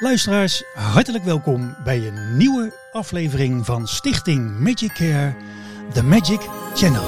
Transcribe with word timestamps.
Luisteraars, 0.00 0.62
hartelijk 0.74 1.24
welkom 1.24 1.76
bij 1.84 2.06
een 2.06 2.36
nieuwe 2.36 2.72
aflevering 2.92 3.66
van 3.66 3.88
Stichting 3.88 4.58
Magic 4.58 4.92
Care, 4.92 5.34
The 5.92 6.02
Magic 6.02 6.40
Channel. 6.74 7.04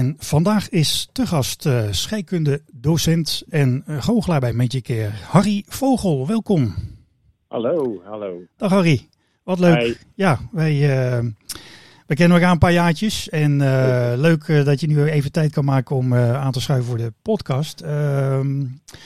En 0.00 0.14
vandaag 0.18 0.68
is 0.68 1.08
te 1.12 1.26
gast 1.26 1.66
uh, 1.66 1.82
scheikunde 1.90 2.62
docent 2.72 3.42
en 3.48 3.84
uh, 3.88 4.02
goochelaar 4.02 4.40
bij 4.40 4.52
Magic 4.52 4.84
Care, 4.84 5.10
Harry 5.28 5.64
Vogel. 5.68 6.26
Welkom. 6.26 6.74
Hallo, 7.48 8.02
hallo. 8.04 8.40
Dag 8.56 8.70
Harry, 8.70 9.08
wat 9.42 9.58
leuk. 9.58 9.82
Hi. 9.82 9.94
Ja, 10.14 10.38
wij, 10.52 10.74
uh, 10.74 11.24
wij 12.06 12.16
kennen 12.16 12.36
elkaar 12.36 12.52
een 12.52 12.58
paar 12.58 12.72
jaartjes 12.72 13.28
en 13.28 13.56
leuk 14.20 14.64
dat 14.64 14.80
je 14.80 14.86
nu 14.86 15.04
even 15.04 15.32
tijd 15.32 15.52
kan 15.52 15.64
maken 15.64 15.96
om 15.96 16.14
aan 16.14 16.52
te 16.52 16.60
schuiven 16.60 16.88
voor 16.88 16.98
de 16.98 17.12
podcast. 17.22 17.80
Ehm, 17.80 18.58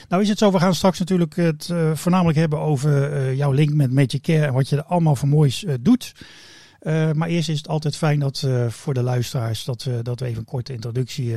nou 0.09 0.21
is 0.21 0.29
het 0.29 0.37
zo, 0.37 0.51
we 0.51 0.59
gaan 0.59 0.75
straks 0.75 0.99
natuurlijk 0.99 1.35
het 1.35 1.73
voornamelijk 1.93 2.37
hebben 2.37 2.59
over 2.59 3.33
jouw 3.33 3.51
link 3.51 3.73
met 3.73 3.91
Magic 3.91 4.21
Care 4.21 4.45
en 4.45 4.53
wat 4.53 4.69
je 4.69 4.75
er 4.75 4.83
allemaal 4.83 5.15
voor 5.15 5.27
moois 5.27 5.65
doet. 5.81 6.13
Uh, 6.85 7.11
maar 7.11 7.27
eerst 7.27 7.49
is 7.49 7.57
het 7.57 7.67
altijd 7.67 7.97
fijn 7.97 8.19
dat 8.19 8.43
uh, 8.45 8.67
voor 8.67 8.93
de 8.93 9.03
luisteraars 9.03 9.65
dat, 9.65 9.85
uh, 9.89 9.99
dat 10.01 10.19
we 10.19 10.25
even 10.25 10.39
een 10.39 10.45
korte 10.45 10.73
introductie 10.73 11.35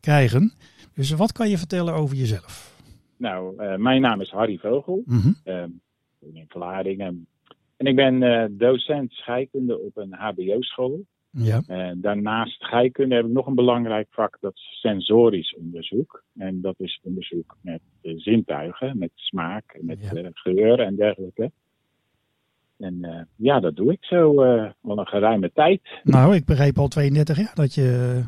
krijgen. 0.00 0.52
Dus 0.94 1.10
wat 1.10 1.32
kan 1.32 1.48
je 1.48 1.58
vertellen 1.58 1.94
over 1.94 2.16
jezelf? 2.16 2.76
Nou, 3.16 3.62
mijn 3.78 4.00
naam 4.00 4.20
is 4.20 4.30
Harry 4.30 4.58
Vogel. 4.58 5.02
Mhm. 5.06 5.26
Mm 5.26 5.34
-hmm. 5.44 5.80
in 6.34 6.44
Vlaardingen. 6.48 7.26
En 7.76 7.86
ik 7.86 7.96
ben 7.96 8.56
docent 8.58 9.12
scheikunde 9.12 9.80
op 9.80 9.96
een 9.96 10.12
HBO-school. 10.12 11.04
Ja. 11.30 11.62
daarnaast 11.96 12.60
scheikunde 12.60 13.14
heb 13.14 13.24
ik 13.24 13.30
nog 13.30 13.46
een 13.46 13.54
belangrijk 13.54 14.06
vak, 14.10 14.36
dat 14.40 14.54
is 14.54 14.78
sensorisch 14.80 15.56
onderzoek. 15.56 16.24
En 16.38 16.60
dat 16.60 16.74
is 16.78 17.00
onderzoek 17.02 17.56
met 17.60 17.80
zintuigen, 18.02 18.98
met 18.98 19.10
smaak, 19.14 19.78
met 19.80 19.98
Ja. 20.00 20.30
geur 20.32 20.80
en 20.80 20.96
dergelijke. 20.96 21.50
En 22.78 22.98
uh, 23.00 23.20
ja, 23.36 23.60
dat 23.60 23.76
doe 23.76 23.92
ik 23.92 24.04
zo 24.04 24.44
uh, 24.44 24.70
al 24.82 24.98
een 24.98 25.06
geruime 25.06 25.50
tijd. 25.54 25.80
Nou, 26.02 26.34
ik 26.34 26.44
begreep 26.44 26.78
al 26.78 26.88
32 26.88 27.36
jaar 27.36 27.54
dat 27.54 27.74
je 27.74 28.20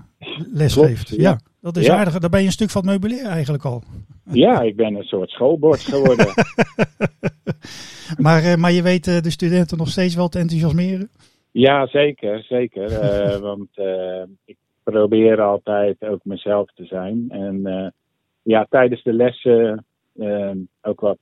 les 0.52 0.72
Klopt, 0.74 0.88
geeft. 0.88 1.08
Ja. 1.08 1.16
ja. 1.16 1.38
dat 1.60 1.76
is 1.76 1.86
Ja. 1.86 1.96
aardig. 1.96 2.18
Dan 2.18 2.30
ben 2.30 2.40
je 2.40 2.46
een 2.46 2.52
stuk 2.52 2.70
van 2.70 2.88
het 2.88 2.90
meubilair 2.90 3.26
eigenlijk 3.26 3.64
al. 3.64 3.82
Ja, 4.30 4.60
ik 4.60 4.76
ben 4.76 4.94
een 4.94 5.02
soort 5.04 5.30
schoolbord 5.30 5.80
geworden. 5.80 6.26
maar, 8.26 8.42
uh, 8.44 8.54
maar 8.54 8.72
je 8.72 8.82
weet 8.82 9.04
de 9.24 9.30
studenten 9.30 9.78
nog 9.78 9.88
steeds 9.88 10.14
wel 10.14 10.28
te 10.28 10.38
enthousiasmeren? 10.38 11.08
ja, 11.50 11.86
zeker, 11.86 12.42
zeker. 12.42 12.90
Want 13.48 13.68
ik 14.44 14.56
probeer 14.82 15.40
altijd 15.40 16.02
ook 16.04 16.24
mezelf 16.24 16.70
te 16.74 16.84
zijn. 16.84 17.26
En 17.28 17.92
ja, 18.42 18.66
tijdens 18.70 19.02
de 19.02 19.12
lessen 19.12 19.84
ook 20.82 21.00
wat 21.00 21.18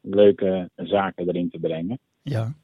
leuke 0.00 0.70
zaken 0.76 1.28
erin 1.28 1.50
te 1.50 1.58
brengen. 1.58 1.98
Ja. 2.22 2.54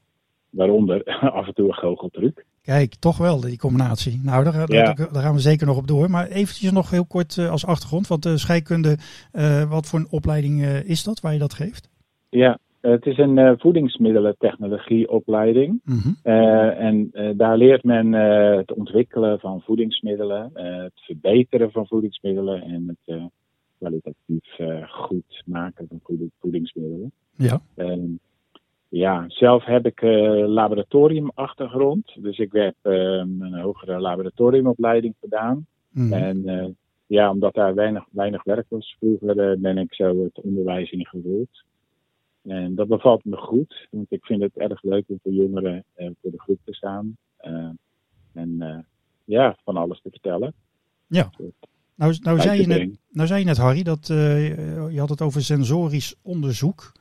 Waaronder 0.51 1.03
af 1.39 1.47
en 1.47 1.53
toe 1.53 1.67
een 1.67 1.73
goocheltruc. 1.73 2.45
Kijk, 2.61 2.95
toch 2.95 3.17
wel 3.17 3.41
die 3.41 3.57
combinatie. 3.57 4.19
Nou, 4.23 4.43
daar, 4.43 4.53
daar, 4.53 4.73
Ja. 4.73 4.93
daar 4.93 5.21
gaan 5.21 5.33
we 5.33 5.39
zeker 5.39 5.67
nog 5.67 5.77
op 5.77 5.87
door. 5.87 6.09
Maar 6.09 6.27
eventjes 6.27 6.71
nog 6.71 6.89
heel 6.89 7.05
kort 7.05 7.35
uh, 7.35 7.49
als 7.49 7.65
achtergrond. 7.65 8.07
Want 8.07 8.25
uh, 8.25 8.35
scheikunde, 8.35 8.97
uh, 9.33 9.69
wat 9.69 9.85
voor 9.85 9.99
een 9.99 10.07
opleiding 10.09 10.65
is 10.65 11.03
dat 11.03 11.19
waar 11.19 11.33
je 11.33 11.39
dat 11.39 11.53
geeft? 11.53 11.89
Ja, 12.29 12.59
het 12.81 13.05
is 13.05 13.17
een 13.17 13.55
voedingsmiddelentechnologieopleiding. 13.57 15.81
Mm 15.83 15.99
-hmm. 15.99 16.15
en 16.71 17.11
daar 17.37 17.57
leert 17.57 17.83
men 17.83 18.11
het 18.57 18.73
ontwikkelen 18.73 19.39
van 19.39 19.61
voedingsmiddelen, 19.61 20.49
het 20.53 21.01
verbeteren 21.05 21.71
van 21.71 21.87
voedingsmiddelen 21.87 22.61
en 22.61 22.87
het 22.87 22.99
kwalitatief 23.77 24.57
goed 24.89 25.43
maken 25.45 25.87
van 25.87 25.99
voedingsmiddelen. 26.39 27.11
Ja. 27.35 27.61
Ja, 28.91 29.25
zelf 29.27 29.65
heb 29.65 29.85
ik 29.85 30.01
uh, 30.01 30.47
laboratoriumachtergrond. 30.47 32.15
Dus 32.19 32.37
ik 32.37 32.51
heb 32.51 32.75
uh, 32.83 32.93
een 32.93 33.59
hogere 33.61 33.99
laboratoriumopleiding 33.99 35.15
gedaan. 35.21 35.65
Mm. 35.89 36.13
En 36.13 36.37
uh, 36.45 36.65
ja, 37.05 37.31
omdat 37.31 37.53
daar 37.53 37.75
weinig, 37.75 38.05
weinig 38.11 38.43
werk 38.43 38.65
was 38.69 38.95
vroeger, 38.99 39.59
ben 39.59 39.77
ik 39.77 39.93
zo 39.93 40.23
het 40.23 40.41
onderwijs 40.41 40.91
ingerold. 40.91 41.63
En 42.43 42.75
dat 42.75 42.87
bevalt 42.87 43.25
me 43.25 43.37
goed, 43.37 43.87
want 43.91 44.05
ik 44.09 44.25
vind 44.25 44.41
het 44.41 44.57
erg 44.57 44.83
leuk 44.83 45.03
om 45.07 45.19
voor 45.23 45.31
jongeren 45.31 45.83
voor 45.95 46.31
de 46.31 46.39
groep 46.39 46.59
te 46.65 46.73
staan. 46.73 47.17
en 48.33 48.85
ja, 49.25 49.57
van 49.63 49.77
alles 49.77 50.01
te 50.01 50.09
vertellen. 50.09 50.53
Ja. 51.07 51.29
Nou, 51.95 52.17
nou, 52.21 52.39
zei, 52.39 52.61
je 52.61 52.67
net, 52.67 52.97
nou 53.09 53.27
zei 53.27 53.39
je 53.39 53.45
net, 53.45 53.57
Harry, 53.57 53.83
dat 53.83 54.07
je 54.07 54.95
had 54.97 55.09
het 55.09 55.21
over 55.21 55.41
sensorisch 55.41 56.15
onderzoek. 56.21 56.91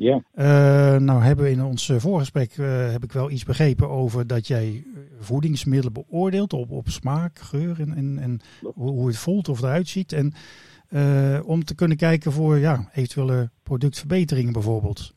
Ja. 0.00 0.22
Uh, 0.34 1.00
nou 1.00 1.22
hebben 1.22 1.44
we 1.44 1.50
in 1.50 1.62
ons 1.62 1.88
uh, 1.88 1.96
voorgesprek 1.98 2.56
uh, 2.56 2.92
heb 2.92 3.04
ik 3.04 3.12
wel 3.12 3.30
iets 3.30 3.44
begrepen 3.44 3.88
over 3.88 4.26
dat 4.26 4.46
jij 4.46 4.84
voedingsmiddelen 5.18 5.92
beoordeelt 5.92 6.52
op, 6.52 6.70
op 6.70 6.88
smaak, 6.88 7.38
geur 7.38 7.80
en, 7.80 7.94
en, 7.94 8.18
en 8.18 8.40
hoe, 8.74 8.90
hoe 8.90 9.06
het 9.06 9.16
voelt 9.16 9.48
of 9.48 9.62
eruit 9.62 9.88
ziet. 9.88 10.12
En 10.12 10.32
om 11.44 11.64
te 11.64 11.74
kunnen 11.74 11.96
kijken 11.96 12.32
voor 12.32 12.58
ja, 12.58 12.88
eventuele 12.92 13.50
productverbeteringen 13.62 14.52
bijvoorbeeld. 14.52 15.12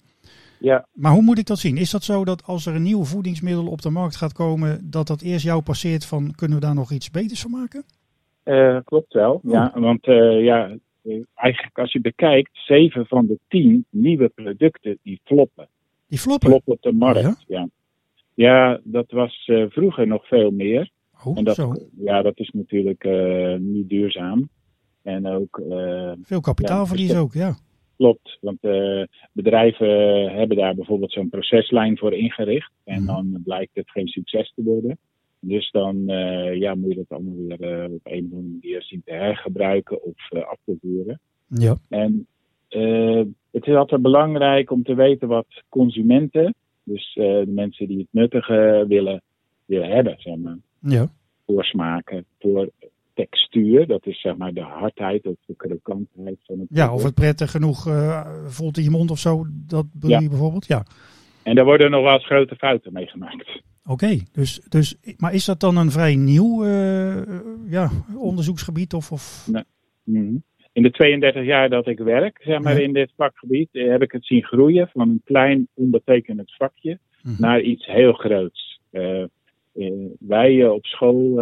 Ja. 0.59 0.87
Maar 0.93 1.11
hoe 1.11 1.21
moet 1.21 1.37
ik 1.37 1.45
dat 1.45 1.59
zien? 1.59 1.77
Is 1.77 1.91
dat 1.91 2.03
zo 2.03 2.25
dat 2.25 2.43
als 2.45 2.65
er 2.65 2.75
een 2.75 2.83
nieuw 2.83 3.03
voedingsmiddel 3.03 3.67
op 3.67 3.81
de 3.81 3.89
markt 3.89 4.15
gaat 4.15 4.33
komen, 4.33 4.89
dat 4.89 5.07
dat 5.07 5.21
eerst 5.21 5.45
jou 5.45 5.61
passeert 5.61 6.05
van 6.05 6.33
kunnen 6.35 6.59
we 6.59 6.65
daar 6.65 6.75
nog 6.75 6.91
iets 6.91 7.11
beters 7.11 7.41
van 7.41 7.51
maken? 7.51 7.83
klopt 8.85 9.13
wel, 9.13 9.33
Oh. 9.33 9.51
ja. 9.51 9.71
Want 9.75 10.05
ja, 10.41 10.77
eigenlijk 11.33 11.77
als 11.77 11.91
je 11.91 12.01
bekijkt, 12.01 12.49
zeven 12.53 13.05
van 13.05 13.27
de 13.27 13.39
tien 13.47 13.85
nieuwe 13.89 14.29
producten 14.29 14.97
die 15.03 15.19
floppen. 15.23 15.67
Die 16.07 16.19
floppen? 16.19 16.49
Floppen 16.49 16.73
op 16.73 16.81
de 16.81 16.93
markt, 16.93 17.21
ja. 17.21 17.35
ja. 17.47 17.67
Ja, 18.35 18.79
dat 18.83 19.11
was 19.11 19.47
uh, 19.47 19.65
vroeger 19.69 20.07
nog 20.07 20.27
veel 20.27 20.51
meer. 20.51 20.89
Oh, 21.23 21.37
en 21.37 21.43
dat, 21.43 21.55
zo. 21.55 21.73
Ja, 21.97 22.21
dat 22.21 22.39
is 22.39 22.49
natuurlijk 22.53 23.03
uh, 23.03 23.55
niet 23.55 23.89
duurzaam. 23.89 24.49
En 25.01 25.27
ook... 25.27 25.61
Uh, 25.69 26.11
veel 26.21 26.39
kapitaalverlies 26.41 27.11
ja, 27.11 27.19
ook, 27.19 27.33
ja. 27.33 27.55
Klopt, 27.97 28.37
want 28.41 28.59
bedrijven 29.31 29.87
hebben 30.31 30.57
daar 30.57 30.75
bijvoorbeeld 30.75 31.11
zo'n 31.11 31.29
proceslijn 31.29 31.97
voor 31.97 32.13
ingericht. 32.13 32.71
En 32.83 33.03
Mhm. 33.03 33.05
dan 33.05 33.41
blijkt 33.43 33.75
het 33.75 33.89
geen 33.89 34.07
succes 34.07 34.51
te 34.55 34.63
worden. 34.63 34.97
Dus 35.45 35.71
dan 35.71 35.95
uh, 36.11 36.55
ja, 36.55 36.75
moet 36.75 36.89
je 36.89 36.95
dat 36.95 37.17
allemaal 37.17 37.35
weer 37.47 37.87
uh, 37.87 37.93
op 37.93 37.99
een 38.03 38.25
of 38.25 38.31
andere 38.31 38.41
manier 38.41 38.83
zien 38.83 39.01
te 39.05 39.11
hergebruiken 39.11 40.03
of 40.03 40.31
uh, 40.31 40.43
af 40.43 40.57
te 40.65 40.77
voeren. 40.81 41.19
Ja. 41.47 41.77
En 41.89 42.27
het 43.51 43.65
is 43.67 43.75
altijd 43.75 44.01
belangrijk 44.01 44.71
om 44.71 44.83
te 44.83 44.95
weten 44.95 45.27
wat 45.27 45.63
consumenten, 45.69 46.53
dus 46.83 47.13
de 47.13 47.43
mensen 47.47 47.87
die 47.87 47.97
het 47.97 48.07
nuttige 48.11 48.85
willen, 48.87 49.21
willen 49.65 49.89
hebben, 49.89 50.15
zeg 50.17 50.37
maar. 50.37 50.57
Ja. 50.79 51.11
Voor 51.45 51.63
smaken, 51.63 52.25
voor 52.39 52.69
textuur, 53.13 53.87
dat 53.87 54.05
is 54.05 54.21
zeg 54.21 54.37
maar 54.37 54.53
de 54.53 54.61
hardheid 54.61 55.25
of 55.25 55.35
de 55.45 55.55
krokantheid 55.55 56.37
van 56.43 56.59
het 56.59 56.67
Ja, 56.69 56.93
of 56.93 57.03
het 57.03 57.13
prettig 57.13 57.51
genoeg 57.51 57.87
voelt 58.45 58.77
in 58.77 58.83
je 58.83 58.89
mond 58.89 59.11
of 59.11 59.19
zo, 59.19 59.45
dat 59.67 59.85
bedoel 59.93 60.19
je 60.19 60.29
bijvoorbeeld? 60.29 60.65
Ja. 60.65 60.85
En 61.43 61.55
daar 61.55 61.65
worden 61.65 61.91
nog 61.91 62.03
wel 62.03 62.13
eens 62.13 62.25
grote 62.25 62.55
fouten 62.55 62.93
mee 62.93 63.07
gemaakt. 63.07 63.61
Oké, 63.83 63.91
okay, 63.91 64.21
dus, 64.31 64.61
dus, 64.69 64.95
maar 65.17 65.33
is 65.33 65.45
dat 65.45 65.59
dan 65.59 65.77
een 65.77 65.91
vrij 65.91 66.15
nieuw 66.15 66.65
uh, 66.65 67.21
ja, 67.69 67.89
onderzoeksgebied? 68.15 68.93
Of, 68.93 69.11
of? 69.11 69.47
Nee. 69.51 69.63
Mm-hmm. 70.03 70.43
In 70.73 70.83
de 70.83 70.91
32 70.91 71.45
jaar 71.45 71.69
dat 71.69 71.87
ik 71.87 71.99
werk, 71.99 72.41
zeg 72.43 72.59
maar, 72.59 72.81
in 72.81 72.93
dit 72.93 73.11
vakgebied, 73.17 73.69
eh, 73.71 73.89
heb 73.89 74.01
ik 74.01 74.11
het 74.11 74.25
zien 74.25 74.43
groeien 74.43 74.87
van 74.87 75.09
een 75.09 75.21
klein, 75.23 75.67
onbetekenend 75.73 76.55
vakje 76.55 76.99
Mhm. 77.23 77.41
naar 77.41 77.61
iets 77.61 77.85
heel 77.85 78.13
groots. 78.13 78.79
Uh, 78.91 79.23
wij 80.19 80.67
op 80.67 80.85
school 80.85 81.41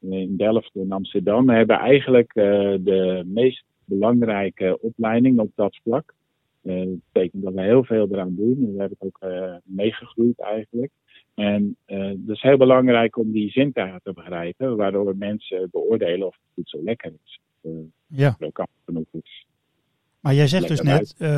in 0.00 0.36
Delft 0.36 0.70
en 0.74 0.92
Amsterdam 0.92 1.48
hebben 1.48 1.76
eigenlijk 1.76 2.32
de 2.34 3.22
meest 3.26 3.64
belangrijke 3.84 4.78
opleiding 4.80 5.38
op 5.38 5.50
dat 5.54 5.80
vlak. 5.82 6.14
Dat 7.32 7.40
betekent 7.40 7.44
dat 7.44 7.54
we 7.54 7.62
heel 7.62 7.84
veel 7.84 8.08
eraan 8.10 8.34
doen. 8.34 8.74
We 8.74 8.80
hebben 8.80 8.98
het 9.00 9.06
ook 9.06 9.30
meegegroeid 9.64 10.40
eigenlijk. 10.40 10.90
En 11.34 11.76
uh, 11.86 12.12
dat 12.16 12.36
is 12.36 12.42
heel 12.42 12.56
belangrijk 12.56 13.16
om 13.16 13.32
die 13.32 13.50
zintuigen 13.50 14.00
te 14.02 14.12
begrijpen, 14.12 14.76
waardoor 14.76 15.16
mensen 15.16 15.68
beoordelen 15.70 16.26
of 16.26 16.34
het 16.34 16.52
voedsel 16.54 16.82
lekker 16.82 17.12
is. 17.24 17.40
Uh, 17.62 17.72
ja. 18.06 18.30
Krokant 18.30 18.68
genoeg 18.84 19.06
is. 19.12 19.46
Maar 20.20 20.34
jij 20.34 20.46
zegt, 20.46 20.68
dus 20.68 20.80
net, 20.80 21.14
uh, 21.18 21.28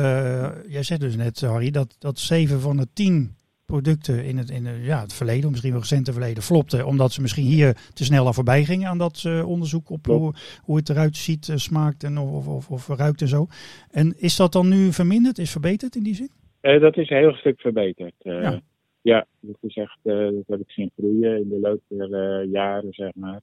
jij 0.67 0.83
zegt 0.83 1.01
dus 1.01 1.15
net, 1.15 1.41
Harry, 1.41 1.71
dat, 1.71 1.95
dat 1.99 2.19
7 2.19 2.59
van 2.59 2.77
de 2.77 2.87
10 2.93 3.35
producten 3.65 4.25
in 4.25 4.37
het, 4.37 4.49
in 4.49 4.65
het, 4.65 4.85
ja, 4.85 5.01
het 5.01 5.13
verleden, 5.13 5.49
misschien 5.49 5.71
wel 5.71 5.79
recente 5.79 6.11
verleden, 6.11 6.43
flopten. 6.43 6.85
Omdat 6.85 7.11
ze 7.11 7.21
misschien 7.21 7.45
hier 7.45 7.73
te 7.93 8.03
snel 8.03 8.25
aan 8.25 8.33
voorbij 8.33 8.63
gingen 8.63 8.87
aan 8.87 8.97
dat 8.97 9.23
uh, 9.27 9.47
onderzoek 9.47 9.89
op 9.89 10.05
hoe, 10.05 10.33
hoe 10.63 10.77
het 10.77 10.89
eruit 10.89 11.15
ziet, 11.15 11.47
uh, 11.47 11.55
smaakt 11.55 12.03
en 12.03 12.17
of, 12.17 12.47
of, 12.47 12.69
of, 12.69 12.87
ruikt 12.87 13.21
en 13.21 13.27
zo. 13.27 13.45
En 13.91 14.13
is 14.17 14.35
dat 14.35 14.51
dan 14.51 14.69
nu 14.69 14.91
verminderd, 14.91 15.37
is 15.37 15.51
verbeterd 15.51 15.95
in 15.95 16.03
die 16.03 16.15
zin? 16.15 16.29
Uh, 16.61 16.81
dat 16.81 16.97
is 16.97 17.09
een 17.09 17.17
heel 17.17 17.33
stuk 17.33 17.59
verbeterd. 17.59 18.13
Ja. 18.17 18.61
ja. 19.01 19.25
dat 19.39 19.57
is 19.61 19.75
echt, 19.75 19.99
dat 20.03 20.43
heb 20.47 20.59
ik 20.59 20.69
zien 20.69 20.91
groeien 20.97 21.37
in 21.41 21.49
de 21.49 21.59
loop 21.59 21.81
der 21.87 22.43
jaren, 22.43 22.93
zeg 22.93 23.11
maar. 23.15 23.39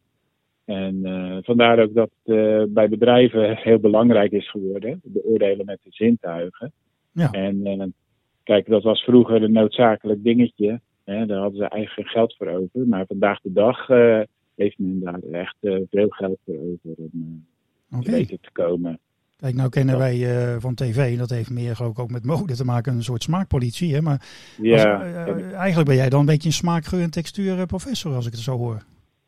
En 0.64 1.00
vandaar 1.44 1.78
ook 1.78 1.94
dat 1.94 2.10
het 2.24 2.72
bij 2.74 2.88
bedrijven 2.88 3.56
heel 3.66 3.78
belangrijk 3.78 4.32
is 4.32 4.50
geworden, 4.50 5.00
beoordelen 5.04 5.66
met 5.66 5.78
de 5.82 5.90
zintuigen. 5.90 6.72
Ja. 7.12 7.30
En 7.30 7.94
Kijk, 8.44 8.66
dat 8.66 8.82
was 8.82 9.02
vroeger 9.02 9.42
een 9.42 9.52
noodzakelijk 9.52 10.22
dingetje. 10.22 10.80
Hè, 11.04 11.26
daar 11.26 11.38
hadden 11.38 11.58
ze 11.58 11.68
eigenlijk 11.68 11.92
geen 12.08 12.20
geld 12.20 12.34
voor 12.36 12.48
over. 12.48 12.88
Maar 12.88 13.06
vandaag 13.06 13.40
de 13.40 13.52
dag 13.52 13.88
uh, 13.88 14.20
heeft 14.54 14.78
men 14.78 15.00
daar 15.00 15.20
echt 15.30 15.56
uh, 15.60 15.80
veel 15.90 16.08
geld 16.08 16.38
voor 16.44 16.54
over 16.54 16.94
om 16.96 17.44
uh, 17.90 17.98
okay. 17.98 18.12
weten 18.12 18.38
te 18.40 18.50
komen. 18.52 18.98
Kijk, 19.36 19.54
nou 19.54 19.68
kennen 19.68 19.98
wij 19.98 20.26
van 20.60 20.74
tv, 20.74 21.18
dat 21.18 21.30
heeft 21.30 21.50
meer 21.50 21.78
ook, 21.82 21.98
ook 21.98 22.10
met 22.10 22.24
mode 22.24 22.54
te 22.54 22.64
maken, 22.64 22.94
een 22.94 23.02
soort 23.02 23.22
smaakpolitie. 23.22 23.94
Hè? 23.94 24.00
Maar 24.00 24.26
ja, 24.62 24.94
als, 24.94 25.42
eigenlijk 25.52 25.88
ben 25.88 25.96
jij 25.96 26.08
dan 26.08 26.20
een 26.20 26.26
beetje 26.26 26.48
een 26.48 26.54
smaakgeur 26.54 27.02
en 27.02 27.10
textuur 27.10 27.66
professor, 27.66 28.14
als 28.14 28.26
ik 28.26 28.32
het 28.32 28.40
zo 28.40 28.56
hoor. 28.56 28.82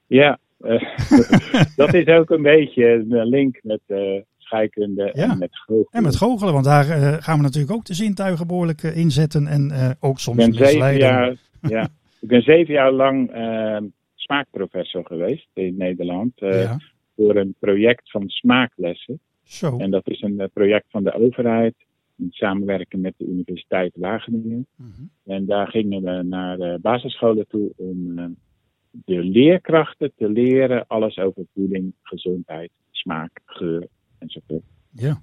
Ja, 0.07 0.39
dat 1.77 1.95
is 1.95 2.07
ook 2.07 2.31
een 2.31 2.43
beetje 2.43 3.05
een 3.09 3.27
link 3.27 3.61
met 3.63 3.81
scheikunde 4.55 5.13
en 5.13 5.39
met 5.39 5.59
goochelen. 5.59 5.87
En 5.91 6.03
met 6.03 6.17
goochelen, 6.17 6.53
want 6.53 6.65
daar 6.65 6.87
uh, 6.87 7.13
gaan 7.13 7.37
we 7.37 7.43
natuurlijk 7.43 7.73
ook 7.73 7.85
de 7.85 7.95
zintuigen 7.95 8.47
behoorlijk 8.47 8.83
uh, 8.83 8.97
inzetten 8.97 9.47
en 9.47 9.71
uh, 9.73 9.91
ook 10.01 10.19
soms 10.19 10.47
ik 10.47 10.59
ben 10.59 10.69
zeven 10.69 10.97
jaar, 10.97 11.37
ja, 11.77 11.89
Ik 12.21 12.29
ben 12.29 12.43
zeven 12.43 12.75
jaar 12.75 12.93
lang 12.93 13.31
smaakprofessor 14.15 15.05
geweest 15.07 15.49
in 15.53 15.77
Nederland 15.77 16.33
ja. 16.37 16.79
voor 17.17 17.37
een 17.37 17.55
project 17.59 18.11
van 18.11 18.29
smaaklessen. 18.29 19.21
Zo. 19.43 19.79
En 19.79 19.91
dat 19.91 20.09
is 20.09 20.23
een 20.23 20.51
project 20.53 20.87
van 20.89 21.05
de 21.05 21.13
overheid 21.13 21.75
in 22.17 22.29
samenwerking 22.31 23.03
met 23.03 23.15
de 23.17 23.27
Universiteit 23.27 23.93
Wageningen. 23.97 24.67
-hmm. 24.77 25.11
En 25.25 25.47
daar 25.47 25.69
gingen 25.69 26.03
we 26.03 26.23
naar 26.23 26.81
basisscholen 26.81 27.47
toe 27.49 27.73
om 27.77 28.15
de 28.91 29.25
leerkrachten 29.25 30.13
te 30.17 30.29
leren 30.29 30.85
alles 30.87 31.19
over 31.19 31.43
voeding, 31.55 31.95
gezondheid, 32.03 32.71
smaak, 32.91 33.41
geur 33.45 33.87
enzovoort. 34.25 34.63
Ja. 34.91 35.21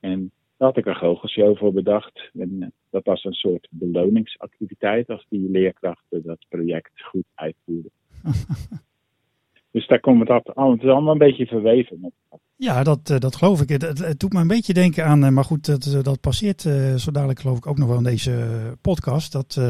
En 0.00 0.30
daar 0.62 0.68
had 0.68 0.76
ik 0.76 0.86
een 0.86 0.96
goochelshow 0.96 1.56
voor 1.56 1.72
bedacht. 1.72 2.30
En 2.32 2.62
eh, 2.62 2.68
dat 2.90 3.04
was 3.04 3.24
een 3.24 3.32
soort 3.32 3.68
beloningsactiviteit 3.70 5.08
als 5.08 5.26
die 5.28 5.50
leerkrachten 5.50 6.22
dat 6.22 6.46
project 6.48 7.02
goed 7.02 7.24
uitvoerden. 7.34 7.90
dus 9.72 9.86
daar 9.86 10.00
komt 10.00 10.28
het, 10.28 10.46
is 10.46 10.54
allemaal 10.88 11.12
een 11.12 11.18
beetje 11.18 11.46
verweven 11.46 12.00
met 12.00 12.12
ja, 12.56 12.82
dat, 12.82 13.10
eh, 13.10 13.18
dat 13.18 13.36
geloof 13.36 13.60
ik. 13.60 13.68
Het, 13.68 13.98
het, 13.98 14.20
doet 14.20 14.32
me 14.32 14.40
een 14.40 14.46
beetje 14.46 14.72
denken 14.72 15.04
aan, 15.04 15.24
eh, 15.24 15.30
maar 15.30 15.44
goed, 15.44 15.66
dat, 15.66 16.04
dat 16.04 16.20
passeert 16.20 16.60
zo 16.96 17.10
dadelijk 17.10 17.40
geloof 17.40 17.56
ik 17.56 17.66
ook 17.66 17.78
nog 17.78 17.88
wel 17.88 17.98
in 17.98 18.04
deze 18.04 18.74
podcast. 18.80 19.32
Dat 19.32 19.60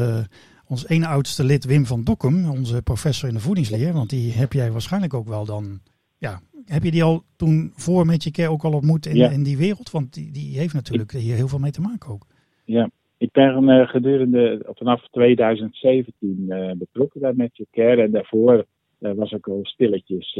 ons 0.67 0.87
ene 0.87 1.07
oudste 1.07 1.43
lid 1.43 1.65
Wim 1.65 1.85
van 1.85 2.03
Dokkum, 2.03 2.49
onze 2.49 2.81
professor 2.81 3.29
in 3.29 3.35
de 3.35 3.41
voedingsleer, 3.41 3.93
want 3.93 4.09
die 4.09 4.31
heb 4.31 4.53
jij 4.53 4.71
waarschijnlijk 4.71 5.13
ook 5.13 5.27
wel 5.27 5.45
dan 5.45 5.81
ja, 6.23 6.41
heb 6.65 6.83
je 6.83 6.91
die 6.91 7.03
al 7.03 7.23
toen 7.35 7.71
voor 7.75 8.05
met 8.05 8.23
je 8.23 8.31
care 8.31 8.49
ook 8.49 8.63
al 8.63 8.73
ontmoet 8.73 9.05
in, 9.05 9.31
in 9.31 9.43
die 9.43 9.57
wereld? 9.57 9.91
Want 9.91 10.13
die, 10.13 10.31
die 10.31 10.57
heeft 10.57 10.73
natuurlijk 10.73 11.11
hier 11.11 11.35
heel 11.35 11.47
veel 11.47 11.59
mee 11.59 11.71
te 11.71 11.81
maken 11.81 12.09
ook. 12.11 12.25
Ja, 12.65 12.89
ik 13.17 13.31
ben 13.31 13.69
uh, 13.69 13.87
gedurende 13.87 14.65
vanaf 14.73 15.07
2017 15.11 16.45
uh, 16.47 16.69
eh, 16.69 16.77
betrokken 16.77 17.21
bij 17.21 17.33
Magic 17.33 17.67
Care. 17.71 18.01
En 18.01 18.11
daarvoor 18.11 18.65
uh, 18.99 19.11
was 19.11 19.31
ik 19.31 19.47
al 19.47 19.59
stilletjes 19.61 20.39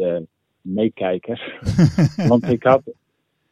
meekijker. 0.61 1.61
Want 2.31 2.43
ik 2.43 2.63
had, 2.63 2.81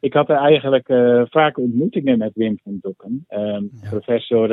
ik 0.00 0.12
had 0.12 0.28
er 0.28 0.36
eigenlijk 0.36 0.86
vaak 1.30 1.58
ontmoetingen 1.58 2.18
met 2.18 2.32
Wim 2.34 2.58
van 2.62 2.78
Dokken. 2.80 3.24
Ehm, 3.28 3.64
professor 3.90 4.50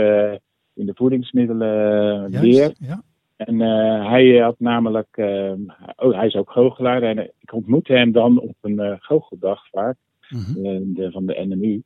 in 0.74 0.86
de 0.86 0.94
voedingsmiddelen 0.96 2.30
leer. 2.30 2.74
Ja. 2.80 3.04
En 3.46 3.60
uh, 3.60 4.10
hij 4.10 4.38
had 4.38 4.56
namelijk, 4.58 5.18
uh, 5.18 5.52
oh, 5.96 6.16
hij 6.16 6.28
is 6.28 6.36
ook 6.36 6.52
goochelaar. 6.52 7.04
En 7.04 7.18
ik 7.40 7.54
ontmoette 7.54 7.94
hem 7.94 8.12
dan 8.12 8.40
op 8.40 8.56
een 8.62 8.98
goocheldag 9.00 9.70
vaak, 9.70 9.96
mm 10.30 10.94
de, 10.94 11.12
van 11.12 11.26
de 11.26 11.46
NMU. 11.48 11.82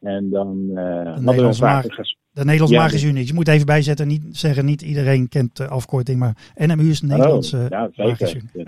En 0.00 0.30
dan 0.30 0.66
de 0.66 1.14
Nederlandse, 1.20 1.64
Mag 1.64 1.82
de 2.32 2.44
Nederlandse 2.44 2.76
Magische 2.76 3.08
Unie. 3.08 3.26
Je 3.26 3.34
moet 3.34 3.48
even 3.48 3.66
bijzetten, 3.66 4.06
niet 4.06 4.22
zeggen 4.30 4.64
niet 4.64 4.82
iedereen 4.82 5.28
kent 5.28 5.56
de 5.56 5.68
afkorting, 5.68 6.18
maar 6.18 6.52
NMU 6.54 6.88
is 6.88 7.00
de 7.00 7.06
Nederlandse 7.14 7.56
oh, 7.56 7.66
ja, 7.68 7.90
Magische 7.96 8.36
Unie. 8.36 8.66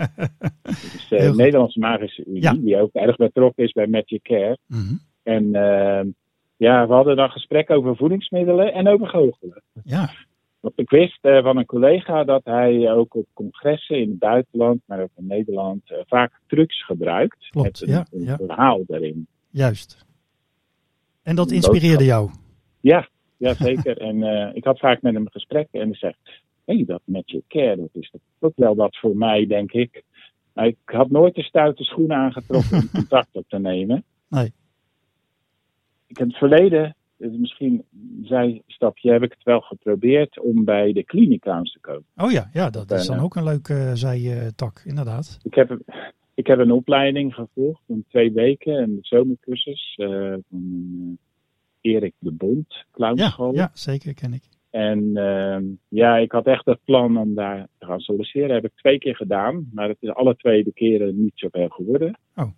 dus 0.65 1.07
de 1.09 1.33
Nederlandse 1.37 1.79
Magische 1.79 2.25
Unie, 2.27 2.43
ja. 2.43 2.53
die 2.53 2.81
ook 2.81 2.93
erg 2.93 3.17
betrokken 3.17 3.65
is 3.65 3.73
bij 3.73 3.87
Magic 3.87 4.23
Care. 4.23 4.59
-hmm. 4.67 5.01
En 5.23 5.51
ja, 6.57 6.87
we 6.87 6.93
hadden 6.93 7.17
dan 7.17 7.31
gesprekken 7.31 7.77
over 7.77 7.97
voedingsmiddelen 7.97 8.73
en 8.73 8.89
over 8.89 9.07
goochelen. 9.07 9.63
Ja. 9.85 10.11
Ik 10.75 10.91
wist 10.91 11.19
uh, 11.23 11.43
van 11.43 11.57
een 11.57 11.67
collega 11.67 12.25
dat 12.25 12.45
hij 12.45 12.93
ook 12.93 13.15
op 13.15 13.27
congressen 13.33 14.01
in 14.01 14.09
het 14.09 14.19
buitenland, 14.19 14.81
maar 14.87 15.03
ook 15.03 15.11
in 15.17 15.27
Nederland, 15.27 15.91
uh, 15.91 15.99
vaak 16.07 16.41
trucs 16.47 16.85
gebruikt. 16.85 17.49
Klopt, 17.49 17.67
met 17.67 17.81
een, 17.81 17.95
ja, 17.95 18.07
een 18.11 18.25
ja. 18.25 18.37
verhaal 18.37 18.83
daarin. 18.87 19.27
Juist. 19.51 20.07
En 21.23 21.37
dat 21.37 21.51
inspireerde 21.51 22.05
jou? 22.05 22.31
Ja, 22.81 23.09
ja 23.37 23.55
zeker. 23.55 23.99
en 24.09 24.17
uh, 24.17 24.51
ik 24.55 24.65
had 24.65 24.79
vaak 24.79 25.03
met 25.03 25.15
hem 25.15 25.31
gesprekken 25.31 25.81
en 25.81 25.87
hij 25.87 25.97
zegt, 25.97 26.19
hé, 26.65 26.75
hey, 26.75 26.85
dat 26.85 27.01
met 27.05 27.31
je 27.31 27.43
care, 27.49 27.77
dat 27.77 27.89
is 27.93 28.13
ook 28.39 28.57
wel 28.57 28.75
wat 28.75 28.97
voor 28.97 29.17
mij, 29.17 29.47
denk 29.47 29.73
ik. 29.73 30.05
Maar 30.53 30.67
ik 30.67 30.77
had 30.85 31.11
nooit 31.11 31.35
de 31.35 31.43
stoute 31.43 31.85
schoenen 31.85 32.17
aangetrokken 32.17 32.79
om 32.79 32.91
contact 33.01 33.29
op 33.33 33.45
te 33.49 33.59
nemen. 33.59 34.05
Nee. 34.29 34.53
Ik 36.07 36.19
in 36.19 36.27
het 36.27 36.37
verleden 36.37 36.96
dus 37.19 37.37
misschien 37.37 37.85
zijstapje 38.23 39.13
heb 39.13 39.23
ik 39.23 39.31
het 39.31 39.43
wel 39.43 39.61
geprobeerd 39.61 40.41
om 40.41 40.65
bij 40.65 40.93
de 40.93 41.05
kliniekaans 41.05 41.73
te 41.73 41.81
komen. 41.81 42.05
Oh 42.17 42.31
ja, 42.31 42.51
ja 42.53 42.71
dat 42.71 42.91
is 42.91 43.07
dan 43.07 43.19
ook 43.19 43.37
een 43.37 43.45
leuke 43.45 43.75
uh, 43.75 43.93
zijtak, 43.93 44.83
inderdaad. 44.85 45.39
Ik 45.43 45.55
heb, 45.55 45.79
ik 46.35 46.47
heb 46.47 46.59
een 46.59 46.73
opleiding 46.73 47.35
gevolgd 47.35 47.83
van 47.87 48.05
twee 48.09 48.33
weken, 48.33 48.83
een 48.83 48.99
zomercursus 49.01 49.97
uh, 49.97 50.35
van 50.51 51.19
Erik 51.81 52.15
de 52.19 52.33
Bond, 52.33 52.85
clownschool. 52.93 53.55
Ja, 53.55 53.61
ja, 53.61 53.71
zeker, 53.73 54.15
ken 54.15 54.33
ik. 54.33 54.43
En 54.71 55.03
uh, 55.15 55.59
ja, 55.89 56.17
ik 56.17 56.33
had 56.33 56.47
echt 56.47 56.65
het 56.65 56.85
plan 56.85 57.19
om 57.19 57.35
daar 57.35 57.67
te 57.79 57.87
gaan 57.87 58.01
solliciteren. 58.01 58.49
Dat 58.49 58.63
heb 58.63 58.71
ik 58.71 58.79
twee 58.79 58.99
keer 58.99 59.17
gedaan, 59.17 59.69
maar 59.73 59.89
het 59.89 59.97
is 60.01 60.11
alle 60.11 60.37
twee 60.37 60.65
de 60.65 60.73
keren 60.73 61.23
niet 61.23 61.33
zoveel 61.35 61.69
geworden. 61.69 62.19
Oh. 62.35 62.51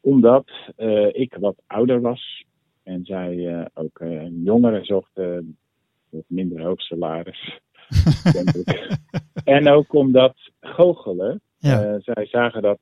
Omdat 0.00 0.50
uh, 0.78 1.08
ik 1.12 1.36
wat 1.40 1.62
ouder 1.66 2.00
was 2.00 2.44
en 2.82 3.04
zij 3.04 3.34
uh, 3.34 3.64
ook 3.74 4.00
uh, 4.00 4.44
jongeren 4.44 4.84
zochten 4.84 5.56
met 6.08 6.24
minder 6.26 6.62
hoog 6.62 6.80
salaris. 6.80 7.60
en 9.44 9.68
ook 9.68 9.94
omdat 9.94 10.36
goochelen. 10.60 11.40
Ja. 11.58 12.00
Zij 12.00 12.26
zagen 12.26 12.62
dat 12.62 12.78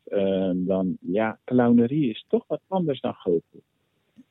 dan, 0.55 0.97
ja, 1.01 1.39
clownerie 1.45 2.11
is 2.11 2.25
toch 2.29 2.45
wat 2.47 2.61
anders 2.69 3.01
dan 3.01 3.15
goochelen. 3.15 3.63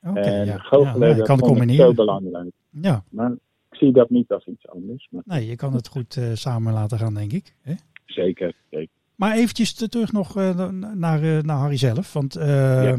Okay, 0.02 0.22
en 0.22 0.46
ja. 0.46 0.58
goochelen, 0.58 1.08
ja, 1.08 1.14
dat 1.14 1.26
kan 1.26 1.38
vond 1.38 1.50
combineren. 1.50 1.90
ik 1.90 1.96
zo 1.96 2.04
belangrijk. 2.04 2.52
Ja. 2.70 3.04
Maar 3.10 3.32
ik 3.70 3.76
zie 3.76 3.92
dat 3.92 4.10
niet 4.10 4.32
als 4.32 4.46
iets 4.46 4.68
anders. 4.68 5.08
Maar... 5.10 5.22
Nee, 5.24 5.46
je 5.46 5.56
kan 5.56 5.74
het 5.74 5.88
goed 5.88 6.20
samen 6.32 6.72
laten 6.72 6.98
gaan, 6.98 7.14
denk 7.14 7.32
ik. 7.32 7.54
Hè? 7.62 7.74
Zeker, 8.06 8.54
zeker. 8.70 8.99
Maar 9.20 9.36
eventjes 9.36 9.72
terug 9.72 10.12
nog 10.12 10.38
uh, 10.38 10.68
naar, 10.94 11.22
uh, 11.22 11.42
naar 11.42 11.56
Harry 11.56 11.76
zelf. 11.76 12.12
Want 12.12 12.36
uh, 12.36 12.44
ja. 12.44 12.96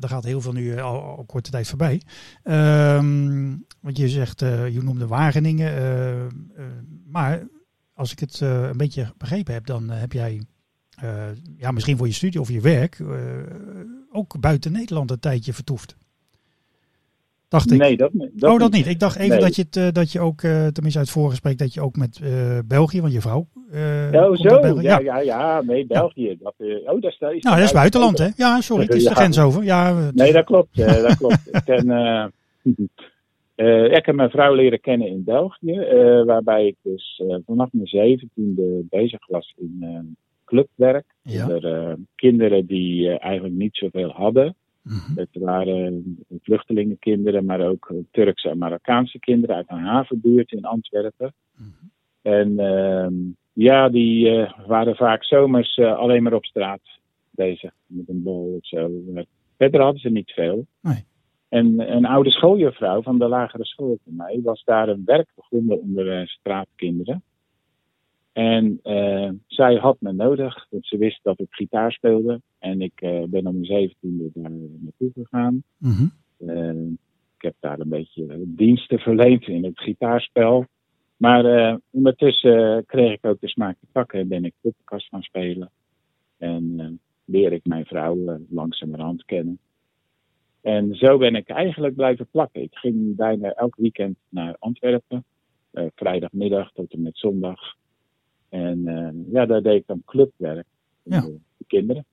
er 0.00 0.08
gaat 0.08 0.24
heel 0.24 0.40
veel 0.40 0.52
nu 0.52 0.80
al, 0.80 1.02
al 1.02 1.24
korte 1.24 1.50
tijd 1.50 1.68
voorbij. 1.68 2.02
Ehm, 2.42 3.56
want 3.80 3.96
je 3.96 4.08
zegt, 4.08 4.40
je 4.40 4.78
noemde 4.82 5.06
Wageningen. 5.06 5.72
maar 7.06 7.46
als 7.94 8.12
ik 8.12 8.18
het 8.18 8.40
een 8.40 8.76
beetje 8.76 9.12
begrepen 9.18 9.54
heb, 9.54 9.66
dan 9.66 9.90
heb 9.90 10.12
jij 10.12 10.42
ja, 11.56 11.70
misschien 11.70 11.96
voor 11.96 12.06
je 12.06 12.12
studie 12.12 12.40
of 12.40 12.48
je 12.48 12.60
werk 12.60 13.02
ook 14.10 14.40
buiten 14.40 14.72
Nederland 14.72 15.10
een 15.10 15.20
tijdje 15.20 15.52
vertoefd. 15.52 15.96
Dacht 17.52 17.72
ik. 17.72 17.78
Nee, 17.78 17.96
dat, 17.96 18.10
dat 18.12 18.50
oh, 18.52 18.58
dat 18.58 18.72
niet. 18.72 18.84
niet. 18.84 18.94
Ik 18.94 19.00
dacht 19.00 19.16
even 19.16 19.28
Nee. 19.28 19.40
dat 19.40 19.56
je, 19.56 19.62
het, 19.62 19.76
eh, 19.76 19.88
dat 19.92 20.12
je 20.12 20.20
ook, 20.20 20.42
eh, 20.42 20.66
tenminste 20.66 20.98
uit 20.98 21.08
het 21.08 21.10
voorgesprek, 21.10 21.58
dat 21.58 21.74
je 21.74 21.80
ook 21.80 21.96
met 21.96 22.20
eh, 22.22 22.58
België, 22.64 23.00
want 23.00 23.12
je 23.12 23.20
vrouw. 23.20 23.48
Eh, 23.72 24.22
Oh, 24.22 24.36
zo? 24.36 24.80
Ja, 24.80 24.98
ja, 24.98 25.18
ja. 25.20 25.62
Nee, 25.62 25.86
België. 25.86 26.36
Dat, 26.40 26.54
eh, 26.58 26.66
oh, 26.68 27.00
dat 27.00 27.04
is, 27.12 27.18
dat 27.18 27.32
is 27.32 27.42
Nou, 27.42 27.56
dat 27.56 27.64
is 27.64 27.72
buitenland, 27.72 28.18
hè? 28.18 28.28
Ja, 28.36 28.60
sorry, 28.60 28.84
het 28.84 28.94
is 28.94 29.02
de 29.02 29.08
Ja. 29.08 29.14
grens 29.14 29.38
over. 29.40 29.62
Ja, 29.64 29.96
het- 29.96 30.14
Nee, 30.14 30.32
dat 30.32 30.44
klopt. 30.44 30.78
eh, 30.78 31.02
dat 31.02 31.16
klopt. 31.16 31.48
Ik, 31.52 31.62
ken, 31.64 31.86
ik 33.96 34.06
heb 34.06 34.14
mijn 34.14 34.30
vrouw 34.30 34.54
leren 34.54 34.80
kennen 34.80 35.08
in 35.08 35.24
België, 35.24 35.86
waarbij 36.26 36.66
ik 36.66 36.76
dus 36.82 37.22
vanaf 37.46 37.68
mijn 37.72 37.86
zeventiende 37.86 38.82
bezig 38.88 39.26
was 39.26 39.54
in 39.56 40.16
clubwerk. 40.44 41.04
Ja. 41.22 41.42
Onder 41.42 41.74
eh, 41.74 41.92
kinderen 42.14 42.66
die 42.66 43.18
eigenlijk 43.18 43.54
niet 43.54 43.76
zoveel 43.76 44.10
hadden. 44.10 44.54
Mhm. 44.82 45.18
Het 45.18 45.28
waren 45.32 46.18
vluchtelingenkinderen, 46.42 47.44
maar 47.44 47.60
ook 47.60 47.92
Turkse 48.10 48.48
en 48.48 48.58
Marokkaanse 48.58 49.18
kinderen 49.18 49.56
uit 49.56 49.64
een 49.70 49.78
havenbuurt 49.78 50.52
in 50.52 50.64
Antwerpen. 50.64 51.34
Mhm. 51.56 51.68
En 52.22 52.58
ehm, 52.58 53.14
ja, 53.52 53.88
die 53.88 54.28
eh, 54.28 54.66
waren 54.66 54.96
vaak 54.96 55.24
zomers 55.24 55.74
eh, 55.74 55.96
alleen 55.96 56.22
maar 56.22 56.32
op 56.32 56.44
straat 56.44 56.80
bezig 57.30 57.72
met 57.86 58.08
een 58.08 58.22
bol 58.22 58.54
of 58.56 58.66
zo. 58.66 58.90
Verder 59.56 59.80
hadden 59.80 60.00
ze 60.00 60.08
niet 60.08 60.30
veel. 60.30 60.66
Nee. 60.80 61.04
En 61.48 61.94
een 61.94 62.04
oude 62.04 62.30
schooljuffrouw 62.30 63.02
van 63.02 63.18
de 63.18 63.28
lagere 63.28 63.64
school 63.64 63.98
van 64.04 64.16
mij 64.16 64.40
was 64.42 64.64
daar 64.64 64.88
een 64.88 65.02
werk 65.04 65.28
begonnen 65.34 65.80
onder 65.80 66.20
eh, 66.20 66.26
straatkinderen. 66.26 67.22
En 68.32 68.80
zij 69.46 69.74
had 69.74 69.96
me 70.00 70.12
nodig, 70.12 70.66
want 70.70 70.86
ze 70.86 70.96
wist 70.96 71.20
dat 71.22 71.40
ik 71.40 71.46
gitaar 71.50 71.92
speelde. 71.92 72.40
En 72.58 72.80
ik 72.80 72.94
ben 73.28 73.46
om 73.46 73.52
mijn 73.52 73.64
zeventiende 73.64 74.30
daar 74.34 74.50
naartoe 74.80 75.10
gegaan. 75.14 75.62
Eh, 76.46 76.70
ik 77.36 77.42
heb 77.42 77.54
daar 77.60 77.80
een 77.80 77.88
beetje 77.88 78.42
diensten 78.46 78.98
verleend 78.98 79.46
in 79.46 79.64
het 79.64 79.80
gitaarspel. 79.80 80.66
Maar 81.22 81.44
eh, 81.44 81.76
ondertussen 81.90 82.84
kreeg 82.86 83.12
ik 83.12 83.24
ook 83.26 83.40
de 83.40 83.48
smaak 83.48 83.76
te 83.80 83.86
pakken 83.92 84.20
en 84.20 84.28
ben 84.28 84.44
ik 84.44 84.54
poppenkast 84.60 85.08
gaan 85.08 85.22
spelen. 85.22 85.70
En 86.38 86.74
eh, 86.76 86.86
leer 87.24 87.52
ik 87.52 87.64
mijn 87.66 87.84
vrouw 87.84 88.26
eh, 88.26 88.34
langzamerhand 88.48 89.24
kennen. 89.24 89.58
En 90.60 90.94
zo 90.94 91.18
ben 91.18 91.34
ik 91.34 91.48
eigenlijk 91.48 91.94
blijven 91.94 92.26
plakken. 92.30 92.62
Ik 92.62 92.74
ging 92.74 93.16
bijna 93.16 93.52
elk 93.52 93.76
weekend 93.76 94.16
naar 94.28 94.56
Antwerpen. 94.58 95.24
eh, 95.70 95.84
vrijdagmiddag 95.94 96.72
tot 96.72 96.92
en 96.92 97.02
met 97.02 97.18
zondag. 97.18 97.60
En 98.48 98.86
eh, 98.88 99.32
ja, 99.32 99.46
daar 99.46 99.62
deed 99.62 99.80
ik 99.80 99.86
dan 99.86 100.02
clubwerk. 100.04 100.66
Ja. 101.02 101.20
Voor 101.22 101.38
de 101.56 101.64
kinderen. 101.66 102.04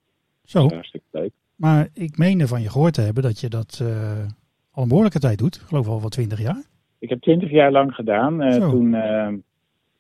Zo, 0.44 0.68
hartstikke 0.68 1.08
leuk. 1.12 1.32
maar 1.56 1.90
ik 1.94 2.18
meende 2.18 2.48
van 2.48 2.62
je 2.62 2.70
gehoord 2.70 2.94
te 2.94 3.02
hebben 3.02 3.24
dat 3.24 3.40
je 3.40 3.50
dat 3.50 3.80
eh, 3.82 4.26
al 4.72 4.82
een 4.84 4.88
behoorlijke 4.90 5.20
tijd 5.20 5.38
doet. 5.38 5.56
Ik 5.56 5.62
geloof 5.62 5.88
al 5.88 6.00
wel 6.00 6.10
twintig 6.10 6.42
jaar. 6.42 6.64
Ik 7.00 7.10
heb 7.10 7.22
twintig 7.22 7.50
jaar 7.52 7.72
lang 7.72 7.96
gedaan. 7.96 8.42
Eh, 8.42 8.70
toen, 8.70 8.94
eh, 8.94 9.34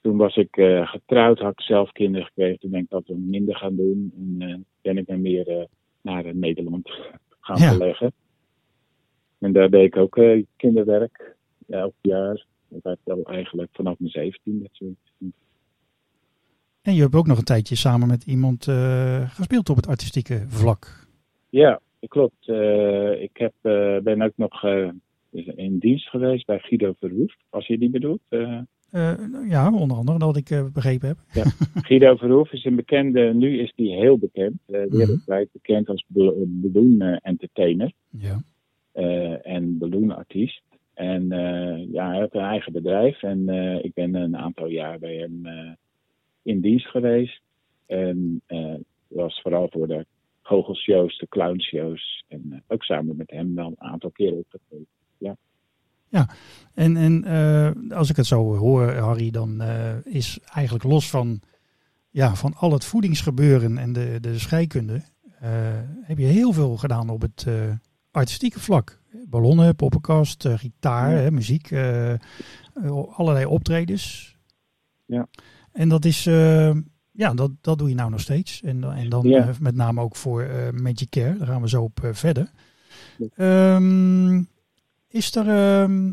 toen 0.02 0.18
was 0.18 0.36
ik 0.36 0.58
eh, 0.58 0.88
getrouwd, 0.88 1.40
had 1.40 1.52
ik 1.52 1.62
zelf 1.62 1.92
kinderen 1.92 2.28
gekregen. 2.28 2.60
Toen 2.60 2.70
ben 2.70 2.80
ik 2.80 2.90
dat 2.90 3.08
wat 3.08 3.18
minder 3.18 3.56
gaan 3.56 3.76
doen. 3.76 4.14
En 4.40 4.66
ben 4.82 4.98
ik 4.98 5.08
me 5.08 5.18
meer 5.18 5.68
naar 6.02 6.36
Nederland 6.36 6.90
gaan 7.40 7.58
Ja. 7.58 7.70
verleggen. 7.70 8.14
En 9.40 9.52
daar 9.52 9.70
deed 9.70 9.86
ik 9.86 9.98
ook 9.98 10.20
kinderwerk. 10.56 11.36
Elk 11.70 11.94
jaar. 12.02 12.46
Dat 12.68 12.82
werd 12.84 13.00
wel 13.04 13.24
eigenlijk 13.24 13.70
vanaf 13.74 14.00
mijn 14.00 14.12
zeventiende. 14.12 14.70
En 16.82 16.94
je 16.96 17.02
hebt 17.02 17.16
ook 17.16 17.28
nog 17.28 17.38
een 17.38 17.44
tijdje 17.44 17.76
samen 17.76 18.08
met 18.08 18.24
iemand 18.26 18.64
gespeeld 19.28 19.70
op 19.70 19.76
het 19.76 19.88
artistieke 19.88 20.46
vlak. 20.48 21.08
Ja, 21.50 21.80
klopt. 22.08 22.48
Ik 23.20 23.38
heb, 23.38 23.54
ben 24.04 24.22
ook 24.22 24.34
nog 24.36 24.62
in 25.32 25.78
dienst 25.80 26.10
geweest 26.10 26.46
bij 26.46 26.60
Guido 26.60 26.94
Verhoef. 27.00 27.36
Als 27.50 27.68
je 27.68 27.78
die 27.78 27.90
bedoelt. 27.90 28.22
eh. 28.30 28.60
Eh, 28.92 29.14
ja, 29.50 29.74
onder 29.74 29.98
andere 29.98 30.20
dat 30.20 30.38
ik 30.38 30.50
eh, 30.50 30.66
begrepen 30.74 31.08
heb. 31.08 31.18
Guido 31.88 32.16
Verhoef 32.16 32.52
is 32.52 32.66
een 32.66 32.76
bekende, 32.76 33.34
nu 33.34 33.60
is 33.60 33.74
hij 33.76 33.86
heel 33.86 34.18
bekend, 34.18 34.60
eh, 34.66 34.82
wereldwijd 34.90 35.50
bekend 35.52 35.88
als 35.90 36.06
bal- 36.08 36.44
balloon 36.48 37.02
entertainer 37.02 37.92
Ja. 38.10 38.42
en 39.42 39.78
balloonartiest. 39.78 40.62
En 40.94 41.28
ja, 41.92 42.10
hij 42.10 42.20
heeft 42.20 42.34
een 42.34 42.42
eigen 42.42 42.74
bedrijf 42.74 43.24
en 43.24 43.50
ik 43.84 43.94
ben 43.94 44.14
een 44.16 44.38
aantal 44.38 44.68
jaar 44.68 45.00
bij 45.00 45.16
hem 45.16 45.48
in 46.42 46.62
dienst 46.62 46.88
geweest. 46.88 47.42
En 47.86 48.42
was 49.08 49.42
vooral 49.42 49.68
voor 49.72 49.88
de 49.88 50.06
goochelshows, 50.42 51.18
de 51.18 51.28
clownshows 51.28 52.24
en 52.28 52.64
ook 52.68 52.84
samen 52.84 53.16
met 53.16 53.30
hem 53.32 53.56
wel 53.56 53.68
een 53.68 53.82
aantal 53.90 54.12
keer 54.12 54.34
opgetreden. 54.34 54.88
En, 56.74 56.98
en 56.98 57.24
eh, 57.24 57.98
als 57.98 58.10
ik 58.10 58.16
het 58.16 58.26
zo 58.26 58.56
hoor, 58.58 58.92
Harry, 58.94 59.32
dan 59.32 59.62
eh, 59.62 60.06
is 60.06 60.40
eigenlijk 60.54 60.84
los 60.86 61.10
van, 61.10 61.42
ja, 62.10 62.36
van 62.36 62.54
al 62.56 62.72
het 62.72 62.86
voedingsgebeuren 62.86 63.78
en 63.78 63.94
de, 63.94 64.18
de 64.22 64.40
scheikunde, 64.40 65.02
eh, 65.40 65.50
heb 66.02 66.18
je 66.18 66.26
heel 66.26 66.54
veel 66.54 66.78
gedaan 66.78 67.10
op 67.10 67.22
het 67.22 67.46
artistieke 68.12 68.60
vlak. 68.60 69.02
Ballonnen, 69.28 69.76
poppenkast, 69.76 70.48
gitaar, 70.48 71.12
Ja. 71.12 71.18
hè, 71.18 71.32
muziek, 71.32 71.72
allerlei 73.12 73.46
optredens. 73.46 74.36
Ja. 75.06 75.28
En 75.72 75.90
dat 75.90 76.06
is, 76.06 76.24
ja, 77.12 77.34
dat, 77.34 77.52
dat 77.62 77.78
doe 77.78 77.90
je 77.90 77.96
nou 77.96 78.10
nog 78.10 78.20
steeds. 78.22 78.62
En, 78.62 78.82
dan- 78.82 78.94
en 78.94 79.10
dan 79.10 79.28
Ja. 79.28 79.52
met 79.60 79.76
name 79.76 80.02
ook 80.02 80.16
voor 80.16 80.48
Magic 80.74 81.10
Care, 81.10 81.38
daar 81.38 81.48
gaan 81.48 81.62
we 81.62 81.70
zo 81.70 81.84
op 81.84 82.00
verder. 82.12 82.52
Ja. 83.18 83.28
Ehm, 83.36 84.44
is 85.10 85.36
er, 85.36 85.50
ehm, 85.50 86.12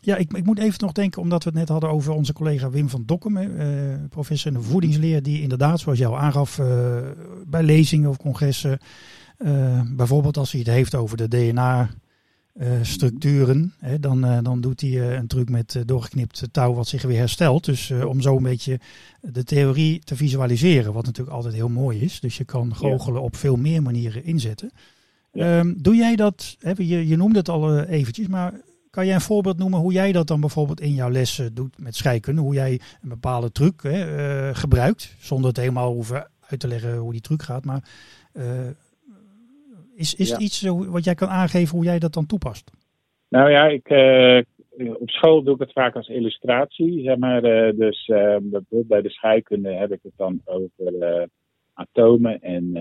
ja, 0.00 0.16
ik, 0.16 0.32
ik 0.32 0.44
moet 0.44 0.58
even 0.58 0.78
nog 0.80 0.92
denken, 0.92 1.22
omdat 1.22 1.44
we 1.44 1.50
het 1.50 1.58
net 1.58 1.68
hadden 1.68 1.90
over 1.90 2.12
onze 2.12 2.32
collega 2.32 2.70
Wim 2.70 2.88
van 2.88 3.02
Dokkum, 3.06 3.36
eh, 3.36 3.48
professor 4.08 4.52
in 4.52 4.58
de 4.58 4.64
voedingsleer, 4.64 5.22
die 5.22 5.42
inderdaad, 5.42 5.80
zoals 5.80 5.98
jou 5.98 6.18
aangaf, 6.18 6.58
eh, 6.58 6.98
bij 7.46 7.62
lezingen 7.62 8.10
of 8.10 8.16
congressen, 8.16 8.78
eh, 9.38 9.80
bijvoorbeeld 9.96 10.36
als 10.36 10.52
hij 10.52 10.60
het 10.60 10.70
heeft 10.70 10.94
over 10.94 11.16
de 11.16 11.28
DNA-structuren, 11.28 13.74
hè, 13.78 14.00
dan, 14.00 14.42
dan 14.42 14.60
doet 14.60 14.80
hij 14.80 15.16
een 15.16 15.26
truc 15.26 15.48
met 15.48 15.82
doorgeknipt 15.86 16.48
touw 16.52 16.74
wat 16.74 16.88
zich 16.88 17.02
weer 17.02 17.18
herstelt. 17.18 17.64
Dus 17.64 17.90
om 17.90 18.20
zo 18.20 18.36
een 18.36 18.42
beetje 18.42 18.80
de 19.20 19.44
theorie 19.44 20.00
te 20.04 20.16
visualiseren, 20.16 20.92
wat 20.92 21.04
natuurlijk 21.04 21.36
altijd 21.36 21.54
heel 21.54 21.68
mooi 21.68 22.00
is. 22.00 22.20
Dus 22.20 22.36
je 22.36 22.44
kan 22.44 22.74
goochelen 22.74 23.22
op 23.22 23.36
veel 23.36 23.56
meer 23.56 23.82
manieren 23.82 24.24
inzetten. 24.24 24.70
Ja. 25.32 25.58
Ehm, 25.58 25.72
doe 25.76 25.94
jij 25.94 26.16
dat, 26.16 26.56
hè, 26.58 26.72
je, 26.76 27.08
je 27.08 27.16
noemde 27.16 27.38
het 27.38 27.48
al 27.48 27.68
eh, 27.70 27.98
eventjes, 27.98 28.28
maar 28.28 28.52
kan 28.90 29.06
jij 29.06 29.14
een 29.14 29.20
voorbeeld 29.20 29.58
noemen 29.58 29.78
hoe 29.78 29.92
jij 29.92 30.12
dat 30.12 30.26
dan 30.26 30.40
bijvoorbeeld 30.40 30.80
in 30.80 30.94
jouw 30.94 31.10
lessen 31.10 31.54
doet 31.54 31.78
met 31.78 31.94
scheikunde? 31.96 32.40
Hoe 32.40 32.54
jij 32.54 32.80
een 33.02 33.08
bepaalde 33.08 33.52
truc 33.52 33.82
hè, 33.82 34.16
eh, 34.16 34.54
gebruikt, 34.54 35.16
zonder 35.18 35.48
het 35.48 35.56
helemaal 35.56 35.92
hoeven 35.92 36.28
uit 36.48 36.60
te 36.60 36.68
leggen 36.68 36.96
hoe 36.96 37.12
die 37.12 37.20
truc 37.20 37.42
gaat. 37.42 37.64
Maar 37.64 37.82
eh, 38.32 38.68
is, 39.94 40.14
is 40.14 40.28
Ja. 40.28 40.34
het 40.34 40.42
iets 40.42 40.62
wat 40.66 41.04
jij 41.04 41.14
kan 41.14 41.28
aangeven 41.28 41.76
hoe 41.76 41.84
jij 41.84 41.98
dat 41.98 42.12
dan 42.12 42.26
toepast? 42.26 42.70
Nou 43.28 43.50
ja, 43.50 43.66
ik, 43.66 43.88
op 44.98 45.10
school 45.10 45.42
doe 45.42 45.54
ik 45.54 45.60
het 45.60 45.72
vaak 45.72 45.94
als 45.96 46.08
illustratie. 46.08 47.02
Zeg 47.02 47.16
maar, 47.16 47.42
dus 47.76 48.06
bij 48.68 49.02
de 49.02 49.10
scheikunde 49.10 49.72
heb 49.72 49.92
ik 49.92 50.00
het 50.02 50.12
dan 50.16 50.40
over 50.44 51.28
atomen 51.74 52.40
en 52.40 52.72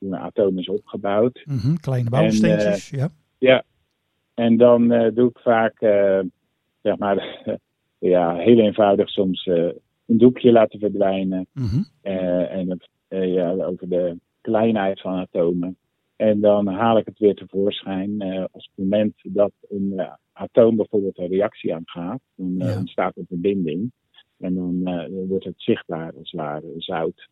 een 0.00 0.16
atoom 0.16 0.58
is 0.58 0.68
opgebouwd. 0.68 1.42
Mhm, 1.44 1.74
kleine 1.74 2.10
bouwsteentjes, 2.10 2.90
ja. 3.38 3.64
En 4.34 4.56
dan 4.56 4.92
eh, 4.92 5.14
doe 5.14 5.28
ik 5.28 5.38
vaak, 5.38 5.80
eh, 5.80 6.20
zeg 6.82 6.96
maar, 6.98 7.42
ja, 7.98 8.34
heel 8.36 8.58
eenvoudig 8.58 9.08
soms 9.08 9.46
eh, 9.46 9.54
een 10.06 10.18
doekje 10.18 10.52
laten 10.52 10.78
verdwijnen. 10.78 11.46
Mhm, 11.52 11.82
eh, 12.02 12.52
en 12.56 12.78
eh, 13.08 13.34
ja, 13.34 13.50
over 13.50 13.88
de 13.88 14.16
kleinheid 14.40 15.00
van 15.00 15.14
atomen. 15.14 15.76
En 16.16 16.40
dan 16.40 16.66
haal 16.66 16.98
ik 16.98 17.06
het 17.06 17.18
weer 17.18 17.34
tevoorschijn. 17.34 18.20
eh 18.20 18.44
als 18.52 18.64
het 18.74 18.84
moment 18.84 19.14
dat 19.22 19.52
een 19.68 19.92
eh, 19.96 20.12
atoom 20.32 20.76
bijvoorbeeld 20.76 21.18
een 21.18 21.28
reactie 21.28 21.74
aangaat, 21.74 22.20
dan 22.34 22.54
eh, 22.60 22.68
Ja. 22.68 22.78
ontstaat 22.78 23.16
er 23.16 23.24
verbinding. 23.28 23.92
En 24.38 24.54
dan 24.54 24.80
eh, 24.86 25.06
wordt 25.28 25.44
het 25.44 25.54
zichtbaar 25.56 26.12
als 26.18 26.30
het 26.30 26.40
ware 26.40 26.72
zout. 26.76 27.28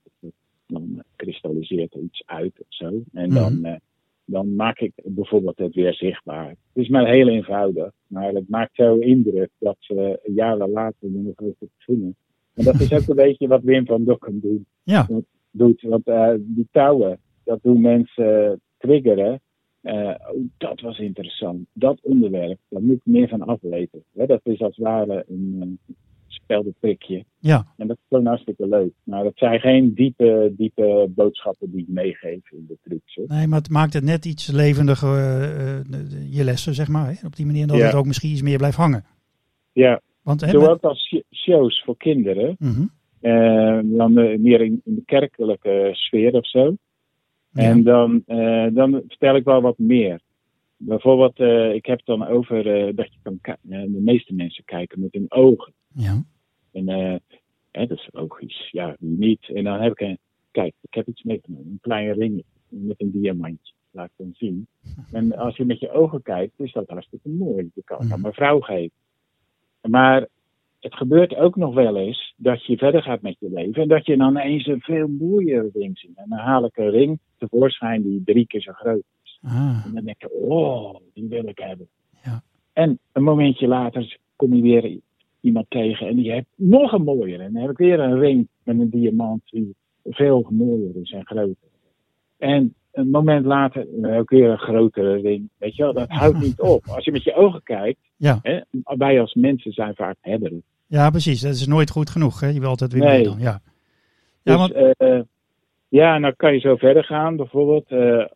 Dan 0.66 1.02
kristalliseert 1.16 1.94
er 1.94 2.00
iets 2.00 2.22
uit 2.26 2.52
of 2.60 2.66
zo. 2.68 2.86
En 3.12 3.28
Mhm. 3.28 3.34
dan, 3.34 3.64
eh, 3.64 3.76
dan 4.24 4.54
maak 4.54 4.78
ik 4.78 4.92
bijvoorbeeld 5.04 5.58
het 5.58 5.74
weer 5.74 5.94
zichtbaar. 5.94 6.48
Het 6.48 6.58
is 6.72 6.88
maar 6.88 7.06
heel 7.08 7.28
eenvoudig. 7.28 7.92
Maar 8.06 8.32
het 8.32 8.48
maakt 8.48 8.74
zo 8.74 8.98
indruk 8.98 9.50
dat 9.58 9.76
ze 9.78 10.20
jaren 10.34 10.70
later 10.70 10.96
er 11.02 11.10
nog 11.10 11.34
over 11.36 11.66
beginnen. 11.76 12.16
En 12.54 12.64
dat 12.64 12.80
is 12.80 12.92
ook 12.92 13.08
een 13.08 13.16
beetje 13.26 13.48
wat 13.48 13.62
Wim 13.62 13.86
van 13.86 14.04
Dokkum 14.04 14.40
doet 14.40 14.62
ja, 14.82 15.06
doet. 15.50 15.80
Want 15.82 16.06
eh, 16.06 16.32
die 16.38 16.68
touwen, 16.70 17.18
dat 17.44 17.58
doen 17.62 17.80
mensen 17.80 18.60
triggeren. 18.78 19.40
Oh, 19.82 20.14
dat 20.58 20.80
was 20.80 20.98
interessant. 20.98 21.66
Dat 21.72 21.98
onderwerp, 22.02 22.58
daar 22.68 22.82
moet 22.82 22.96
ik 22.96 23.00
meer 23.04 23.28
van 23.28 23.42
afweten. 23.42 24.02
Hè, 24.14 24.26
dat 24.26 24.40
is 24.42 24.60
als 24.60 24.76
het 24.76 24.84
ware 24.84 25.24
een 25.28 25.78
uh, 26.48 26.56
speldenprikje. 26.56 27.24
ja. 27.38 27.66
En 27.76 27.86
dat 27.86 27.96
is 27.96 28.02
gewoon 28.08 28.26
hartstikke 28.26 28.68
leuk. 28.68 28.92
Maar 29.04 29.24
dat 29.24 29.32
zijn 29.36 29.60
geen 29.60 29.94
diepe, 29.94 30.52
diepe 30.56 31.06
boodschappen 31.14 31.70
die 31.70 31.80
ik 31.80 31.88
meegeef 31.88 32.50
in 32.52 32.64
de 32.68 32.78
trucs. 32.82 33.18
Nee, 33.26 33.46
maar 33.46 33.58
het 33.58 33.70
maakt 33.70 33.92
het 33.92 34.04
net 34.04 34.24
iets 34.24 34.50
levendiger, 34.52 35.16
eh, 35.16 35.78
eh, 35.78 35.84
je 36.30 36.44
lessen, 36.44 36.74
zeg 36.74 36.88
maar. 36.88 37.06
Hè? 37.06 37.26
Op 37.26 37.36
die 37.36 37.46
manier 37.46 37.66
dat 37.66 37.76
Ja. 37.76 37.84
het 37.86 37.94
ook 37.94 38.06
misschien 38.06 38.30
iets 38.30 38.42
meer 38.42 38.56
blijft 38.58 38.76
hangen. 38.76 39.04
Ja, 39.72 40.00
Want, 40.22 40.40
hè, 40.40 40.58
met- 40.58 40.68
ook 40.68 40.82
als 40.82 41.06
sh- 41.08 41.36
shows 41.36 41.82
voor 41.84 41.96
kinderen. 41.96 42.56
Mhm, 42.58 42.86
eh, 43.20 43.78
dan 43.84 44.12
meer 44.42 44.60
in, 44.60 44.80
in 44.84 44.94
de 44.94 45.02
kerkelijke 45.04 45.88
sfeer 45.92 46.32
of 46.32 46.48
zo. 46.48 46.76
ja. 47.50 47.62
En 47.62 47.82
dan, 47.82 48.22
dan 48.74 49.02
vertel 49.08 49.36
ik 49.36 49.44
wel 49.44 49.60
wat 49.60 49.78
meer. 49.78 50.20
Bijvoorbeeld, 50.78 51.38
ik 51.74 51.86
heb 51.86 51.96
het 51.96 52.06
dan 52.06 52.26
over 52.26 52.64
dat 52.94 53.12
je 53.12 53.18
kan 53.22 53.38
de 53.62 54.00
meeste 54.04 54.34
mensen 54.34 54.64
kijken 54.64 55.00
met 55.00 55.12
hun 55.12 55.26
ogen. 55.28 55.72
ja. 55.94 56.22
En 56.76 56.88
eh, 56.88 57.16
hè, 57.70 57.86
dat 57.86 57.98
is 57.98 58.08
logisch, 58.12 58.68
ja, 58.70 58.96
wie 58.98 59.18
niet. 59.18 59.48
En 59.54 59.64
dan 59.64 59.80
heb 59.80 59.92
ik 59.92 60.00
een, 60.00 60.18
kijk, 60.50 60.74
ik 60.80 60.94
heb 60.94 61.06
iets 61.08 61.22
meegenomen, 61.22 61.66
een 61.66 61.78
klein 61.80 62.12
ringetje 62.12 62.44
met 62.68 63.00
een 63.00 63.10
diamantje. 63.10 63.72
laat 63.90 64.06
ik 64.06 64.12
dan 64.16 64.30
zien. 64.34 64.66
En 65.12 65.36
als 65.36 65.56
je 65.56 65.64
met 65.64 65.80
je 65.80 65.90
ogen 65.90 66.22
kijkt, 66.22 66.60
is 66.60 66.72
dat 66.72 66.88
hartstikke 66.88 67.28
mooi. 67.28 67.70
Je 67.74 67.82
kan 67.84 68.00
het 68.00 68.12
aan 68.12 68.20
mijn 68.20 68.34
vrouw 68.34 68.60
geven. 68.60 68.96
Maar 69.80 70.26
het 70.80 70.94
gebeurt 70.94 71.36
ook 71.36 71.56
nog 71.56 71.74
wel 71.74 71.96
eens 71.96 72.34
dat 72.36 72.64
je 72.66 72.76
verder 72.76 73.02
gaat 73.02 73.22
met 73.22 73.36
je 73.38 73.50
leven 73.50 73.82
en 73.82 73.88
dat 73.88 74.06
je 74.06 74.16
dan 74.16 74.36
eens 74.36 74.66
een 74.66 74.80
veel 74.80 75.08
mooiere 75.08 75.70
ring 75.72 75.98
ziet. 75.98 76.16
En 76.16 76.28
dan 76.28 76.38
haal 76.38 76.64
ik 76.64 76.76
een 76.76 76.90
ring 76.90 77.18
tevoorschijn 77.38 78.02
die 78.02 78.22
drie 78.24 78.46
keer 78.46 78.60
zo 78.60 78.72
groot 78.72 79.02
is. 79.22 79.38
Ah, 79.42 79.82
En 79.86 79.94
dan 79.94 80.04
denk 80.04 80.20
je, 80.20 80.30
oh, 80.30 80.96
die 81.12 81.28
wil 81.28 81.48
ik 81.48 81.58
hebben. 81.58 81.88
Ja. 82.24 82.42
En 82.72 82.98
een 83.12 83.22
momentje 83.22 83.66
later 83.66 84.18
kom 84.36 84.54
je 84.54 84.62
weer 84.62 84.98
iemand 85.46 85.66
tegen 85.70 86.06
en 86.08 86.16
die 86.16 86.32
heeft 86.32 86.46
nog 86.54 86.92
een 86.92 87.02
mooiere. 87.02 87.42
En 87.42 87.52
dan 87.52 87.62
heb 87.62 87.70
ik 87.70 87.76
weer 87.78 88.00
een 88.00 88.18
ring 88.18 88.48
met 88.62 88.78
een 88.78 88.90
diamant 88.90 89.40
die 89.44 89.74
veel 90.04 90.46
mooier 90.50 90.96
is 91.02 91.10
en 91.12 91.26
groter. 91.26 91.56
En 92.38 92.74
een 92.92 93.10
moment 93.10 93.44
later 93.44 93.86
ik 94.20 94.28
weer 94.30 94.50
een 94.50 94.58
grotere 94.58 95.16
ring. 95.20 95.48
Weet 95.58 95.76
je 95.76 95.82
wel, 95.82 95.92
dat 95.92 96.08
houdt 96.08 96.38
niet 96.40 96.60
op. 96.60 96.84
Als 96.86 97.04
je 97.04 97.12
met 97.12 97.22
je 97.24 97.34
ogen 97.34 97.62
kijkt, 97.62 97.98
ja. 98.16 98.38
hè, 98.42 98.60
wij 98.84 99.20
als 99.20 99.34
mensen 99.34 99.72
zijn 99.72 99.94
vaak 99.94 100.16
hebberig. 100.20 100.60
ja, 100.86 101.10
precies. 101.10 101.40
Dat 101.40 101.52
is 101.54 101.66
nooit 101.66 101.90
goed 101.90 102.10
genoeg. 102.10 102.40
Hè? 102.40 102.48
Je 102.48 102.60
wil 102.60 102.68
altijd 102.68 102.92
weer 102.92 103.02
Nee. 103.04 103.16
meer 103.16 103.24
dan. 103.28 103.38
Ja, 103.38 103.60
ja 104.42 104.56
Dus, 104.56 104.56
want, 104.56 104.72
eh, 104.96 105.20
ja, 105.88 106.14
en 106.14 106.22
dan 106.22 106.36
kan 106.36 106.52
je 106.52 106.58
zo 106.60 106.76
verder 106.76 107.04
gaan. 107.04 107.36
Bijvoorbeeld, 107.36 107.88
eh, 107.88 108.26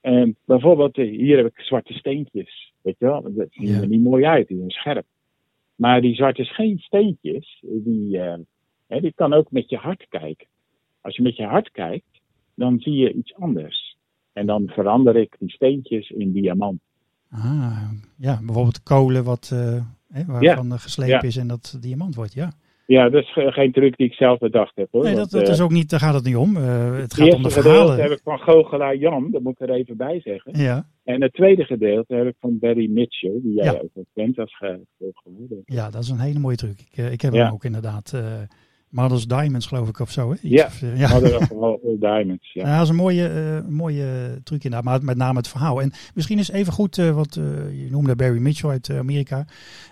en 0.00 0.36
bijvoorbeeld 0.44 0.98
eh, 0.98 1.10
hier 1.18 1.36
heb 1.36 1.46
ik 1.46 1.60
zwarte 1.60 1.92
steentjes. 1.92 2.72
Weet 2.82 2.96
je 2.98 3.04
wel, 3.06 3.22
dat 3.22 3.46
zien 3.50 3.66
Ja. 3.68 3.80
er 3.80 3.88
niet 3.88 4.02
mooi 4.02 4.24
uit, 4.24 4.48
die 4.48 4.56
zijn 4.56 4.70
scherp. 4.70 5.04
Maar 5.80 6.00
die 6.00 6.14
zwarte 6.14 6.44
geen 6.44 6.78
steentjes, 6.78 7.64
die, 7.66 8.18
hè, 8.86 9.00
die 9.00 9.12
kan 9.14 9.32
ook 9.32 9.50
met 9.50 9.68
je 9.70 9.76
hart 9.76 10.06
kijken. 10.08 10.46
Als 11.00 11.16
je 11.16 11.22
met 11.22 11.36
je 11.36 11.44
hart 11.44 11.70
kijkt, 11.70 12.20
dan 12.54 12.78
zie 12.78 12.94
je 12.94 13.12
iets 13.12 13.34
anders. 13.34 13.96
En 14.32 14.46
dan 14.46 14.68
verander 14.68 15.16
ik 15.16 15.36
die 15.38 15.50
steentjes 15.50 16.10
in 16.10 16.32
diamant. 16.32 16.80
ah, 17.30 17.90
ja, 18.16 18.38
bijvoorbeeld 18.44 18.82
kolen 18.82 19.24
wat, 19.24 19.50
eh, 19.52 19.84
hè, 20.12 20.24
waarvan 20.24 20.78
geslepen 20.78 21.14
Ja. 21.14 21.22
is 21.22 21.36
en 21.36 21.48
dat 21.48 21.78
diamant 21.80 22.14
wordt. 22.14 22.32
Ja. 22.32 22.52
Ja, 22.96 23.08
dat 23.08 23.22
is 23.22 23.32
ge- 23.32 23.52
geen 23.52 23.72
truc 23.72 23.96
die 23.96 24.06
ik 24.06 24.12
zelf 24.12 24.38
bedacht 24.38 24.72
heb 24.76 24.88
hoor. 24.90 25.02
Nee, 25.04 25.14
dat, 25.14 25.30
dat 25.30 25.42
eh, 25.42 25.48
is 25.52 25.60
ook 25.60 25.70
niet, 25.70 25.90
daar 25.90 26.00
gaat 26.00 26.14
het 26.14 26.24
niet 26.24 26.36
om. 26.36 26.56
Eh, 26.56 26.84
het 26.92 27.00
het 27.02 27.14
gaat 27.14 27.34
om 27.34 27.42
de 27.42 27.50
verhalen. 27.50 28.00
heb 28.00 28.10
ik 28.10 28.20
van 28.24 28.38
goochelaar 28.38 28.96
Jan, 28.96 29.28
dat 29.30 29.42
moet 29.42 29.52
ik 29.60 29.68
er 29.68 29.74
even 29.74 29.96
bij 29.96 30.20
zeggen. 30.20 30.58
Ja, 30.58 30.86
En 31.04 31.22
het 31.22 31.32
tweede 31.32 31.64
gedeelte 31.64 32.14
heb 32.14 32.26
ik 32.26 32.34
van 32.40 32.58
Barry 32.58 32.90
Mitchell, 32.90 33.38
die 33.42 33.54
jij 33.54 33.64
Ja. 33.64 33.72
ook 33.72 33.90
wel 33.94 34.04
kent 34.14 34.38
als 34.38 34.56
goochelaar. 34.56 35.60
ja, 35.64 35.90
dat 35.90 36.02
is 36.02 36.08
een 36.08 36.18
hele 36.20 36.38
mooie 36.38 36.56
truc. 36.56 36.80
Ik, 36.80 36.96
eh, 36.98 37.12
ik 37.12 37.20
heb 37.20 37.32
Ja. 37.32 37.44
hem 37.44 37.52
ook 37.52 37.64
inderdaad. 37.64 38.22
Models 38.88 39.26
Diamonds 39.26 39.66
geloof 39.66 39.88
ik 39.88 39.98
of 40.00 40.10
zo. 40.10 40.28
Hè? 40.30 40.34
Iets 40.42 40.42
Ja. 40.42 40.64
of, 40.66 40.80
ja. 40.96 41.18
Diamonds, 42.08 42.52
ja. 42.52 42.66
Ja, 42.66 42.74
dat 42.74 42.82
is 42.82 42.88
een 42.88 42.96
mooie, 42.96 43.64
mooie 43.68 44.40
truc 44.44 44.64
inderdaad, 44.64 44.84
maar 44.90 45.04
met 45.04 45.16
name 45.16 45.36
het 45.38 45.48
verhaal. 45.48 45.80
En 45.82 45.92
misschien 46.14 46.38
is 46.38 46.50
even 46.50 46.72
goed, 46.72 46.96
wat 46.96 47.34
je 47.34 47.88
noemde 47.90 48.16
Barry 48.16 48.38
Mitchell 48.40 48.70
uit 48.70 48.90
Amerika. 48.90 49.44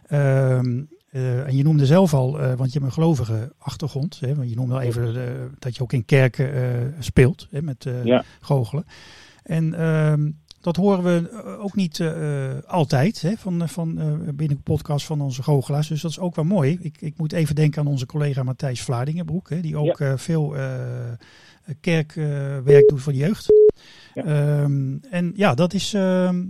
Ehm, 0.06 0.82
eh, 1.08 1.46
en 1.46 1.56
je 1.56 1.62
noemde 1.62 1.86
zelf 1.86 2.14
al, 2.14 2.40
eh, 2.40 2.54
want 2.54 2.72
je 2.72 2.78
hebt 2.78 2.84
een 2.90 3.02
gelovige 3.02 3.52
achtergrond. 3.58 4.20
Hè, 4.20 4.34
want 4.34 4.48
je 4.48 4.56
noemde 4.56 4.74
al 4.74 4.80
even 4.80 5.26
eh, 5.26 5.32
dat 5.58 5.76
je 5.76 5.82
ook 5.82 5.92
in 5.92 6.04
kerken 6.04 6.94
speelt 6.98 7.46
hè, 7.50 7.62
met 7.62 7.86
Ja. 8.04 8.24
goochelen. 8.40 8.84
En 9.42 9.74
ehm, 9.74 10.30
dat 10.60 10.76
horen 10.76 11.04
we 11.04 11.30
ook 11.60 11.74
niet 11.74 12.02
altijd 12.66 13.22
hè, 13.22 13.36
van, 13.36 13.68
van, 13.68 13.94
binnen 14.34 14.56
de 14.56 14.62
podcast 14.62 15.06
van 15.06 15.20
onze 15.20 15.42
goochelaars. 15.42 15.88
Dus 15.88 16.00
dat 16.00 16.10
is 16.10 16.18
ook 16.18 16.34
wel 16.34 16.44
mooi. 16.44 16.78
Ik, 16.80 17.00
ik 17.00 17.18
moet 17.18 17.32
even 17.32 17.54
denken 17.54 17.80
aan 17.80 17.86
onze 17.86 18.06
collega 18.06 18.42
Matthijs 18.42 18.82
Vlaardingenbroek. 18.82 19.50
Hè, 19.50 19.60
die 19.60 19.76
ook 19.76 20.02
veel 20.16 20.54
kerkwerk 21.80 22.88
doet 22.88 23.00
voor 23.02 23.12
de 23.12 23.18
jeugd. 23.18 23.46
Ja. 24.14 24.24
Ehm, 24.24 24.96
en 25.10 25.32
ja, 25.34 25.54
dat 25.54 25.74
is... 25.74 25.94
ehm, 25.94 26.46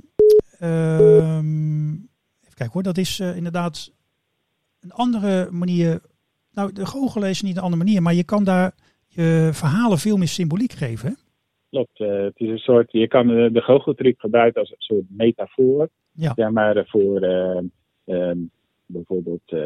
even 2.40 2.54
kijken 2.54 2.72
hoor. 2.72 2.82
Dat 2.82 2.98
is 2.98 3.20
inderdaad 3.20 3.90
een 4.88 4.96
andere 4.96 5.50
manier... 5.50 6.00
Nou, 6.52 6.72
de 6.72 6.86
goochelen 6.86 7.28
is 7.28 7.42
niet 7.42 7.56
een 7.56 7.62
andere 7.62 7.84
manier. 7.84 8.02
Maar 8.02 8.14
je 8.14 8.24
kan 8.24 8.44
daar 8.44 8.74
je 9.06 9.50
verhalen 9.52 9.98
veel 9.98 10.16
meer 10.16 10.28
symboliek 10.28 10.72
geven. 10.72 11.08
Hè? 11.08 11.14
Klopt. 11.70 12.00
eh, 12.00 12.22
het 12.22 12.40
is 12.40 12.48
een 12.48 12.58
soort, 12.58 12.92
je 12.92 13.08
kan 13.08 13.30
eh, 13.30 13.52
de 13.52 13.60
goocheltruc 13.60 14.20
gebruiken 14.20 14.60
als 14.60 14.70
een 14.70 14.76
soort 14.78 15.04
metafoor. 15.08 15.88
Ja. 16.12 16.32
Zeg 16.34 16.50
maar 16.50 16.76
eh, 16.76 16.84
voor 16.86 17.20
eh, 17.20 17.60
ehm, 18.04 18.38
bijvoorbeeld 18.86 19.56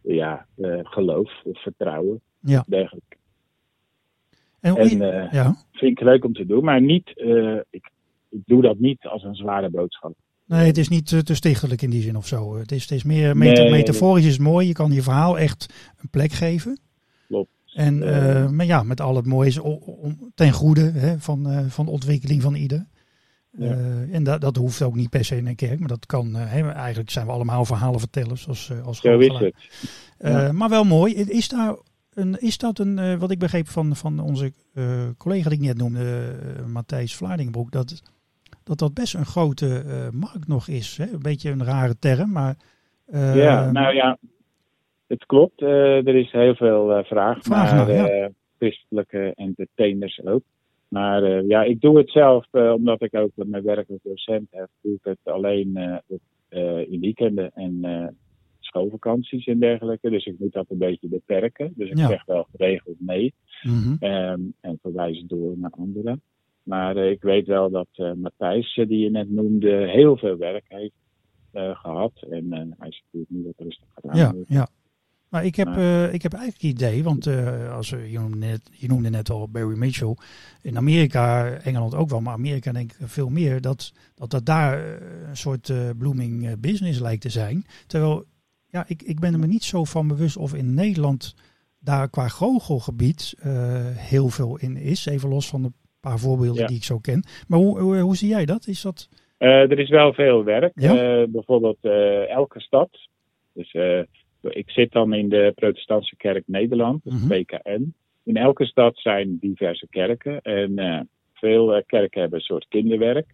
ja, 0.00 0.46
geloof 0.82 1.32
of 1.44 1.62
vertrouwen. 1.62 2.20
Ja. 2.40 2.64
Dergelijke. 2.66 3.16
En, 4.60 4.76
En 4.76 4.98
ja. 5.30 5.54
vind 5.72 5.98
ik 5.98 6.00
leuk 6.00 6.24
om 6.24 6.32
te 6.32 6.46
doen, 6.46 6.64
maar 6.64 6.80
niet, 6.80 7.08
ik, 7.70 7.90
ik 8.28 8.40
doe 8.44 8.62
dat 8.62 8.78
niet 8.78 9.06
als 9.06 9.22
een 9.22 9.34
zware 9.34 9.70
boodschap. 9.70 10.14
Nee, 10.46 10.66
het 10.66 10.78
is 10.78 10.88
niet 10.88 11.12
eh, 11.12 11.18
te 11.18 11.34
stichtelijk 11.34 11.82
in 11.82 11.90
die 11.90 12.02
zin 12.02 12.16
of 12.16 12.26
zo. 12.26 12.56
Het 12.58 12.72
is, 12.72 12.82
het 12.82 12.90
is 12.90 13.02
meer 13.02 13.36
meta- 13.36 13.60
Nee. 13.62 13.70
metaforisch 13.70 14.24
is 14.26 14.38
mooi. 14.38 14.66
Je 14.66 14.72
kan 14.72 14.92
je 14.92 15.02
verhaal 15.02 15.38
echt 15.38 15.66
een 15.96 16.08
plek 16.10 16.32
geven. 16.32 16.78
Klopt. 17.26 17.50
En 17.74 18.02
Eh. 18.02 18.48
maar 18.48 18.66
ja, 18.66 18.82
met 18.82 19.00
al 19.00 19.16
het 19.16 19.26
mooie 19.26 19.48
is 19.48 19.60
o- 19.60 19.70
om- 19.84 20.30
ten 20.34 20.52
goede 20.52 20.90
hè, 20.90 21.18
van, 21.20 21.50
eh, 21.50 21.64
van 21.68 21.84
de 21.84 21.90
ontwikkeling 21.90 22.42
van 22.42 22.54
ieder. 22.54 22.86
Ja. 23.58 23.76
En 24.10 24.24
dat, 24.24 24.40
dat 24.40 24.56
hoeft 24.56 24.82
ook 24.82 24.94
niet 24.94 25.10
per 25.10 25.24
se 25.24 25.36
in 25.36 25.46
een 25.46 25.54
kerk, 25.54 25.78
maar 25.78 25.88
dat 25.88 26.06
kan. 26.06 26.34
hè, 26.34 26.70
eigenlijk 26.70 27.10
zijn 27.10 27.26
we 27.26 27.32
allemaal 27.32 27.64
verhalenvertellers 27.64 28.48
als, 28.48 28.72
als 28.84 29.00
Zo 29.00 29.18
is 29.18 29.38
het. 29.38 29.54
Ja. 30.18 30.52
Maar 30.52 30.68
wel 30.68 30.84
mooi. 30.84 31.14
Is, 31.14 31.48
daar 31.48 31.76
een, 32.14 32.40
is 32.40 32.58
dat 32.58 32.78
een, 32.78 33.18
wat 33.18 33.30
ik 33.30 33.38
begreep 33.38 33.68
van, 33.68 33.96
van 33.96 34.20
onze 34.20 34.52
collega 35.16 35.48
die 35.48 35.58
ik 35.58 35.64
net 35.64 35.76
noemde, 35.76 36.34
Matthijs 36.66 37.14
Vlaardingenbroek, 37.14 37.70
dat, 37.72 38.02
dat 38.66 38.78
dat 38.78 38.94
best 38.94 39.14
een 39.14 39.24
grote 39.26 39.82
eh, 39.86 40.10
markt 40.10 40.48
nog 40.48 40.68
is. 40.68 40.96
Hè? 40.96 41.12
Een 41.12 41.22
beetje 41.22 41.50
een 41.50 41.64
rare 41.64 41.98
term, 41.98 42.32
maar. 42.32 42.56
eh, 43.06 43.36
ja, 43.36 43.70
nou 43.70 43.94
ja, 43.94 44.18
het 45.06 45.26
klopt. 45.26 45.60
eh, 45.62 46.06
er 46.06 46.14
is 46.14 46.30
heel 46.32 46.54
veel 46.54 47.04
vraag, 47.04 47.38
Vraag 47.42 47.72
naar 47.72 47.92
ja. 47.92 48.30
christelijke 48.58 49.32
entertainers 49.34 50.20
ook. 50.24 50.42
Maar 50.88 51.44
ja, 51.44 51.62
ik 51.62 51.80
doe 51.80 51.98
het 51.98 52.10
zelf 52.10 52.46
omdat 52.52 53.02
ik 53.02 53.14
ook 53.14 53.30
mijn 53.34 53.62
werk 53.64 53.88
als 53.90 53.98
docent 54.02 54.48
heb. 54.50 54.68
Doe 54.80 54.94
ik 54.94 55.00
het 55.04 55.18
alleen 55.24 56.00
op, 56.06 56.20
in 56.88 57.00
weekenden 57.00 57.50
en 57.54 57.80
schoolvakanties 58.60 59.46
en 59.46 59.58
dergelijke. 59.58 60.10
Dus 60.10 60.24
ik 60.24 60.38
moet 60.38 60.52
dat 60.52 60.66
een 60.68 60.78
beetje 60.78 61.08
beperken. 61.08 61.72
Dus 61.76 61.90
ik 61.90 61.98
Ja. 61.98 62.06
zeg 62.08 62.24
wel 62.24 62.46
geregeld 62.56 62.96
nee. 62.98 63.34
mhm. 63.62 63.96
Ehm, 64.00 64.40
en 64.60 64.78
verwijs 64.82 65.24
door 65.26 65.58
naar 65.58 65.70
anderen. 65.70 66.20
Maar 66.66 66.96
eh, 66.96 67.10
ik 67.10 67.22
weet 67.22 67.46
wel 67.46 67.70
dat 67.70 67.88
eh, 67.92 68.12
Matthijs, 68.12 68.76
eh, 68.76 68.88
die 68.88 68.98
je 68.98 69.10
net 69.10 69.30
noemde, 69.30 69.90
heel 69.90 70.16
veel 70.16 70.36
werk 70.36 70.64
heeft 70.68 70.94
eh, 71.50 71.76
gehad. 71.76 72.12
En 72.30 72.74
hij 72.78 72.88
is 72.88 73.02
natuurlijk 73.04 73.32
nu 73.32 73.42
wat 73.44 73.66
rustig 73.66 73.88
gedaan. 73.94 74.16
Ja, 74.16 74.34
ja. 74.46 74.68
Maar 75.28 75.44
ik 75.44 75.56
heb, 75.56 75.68
ik 76.12 76.22
heb 76.22 76.32
eigenlijk 76.32 76.62
het 76.62 76.62
idee, 76.62 77.04
want 77.04 77.26
als, 77.70 77.88
je, 77.88 78.18
noemde 78.18 78.36
net, 78.36 78.70
je 78.72 78.88
noemde 78.88 79.10
net 79.10 79.30
al 79.30 79.48
Barry 79.48 79.78
Mitchell. 79.78 80.16
In 80.62 80.76
Amerika, 80.76 81.52
Engeland 81.52 81.94
ook 81.94 82.08
wel, 82.08 82.20
maar 82.20 82.32
Amerika 82.32 82.72
denk 82.72 82.92
ik 82.92 83.08
veel 83.08 83.28
meer. 83.28 83.60
Dat 83.60 83.92
dat, 84.14 84.30
dat 84.30 84.46
daar 84.46 85.02
een 85.28 85.36
soort 85.36 85.72
blooming 85.98 86.60
business 86.60 87.00
lijkt 87.00 87.22
te 87.22 87.28
zijn. 87.28 87.64
Terwijl, 87.86 88.24
ja, 88.66 88.84
ik, 88.88 89.02
ik 89.02 89.20
ben 89.20 89.32
er 89.32 89.38
me 89.38 89.46
niet 89.46 89.64
zo 89.64 89.84
van 89.84 90.08
bewust 90.08 90.36
of 90.36 90.54
in 90.54 90.74
Nederland 90.74 91.34
daar 91.78 92.10
qua 92.10 92.28
goochelgebied 92.28 93.34
heel 93.94 94.28
veel 94.28 94.58
in 94.58 94.76
is. 94.76 95.06
Even 95.06 95.28
los 95.28 95.48
van 95.48 95.62
de 95.62 95.72
paar 96.08 96.18
voorbeelden 96.18 96.60
Ja. 96.62 96.66
die 96.66 96.76
ik 96.76 96.84
zo 96.84 96.98
ken. 96.98 97.24
Maar 97.48 97.58
hoe, 97.58 97.80
hoe, 97.80 97.96
hoe 97.98 98.16
zie 98.16 98.28
jij 98.28 98.44
dat? 98.44 98.66
Is 98.66 98.82
dat... 98.82 99.08
Eh, 99.38 99.48
er 99.70 99.78
is 99.78 99.88
wel 99.88 100.12
veel 100.12 100.44
werk. 100.44 100.72
Ja? 100.80 101.20
Eh, 101.20 101.26
bijvoorbeeld 101.28 101.78
eh, 101.80 102.28
elke 102.30 102.60
stad. 102.60 102.88
Dus 103.52 103.74
ik 104.40 104.70
zit 104.70 104.92
dan 104.92 105.12
in 105.14 105.28
de 105.28 105.52
Protestantse 105.54 106.16
Kerk 106.16 106.42
Nederland, 106.46 107.04
de 107.04 107.10
Mhm. 107.10 107.26
PKN. 107.42 107.94
In 108.24 108.36
elke 108.36 108.64
stad 108.64 108.98
zijn 108.98 109.36
diverse 109.40 109.86
kerken. 109.90 110.40
En 110.42 111.08
veel 111.32 111.82
kerken 111.86 112.20
hebben 112.20 112.38
een 112.38 112.44
soort 112.44 112.66
kinderwerk. 112.68 113.26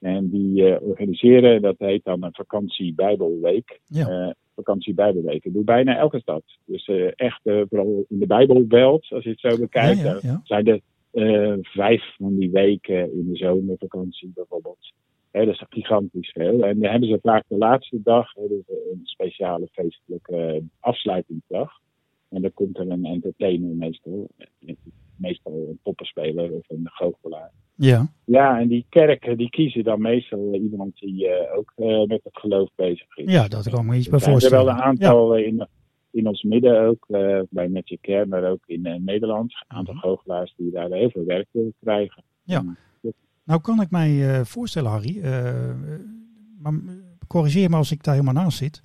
En 0.00 0.28
die 0.30 0.80
organiseren, 0.80 1.62
dat 1.62 1.74
heet 1.78 2.04
dan 2.04 2.22
een 2.22 2.34
vakantie 2.34 2.94
Bijbelweek. 2.94 3.80
Ja. 3.86 4.34
Vakantie 4.54 4.94
Bijbelweek. 4.94 5.44
Dat 5.44 5.52
doet 5.52 5.64
bijna 5.64 5.96
elke 5.96 6.20
stad. 6.20 6.42
Dus 6.64 6.90
echt, 7.16 7.40
vooral 7.42 8.04
in 8.08 8.18
de 8.18 8.26
Bijbelbelt, 8.26 9.06
als 9.10 9.24
je 9.24 9.30
het 9.30 9.40
zo 9.40 9.58
bekijkt, 9.58 10.22
Ja, 10.22 10.40
zijn 10.44 10.66
er 10.66 10.80
vijf 11.62 12.14
van 12.16 12.36
die 12.38 12.50
weken 12.50 13.12
in 13.12 13.30
de 13.30 13.36
zomervakantie 13.36 14.32
bijvoorbeeld. 14.34 14.92
Dat 15.30 15.48
is 15.48 15.64
gigantisch 15.68 16.30
veel. 16.30 16.64
En 16.64 16.80
dan 16.80 16.90
hebben 16.90 17.08
ze 17.08 17.18
vaak 17.22 17.44
de 17.48 17.56
laatste 17.56 18.00
dag 18.02 18.32
dus 18.32 18.62
een 18.68 19.00
speciale 19.02 19.68
feestelijke 19.72 20.36
eh, 20.36 20.62
afsluitingsdag. 20.80 21.72
En 22.28 22.42
dan 22.42 22.52
komt 22.54 22.78
er 22.78 22.90
een 22.90 23.04
entertainer 23.04 23.76
meestal. 23.76 24.28
Meestal 25.16 25.52
een 25.52 25.78
poppenspeler 25.82 26.52
of 26.52 26.68
een 26.68 26.88
goochelaar. 26.90 27.50
Ja, 27.76 28.08
Ja, 28.24 28.60
en 28.60 28.68
die 28.68 28.86
kerken 28.88 29.36
die 29.36 29.50
kiezen 29.50 29.84
dan 29.84 30.00
meestal 30.00 30.54
iemand 30.54 30.98
die 30.98 31.28
eh, 31.28 31.56
ook 31.58 31.72
eh, 31.76 32.02
met 32.02 32.20
het 32.24 32.38
geloof 32.38 32.70
bezig 32.74 33.16
is. 33.16 33.32
ja, 33.32 33.48
dat 33.48 33.70
kan 33.70 33.86
me 33.86 33.96
iets 33.96 34.08
bij 34.08 34.18
Er 34.18 34.24
zijn 34.24 34.34
er 34.34 34.40
voorstellen. 34.40 34.64
wel 34.64 34.74
een 34.74 34.82
aantal 34.82 35.36
eh, 35.36 35.46
in, 35.46 35.66
in 36.14 36.26
ons 36.26 36.42
midden 36.42 36.80
ook, 36.80 37.04
eh, 37.08 37.40
bij 37.50 37.68
Magic 37.68 38.00
Care, 38.00 38.26
maar 38.26 38.50
ook 38.50 38.62
in 38.66 38.86
eh, 38.86 39.00
Nederland. 39.00 39.52
Een 39.52 39.76
aantal 39.76 39.94
Mhm. 39.94 40.02
goochelaars 40.02 40.54
die 40.56 40.70
daar 40.70 40.90
heel 40.90 41.10
veel 41.10 41.24
werk 41.24 41.48
voor 41.52 41.72
krijgen. 41.80 42.22
Ja. 42.42 42.64
Nou 43.44 43.60
kan 43.60 43.80
ik 43.80 43.90
mij 43.90 44.10
uh, 44.10 44.44
voorstellen, 44.44 44.90
Harry, 44.90 45.20
maar 46.58 46.72
corrigeer 47.26 47.70
me 47.70 47.76
als 47.76 47.90
ik 47.90 48.02
daar 48.02 48.14
helemaal 48.14 48.42
naast 48.42 48.58
zit, 48.58 48.82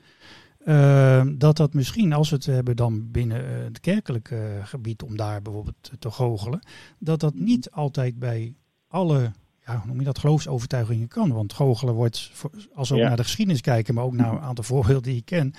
dat 1.39 1.57
dat 1.57 1.73
misschien, 1.73 2.13
als 2.13 2.29
we 2.29 2.35
het 2.35 2.45
hebben 2.45 2.75
dan 2.75 3.11
binnen 3.11 3.63
het 3.63 3.79
kerkelijke 3.79 4.59
gebied 4.63 5.03
om 5.03 5.17
daar 5.17 5.41
bijvoorbeeld 5.41 5.91
te 5.99 6.11
goochelen, 6.11 6.59
dat 6.99 7.19
dat 7.19 7.33
niet 7.33 7.71
altijd 7.71 8.19
bij 8.19 8.55
alle 8.87 9.31
ja, 9.65 9.77
hoe 9.77 9.87
noem 9.87 9.99
je 9.99 10.05
dat, 10.05 10.19
geloofsovertuigingen 10.19 11.07
kan. 11.07 11.33
Want 11.33 11.53
goochelen 11.53 11.93
wordt, 11.93 12.31
als 12.73 12.89
we 12.89 12.95
ook 12.95 13.01
naar 13.01 13.17
de 13.17 13.23
geschiedenis 13.23 13.61
kijken, 13.61 13.93
maar 13.93 14.03
ook 14.03 14.13
naar 14.15 14.31
een 14.31 14.39
aantal 14.39 14.63
voorbeelden 14.63 15.03
die 15.03 15.17
ik 15.17 15.25
ken, 15.25 15.53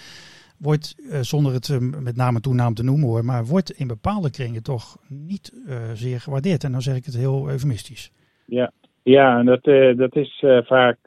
wordt, 0.61 0.97
uh, 0.99 1.21
zonder 1.21 1.53
het 1.53 1.69
uh, 1.69 1.79
met 1.79 2.17
name 2.17 2.37
en 2.37 2.43
toenaam 2.43 2.75
te 2.75 2.85
noemen 2.85 3.09
hoor, 3.09 3.25
maar 3.25 3.45
wordt 3.45 3.71
in 3.71 3.87
bepaalde 3.87 4.31
kringen 4.31 4.63
toch 4.63 4.97
niet 5.09 5.53
uh, 5.67 5.77
zeer 5.95 6.21
gewaardeerd. 6.21 6.65
En 6.65 6.73
dan 6.73 6.83
zeg 6.83 6.97
ik 6.97 7.05
het 7.05 7.17
heel 7.17 7.49
eufemistisch. 7.49 8.13
Ja, 8.47 8.73
ja 9.03 9.39
en 9.39 9.47
dat, 9.47 9.65
dat 9.97 10.17
is 10.17 10.45
vaak 10.67 10.99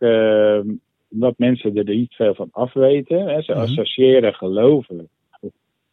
omdat 1.10 1.38
mensen 1.38 1.76
er 1.76 1.84
niet 1.84 2.14
veel 2.14 2.36
van 2.36 2.50
afweten. 2.52 3.28
Hè. 3.28 3.42
Ze 3.42 3.52
mm 3.52 3.58
-hmm. 3.58 3.68
associëren 3.68 4.34
geloven, 4.34 5.10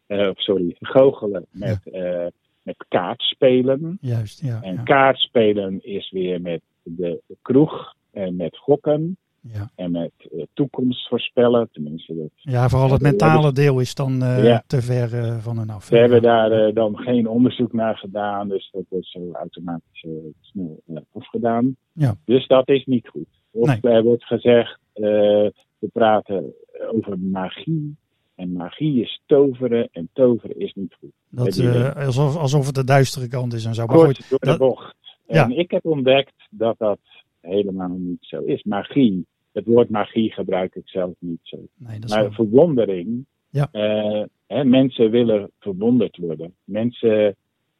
of 0.06 0.40
sorry, 0.40 0.76
goochelen 0.80 1.46
met, 1.50 1.80
ja. 1.84 2.30
met 2.62 2.84
kaartspelen. 2.88 3.98
Juist, 4.00 4.42
ja. 4.42 4.62
En 4.62 4.74
ja. 4.74 4.82
kaartspelen 4.82 5.84
is 5.84 6.10
weer 6.10 6.40
met 6.40 6.60
de 6.82 7.20
kroeg 7.42 7.94
en 8.12 8.36
met 8.36 8.56
gokken. 8.56 9.16
Ja. 9.42 9.70
En 9.74 9.90
met 9.90 10.12
uh, 10.32 10.44
toekomst 10.54 11.08
voorspellen, 11.08 11.68
tenminste. 11.72 12.14
Dat, 12.14 12.30
ja, 12.34 12.68
vooral 12.68 12.90
het 12.90 13.02
mentale 13.02 13.52
deel 13.52 13.80
is 13.80 13.94
dan 13.94 14.22
uh, 14.22 14.44
ja. 14.44 14.62
te 14.66 14.82
ver 14.82 15.14
uh, 15.14 15.38
van 15.38 15.58
hun 15.58 15.70
af. 15.70 15.88
We 15.88 15.98
hebben 15.98 16.22
daar 16.22 16.74
dan 16.74 16.96
geen 16.96 17.28
onderzoek 17.28 17.72
naar 17.72 17.96
gedaan, 17.96 18.48
dus 18.48 18.68
dat 18.72 18.84
wordt 18.88 19.06
zo 19.06 19.32
automatisch 19.32 20.06
snel 20.40 20.82
afgedaan. 21.12 21.76
Ja. 21.92 22.14
Dus 22.24 22.46
dat 22.46 22.68
is 22.68 22.84
niet 22.84 23.08
goed. 23.08 23.28
Of 23.50 23.80
nee. 23.80 23.92
er 23.92 24.02
wordt 24.02 24.24
gezegd, 24.24 24.78
we 24.92 25.88
praten 25.92 26.54
over 26.92 27.18
magie. 27.18 27.96
En 28.34 28.52
magie 28.52 29.02
is 29.02 29.22
toveren 29.26 29.88
en 29.92 30.08
toveren 30.12 30.58
is 30.58 30.72
niet 30.74 30.96
goed. 31.00 31.10
Dat, 31.28 31.96
alsof, 31.96 32.36
alsof 32.36 32.66
het 32.66 32.74
de 32.74 32.84
duistere 32.84 33.28
kant 33.28 33.52
is 33.52 33.64
en 33.64 33.74
zo. 33.74 33.86
Maar 33.86 33.96
Kort 33.96 34.16
goed, 34.16 34.30
door 34.30 34.38
de 34.38 34.46
dat, 34.46 34.58
bocht. 34.58 34.96
En 35.26 35.58
ik 35.58 35.70
heb 35.70 35.84
ontdekt 35.84 36.34
dat 36.50 36.78
dat 36.78 36.98
helemaal 37.40 37.88
niet 37.88 38.18
zo 38.24 38.42
is. 38.42 38.62
Magie, 38.62 39.26
het 39.52 39.64
woord 39.66 39.88
magie 39.90 40.32
gebruik 40.32 40.74
ik 40.74 40.88
zelf 40.88 41.12
niet 41.18 41.40
zo. 41.42 41.56
nee, 41.76 41.98
Maar 42.08 42.22
wel- 42.22 42.32
verwondering, 42.32 43.24
Ja. 43.50 43.68
eh, 43.72 44.24
hè, 44.46 44.64
mensen 44.64 45.10
willen 45.10 45.50
verwonderd 45.58 46.16
worden. 46.16 46.54
Mensen 46.64 47.36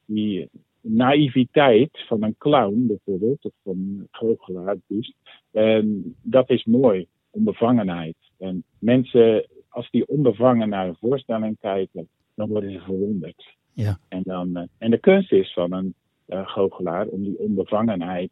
die 0.07 0.49
naïviteit 0.81 1.90
van 2.07 2.23
een 2.23 2.35
clown 2.38 2.87
bijvoorbeeld, 2.87 3.44
of 3.44 3.53
van 3.62 3.77
een 3.77 4.09
goochelaar, 4.11 4.77
dus, 4.87 5.14
en 5.51 6.14
dat 6.23 6.51
is 6.51 6.64
mooi, 6.64 7.07
onbevangenheid. 7.31 8.16
En 8.38 8.64
mensen, 8.79 9.46
als 9.68 9.90
die 9.90 10.07
onbevangen 10.09 10.68
naar 10.68 10.88
een 10.88 10.96
voorstelling 11.01 11.59
kijken, 11.61 12.09
dan 12.35 12.49
worden 12.49 12.73
ze 12.73 12.79
verwonderd. 12.81 13.57
Ja. 13.73 13.99
En, 14.09 14.23
dan, 14.25 14.57
eh, 14.57 14.62
en 14.79 14.90
de 14.90 14.99
kunst 14.99 15.33
is 15.33 15.53
van 15.53 15.73
een 15.73 15.94
eh, 16.27 16.49
goochelaar 16.49 17.07
om 17.07 17.23
die 17.23 17.38
onbevangenheid 17.38 18.31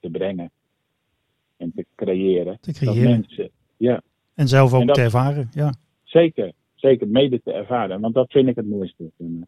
te 0.00 0.10
brengen 0.10 0.50
en 1.56 1.72
te 1.74 1.86
creëren. 1.96 2.58
te 2.60 2.70
Dat 2.72 2.80
creëren. 2.80 3.10
mensen, 3.10 3.50
ja, 3.76 4.02
En 4.34 4.48
zelf 4.48 4.72
ook 4.72 4.80
En 4.80 4.86
dat- 4.86 4.96
te 4.96 5.02
ervaren. 5.02 5.48
Ja. 5.52 5.74
zeker, 6.04 6.52
zeker 6.74 7.08
mede 7.08 7.40
te 7.44 7.52
ervaren. 7.52 8.00
Want 8.00 8.14
dat 8.14 8.30
vind 8.30 8.48
ik 8.48 8.56
het 8.56 8.66
mooiste. 8.68 9.10
En, 9.18 9.46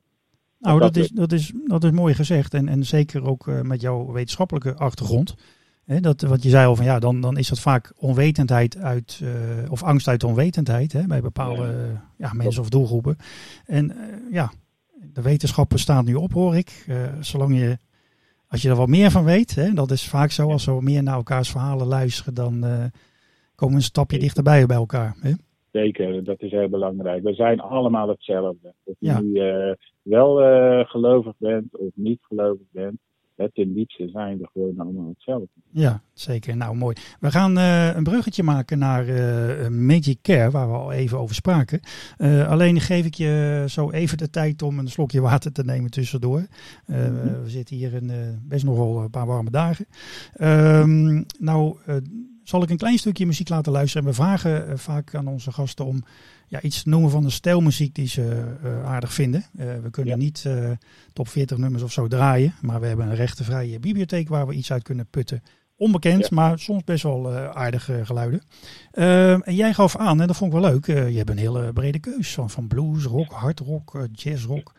Nou, 0.58 0.80
Dat 0.80 0.94
dat 0.94 1.04
is, 1.04 1.10
dat, 1.10 1.32
is, 1.32 1.52
dat 1.66 1.84
is 1.84 1.90
mooi 1.90 2.14
gezegd. 2.14 2.54
En, 2.54 2.68
en 2.68 2.84
zeker 2.84 3.24
ook 3.24 3.48
eh, 3.48 3.60
met 3.60 3.80
jouw 3.80 4.12
wetenschappelijke 4.12 4.74
achtergrond. 4.74 5.34
Hè, 5.84 6.00
dat, 6.00 6.20
wat 6.20 6.42
je 6.42 6.48
zei 6.48 6.66
al 6.66 6.76
van 6.76 6.84
ja, 6.84 6.98
dan, 6.98 7.20
dan 7.20 7.36
is 7.36 7.48
dat 7.48 7.60
vaak 7.60 7.92
onwetendheid 7.98 8.76
uit, 8.78 9.20
eh, 9.22 9.70
of 9.72 9.82
angst 9.82 10.08
uit 10.08 10.24
onwetendheid 10.24 10.92
hè, 10.92 11.06
bij 11.06 11.20
bepaalde 11.20 11.62
Ja. 11.62 11.68
eh, 11.72 11.98
ja, 12.16 12.32
mensen 12.32 12.62
of 12.62 12.68
doelgroepen. 12.68 13.16
En 13.66 13.90
eh, 13.90 14.16
ja, 14.30 14.52
de 15.12 15.22
wetenschappen 15.22 15.78
staan 15.78 16.04
nu 16.04 16.14
op, 16.14 16.32
hoor 16.32 16.56
ik. 16.56 16.84
Eh, 16.88 16.96
zolang 17.20 17.58
je, 17.58 17.78
als 18.52 18.62
je 18.62 18.68
er 18.68 18.76
wat 18.76 18.88
meer 18.88 19.10
van 19.10 19.24
weet, 19.24 19.54
hè, 19.54 19.72
dat 19.72 19.90
is 19.90 20.08
vaak 20.08 20.30
zo, 20.30 20.50
als 20.50 20.64
we 20.64 20.78
meer 20.80 21.02
naar 21.02 21.14
elkaars 21.14 21.50
verhalen 21.50 21.86
luisteren, 21.86 22.34
dan 22.34 22.64
eh, 22.64 22.84
komen 23.54 23.74
we 23.74 23.80
een 23.80 23.82
stapje 23.82 24.18
dichterbij 24.18 24.66
bij 24.66 24.76
elkaar. 24.76 25.16
Hè? 25.20 25.32
Zeker, 25.70 26.24
dat 26.24 26.40
is 26.40 26.50
heel 26.50 26.68
belangrijk. 26.68 27.22
We 27.22 27.34
zijn 27.34 27.60
allemaal 27.60 28.08
hetzelfde. 28.08 28.74
Of 28.84 28.94
je 28.98 29.06
Ja. 29.06 29.20
nu 29.20 29.38
eh, 29.38 29.74
wel 30.02 30.42
eh, 30.42 30.86
gelovig 30.86 31.32
bent 31.38 31.76
of 31.76 31.90
niet 31.94 32.18
gelovig 32.22 32.66
bent. 32.70 32.98
Het 33.42 33.57
in 33.57 33.72
diepste 33.72 34.09
zijn 34.09 34.38
we 34.38 34.48
gewoon 34.52 34.78
allemaal 34.78 35.09
hetzelfde. 35.09 35.48
Ja, 35.70 36.02
zeker. 36.12 36.57
Nou, 36.57 36.76
mooi. 36.76 36.96
We 37.20 37.31
gaan 37.31 37.59
eh, 37.59 37.94
een 37.96 38.02
bruggetje 38.02 38.42
maken 38.42 38.78
naar 38.78 39.09
eh, 39.09 39.68
Magic 39.68 40.18
Care, 40.22 40.50
waar 40.50 40.70
we 40.70 40.76
al 40.76 40.92
even 40.92 41.18
over 41.18 41.35
spraken. 41.35 41.81
Alleen 42.48 42.81
geef 42.81 43.07
ik 43.07 43.14
je 43.14 43.64
zo 43.68 43.90
even 43.90 44.18
de 44.18 44.31
tijd 44.31 44.62
om 44.62 44.78
een 44.78 44.88
slokje 44.88 45.20
water 45.20 45.52
te 45.52 45.64
nemen 45.64 45.90
tussendoor. 45.90 46.46
Mhm. 46.87 47.42
We 47.42 47.50
zitten 47.50 47.76
hier 47.76 47.94
in 47.94 48.11
best 48.48 48.64
nog 48.64 48.76
wel 48.76 49.02
een 49.02 49.11
paar 49.11 49.26
warme 49.26 49.50
dagen. 49.50 49.87
Ehm, 50.33 51.22
nou, 51.38 51.76
zal 52.42 52.62
ik 52.62 52.70
een 52.70 52.76
klein 52.76 52.98
stukje 52.98 53.26
muziek 53.26 53.48
laten 53.48 53.72
luisteren. 53.72 54.07
En 54.07 54.09
we 54.09 54.16
vragen 54.22 54.78
vaak 54.78 55.14
aan 55.14 55.26
onze 55.26 55.52
gasten 55.52 55.85
om 55.85 56.05
ja, 56.52 56.60
iets 56.60 56.84
noemen 56.84 57.10
van 57.10 57.22
de 57.22 57.30
stijlmuziek 57.30 57.94
die 57.94 58.08
ze 58.08 58.54
eh, 58.62 58.84
aardig 58.84 59.12
vinden. 59.12 59.44
Eh, 59.56 59.66
we 59.82 59.90
kunnen 59.90 60.12
Ja. 60.12 60.18
niet 60.18 60.44
eh, 60.46 60.70
top 61.12 61.28
40 61.28 61.58
nummers 61.58 61.82
of 61.82 61.92
zo 61.92 62.08
draaien, 62.08 62.54
maar 62.60 62.80
we 62.80 62.86
hebben 62.86 63.06
een 63.06 63.14
rechtenvrije 63.14 63.78
bibliotheek 63.80 64.28
waar 64.28 64.46
we 64.46 64.54
iets 64.54 64.72
uit 64.72 64.82
kunnen 64.82 65.06
putten. 65.06 65.42
Onbekend, 65.76 66.20
Ja. 66.22 66.28
maar 66.30 66.58
soms 66.58 66.84
best 66.84 67.02
wel 67.02 67.32
aardige 67.34 68.00
geluiden. 68.04 68.42
Ehm, 68.90 69.40
en 69.40 69.54
jij 69.54 69.74
gaf 69.74 69.96
aan, 69.96 70.20
en 70.20 70.26
dat 70.26 70.36
vond 70.36 70.52
ik 70.54 70.60
wel 70.60 70.70
leuk, 70.70 70.86
je 70.86 71.16
hebt 71.16 71.30
een 71.30 71.38
hele 71.38 71.72
brede 71.72 71.98
keus 71.98 72.34
van, 72.34 72.50
van 72.50 72.66
blues, 72.66 73.04
rock, 73.04 73.32
hardrock, 73.32 74.06
jazzrock. 74.12 74.72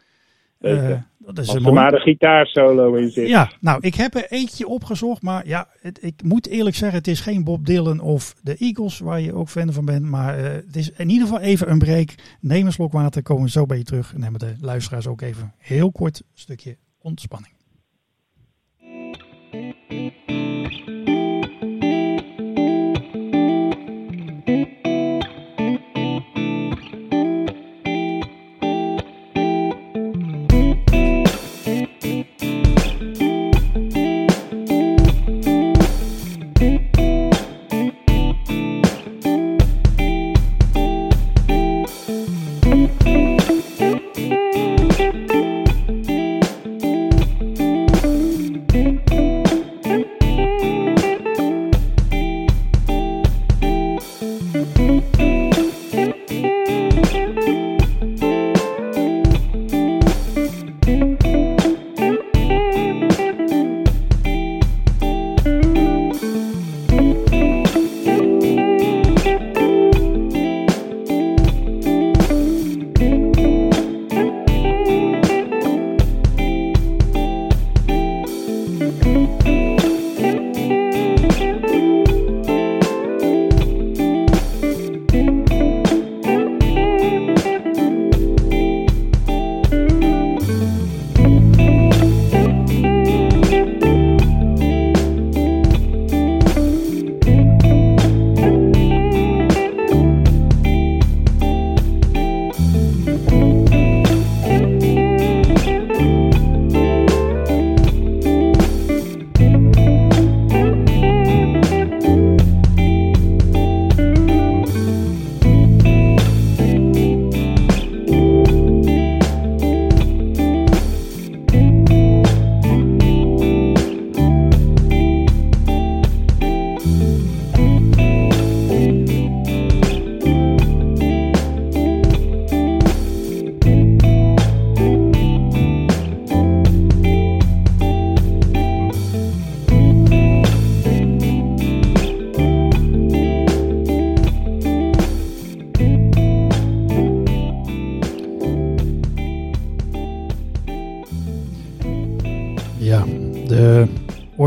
Eh, 0.64 0.98
dat 1.18 1.38
is 1.38 1.48
Als 1.48 1.58
een 1.58 1.66
er 1.66 1.74
maar 1.74 1.94
een 1.94 2.00
gitaarsolo 2.00 2.94
in 2.94 3.10
zit. 3.10 3.28
Ja, 3.28 3.52
nou, 3.60 3.78
ik 3.82 3.96
heb 3.96 4.16
er 4.16 4.26
eentje 4.30 4.68
opgezocht, 4.68 5.22
maar 5.22 5.48
ja, 5.48 5.68
het, 5.82 6.04
ik 6.04 6.24
moet 6.24 6.48
eerlijk 6.48 6.76
zeggen, 6.76 6.98
het 6.98 7.08
is 7.08 7.20
geen 7.20 7.44
Bob 7.44 7.66
Dylan 7.66 8.00
of 8.00 8.36
de 8.42 8.56
Eagles, 8.58 9.00
waar 9.00 9.22
je 9.22 9.34
ook 9.34 9.50
fan 9.50 9.74
van 9.74 9.86
bent, 9.86 10.06
maar 10.06 10.38
eh, 10.38 10.44
het 10.44 10.76
is 10.76 10.92
in 10.92 11.10
ieder 11.10 11.28
geval 11.28 11.42
even 11.42 11.72
een 11.72 11.80
break. 11.80 12.10
Neem 12.40 12.66
een 12.66 12.72
slok 12.72 12.92
water, 12.92 13.24
komen 13.24 13.44
we 13.44 13.50
zo 13.50 13.66
bij 13.66 13.78
je 13.78 13.84
terug 13.84 14.14
en 14.14 14.22
hebben 14.22 14.40
de 14.40 14.56
luisteraars 14.62 15.08
ook 15.08 15.22
even 15.22 15.54
heel 15.58 15.92
kort 15.92 16.20
een 16.20 16.26
stukje 16.34 16.78
ontspanning. 17.02 17.54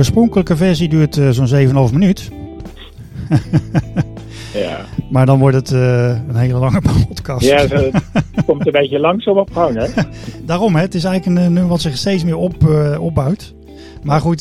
Oorspronkelijke 0.07 0.57
versie 0.57 0.88
duurt 0.88 1.16
uh, 1.16 1.31
zo'n 1.31 1.88
7,5 1.88 1.92
minuut. 1.92 2.31
ja. 4.55 4.85
Maar 5.11 5.27
dan 5.27 5.38
wordt 5.38 5.57
het 5.57 5.71
uh, 5.71 6.09
een 6.29 6.37
hele 6.37 6.59
lange 6.59 6.81
podcast. 7.09 7.47
Ja, 7.47 7.57
het 7.57 8.45
komt 8.47 8.66
een 8.66 8.73
beetje 8.73 8.99
langzaam 8.99 9.38
op 9.38 9.53
gang, 9.53 9.77
hè? 9.77 10.03
Daarom, 10.47 10.75
hè. 10.75 10.81
Het 10.81 10.95
is 10.95 11.05
eigenlijk 11.05 11.38
een 11.38 11.53
nummer 11.53 11.71
wat 11.71 11.81
zich 11.81 11.97
steeds 11.97 12.25
meer 12.25 12.37
op, 12.37 12.55
opbouwt. 13.01 13.55
Maar 14.03 14.21
goed, 14.21 14.40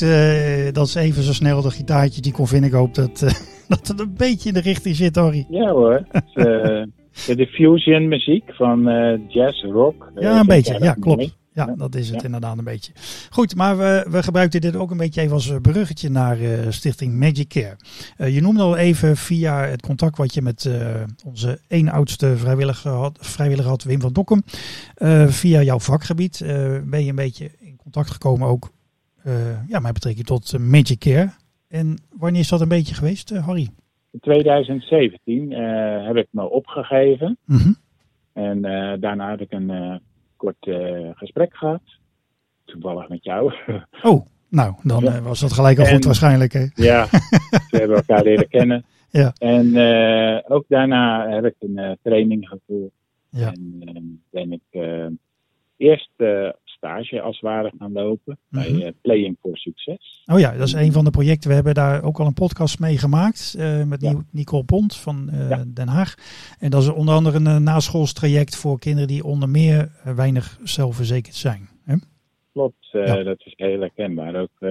dat 0.73 0.87
is 0.87 0.95
even 0.95 1.23
zo 1.23 1.33
snel 1.33 1.61
de 1.61 1.71
gitaartje 1.71 2.21
die 2.21 2.31
kon 2.31 2.47
vinden. 2.47 2.69
Ik 2.69 2.75
hoop 2.75 2.95
dat, 2.95 3.19
dat 3.67 3.87
het 3.87 3.99
een 3.99 4.13
beetje 4.17 4.47
in 4.47 4.53
de 4.53 4.61
richting 4.61 4.95
zit, 4.95 5.15
Harry. 5.15 5.45
Ja 5.49 5.69
hoor. 5.69 6.05
de 7.25 7.47
fusion 7.51 8.07
muziek 8.07 8.43
van 8.53 8.83
jazz, 9.27 9.63
rock. 9.63 10.11
Ja, 10.15 10.39
een 10.39 10.45
beetje. 10.45 10.77
Ja, 10.79 10.93
klopt. 10.93 11.35
Ja, 11.55 11.73
dat 11.77 11.95
is 11.95 12.09
het 12.09 12.23
inderdaad 12.23 12.57
een 12.57 12.63
beetje. 12.63 12.91
Goed, 13.29 13.55
maar 13.55 13.77
we, 13.77 14.07
we 14.09 14.23
gebruikten 14.23 14.61
dit 14.61 14.75
ook 14.75 14.91
een 14.91 14.97
beetje 14.97 15.21
even 15.21 15.33
als 15.33 15.53
bruggetje 15.61 16.09
naar 16.09 16.39
uh, 16.39 16.69
Stichting 16.69 17.13
Magic 17.13 17.47
Care. 17.47 17.75
Uh, 18.17 18.33
je 18.33 18.41
noemde 18.41 18.61
al 18.61 18.77
even 18.77 19.17
via 19.17 19.65
het 19.65 19.81
contact 19.81 20.17
wat 20.17 20.33
je 20.33 20.41
met 20.41 20.65
uh, 20.65 21.03
onze 21.25 21.59
één 21.67 21.89
oudste 21.89 22.37
vrijwilliger 22.37 22.91
had, 22.91 23.17
vrijwilliger 23.21 23.69
had 23.69 23.83
Wim 23.83 24.01
van 24.01 24.13
Dokkum. 24.13 24.41
via 25.27 25.61
jouw 25.61 25.79
vakgebied 25.79 26.43
ben 26.85 27.03
je 27.03 27.09
een 27.09 27.15
beetje 27.15 27.51
in 27.59 27.77
contact 27.77 28.11
gekomen 28.11 28.47
ook 28.47 28.71
ja, 29.67 29.79
met 29.79 29.93
betrekking 29.93 30.25
tot 30.25 30.57
Magic 30.59 30.99
Care. 30.99 31.29
En 31.67 31.97
wanneer 32.09 32.41
is 32.41 32.49
dat 32.49 32.61
een 32.61 32.67
beetje 32.67 32.95
geweest, 32.95 33.29
Harry? 33.29 33.69
In 34.11 34.19
2017 34.19 35.51
heb 36.05 36.15
ik 36.15 36.27
me 36.29 36.49
opgegeven. 36.49 37.37
Mm 37.45 37.57
-hmm. 37.57 37.75
En 38.33 38.61
daarna 38.99 39.29
heb 39.29 39.41
ik 39.41 39.51
een 39.51 40.01
kort 40.37 40.65
uh, 40.65 41.09
gesprek 41.13 41.55
gehad. 41.55 41.81
Toevallig 42.65 43.09
met 43.09 43.23
jou. 43.23 43.53
Oh, 44.01 44.25
nou, 44.49 44.75
dan 44.83 45.03
ja. 45.03 45.21
was 45.21 45.39
dat 45.39 45.53
gelijk 45.53 45.79
al 45.79 45.85
en, 45.85 45.93
goed 45.93 46.05
waarschijnlijk. 46.05 46.53
Hè? 46.53 46.65
Ja, 46.73 47.07
we 47.71 47.77
hebben 47.77 47.97
elkaar 47.97 48.23
leren 48.23 48.47
kennen. 48.47 48.85
Ja. 49.09 49.33
En 49.37 49.65
uh, 49.65 50.39
ook 50.47 50.65
daarna 50.67 51.29
heb 51.29 51.45
ik 51.45 51.55
een 51.59 51.77
uh, 51.77 51.91
training 52.03 52.47
gevoerd. 52.47 52.91
Ja. 53.29 53.51
En 53.51 54.23
ben 54.29 54.51
ik 54.51 54.81
eerst 55.77 56.11
stage 56.85 57.21
als 57.21 57.39
het 57.39 57.45
ware 57.45 57.71
gaan 57.79 57.91
lopen 57.91 58.37
mm 58.49 58.61
-hmm. 58.61 58.79
bij 58.79 58.93
Playing 59.01 59.37
for 59.41 59.57
Succes. 59.57 60.23
Oh 60.25 60.39
ja, 60.39 60.51
dat 60.51 60.67
is 60.67 60.73
een 60.73 60.91
van 60.91 61.03
de 61.03 61.09
projecten. 61.09 61.49
We 61.49 61.55
hebben 61.55 61.73
daar 61.73 62.03
ook 62.03 62.19
al 62.19 62.25
een 62.25 62.33
podcast 62.33 62.79
mee 62.79 62.97
gemaakt 62.97 63.55
uh, 63.57 63.83
met 63.83 64.01
ja. 64.01 64.13
Nicole 64.31 64.63
Pont 64.63 64.95
van 64.95 65.29
uh, 65.33 65.49
ja. 65.49 65.63
Den 65.67 65.87
Haag. 65.87 66.15
En 66.59 66.69
dat 66.69 66.81
is 66.81 66.89
onder 66.89 67.15
andere 67.15 67.37
een 67.37 67.63
naschoolstraject 67.63 68.55
voor 68.57 68.79
kinderen 68.79 69.07
die 69.07 69.23
onder 69.23 69.49
meer 69.49 69.89
weinig 70.15 70.59
zelfverzekerd 70.63 71.35
zijn. 71.35 71.67
Hè? 71.83 71.95
Klopt, 72.53 72.89
uh, 72.93 73.05
ja. 73.05 73.23
dat 73.23 73.41
is 73.45 73.53
heel 73.55 73.79
herkenbaar. 73.79 74.35
Ook 74.35 74.69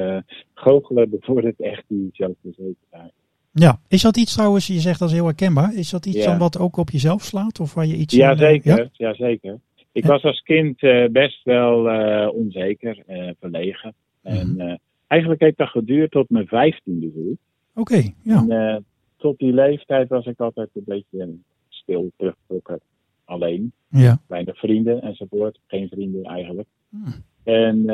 goochelen 0.55 1.11
bevordert 1.17 1.61
echt 1.61 1.85
die 1.89 2.09
zelfverzekerdheid. 2.13 3.13
Ja, 3.53 3.81
is 3.89 4.03
dat 4.03 4.17
iets 4.17 4.33
trouwens, 4.33 4.67
je 4.67 4.81
zegt 4.81 4.99
dat 4.99 5.09
is 5.09 5.15
heel 5.15 5.25
herkenbaar, 5.25 5.75
is 5.75 5.91
dat 5.91 6.07
iets 6.07 6.25
dan 6.25 6.39
wat 6.39 6.59
ook 6.59 6.77
op 6.77 6.91
jezelf 6.91 7.23
slaat? 7.23 7.61
Of 7.61 7.75
waar 7.75 7.87
je 7.87 7.97
iets 7.97 8.15
ja, 8.15 8.31
in, 8.31 8.39
zeker, 8.39 8.77
ja? 8.77 8.89
ja, 8.93 9.15
zeker. 9.15 9.61
Ik 9.95 10.05
was 10.05 10.23
als 10.23 10.41
kind 10.41 10.83
uh, 10.83 11.09
best 11.09 11.45
wel 11.45 11.93
uh, 11.93 12.29
onzeker, 12.33 13.03
uh, 13.09 13.31
verlegen. 13.41 13.95
En 14.23 14.81
eigenlijk 15.07 15.41
heeft 15.41 15.57
dat 15.57 15.69
geduurd 15.69 16.11
tot 16.11 16.31
mijn 16.31 16.47
vijftiende. 16.47 17.07
Oké, 17.07 17.37
okay, 17.75 18.15
ja. 18.23 18.45
En, 18.49 18.85
tot 19.17 19.39
die 19.39 19.53
leeftijd 19.53 20.09
was 20.09 20.27
ik 20.27 20.41
altijd 20.41 20.69
een 20.75 20.83
beetje 20.85 21.35
stil, 21.69 22.11
teruggetrokken, 22.17 22.81
alleen. 23.25 23.73
Ja. 23.89 24.19
Weinig 24.27 24.59
vrienden 24.59 25.03
enzovoort. 25.03 25.59
Geen 25.67 25.89
vrienden 25.89 26.25
eigenlijk. 26.25 26.69
Hmm. 26.89 27.15
En 27.45 27.87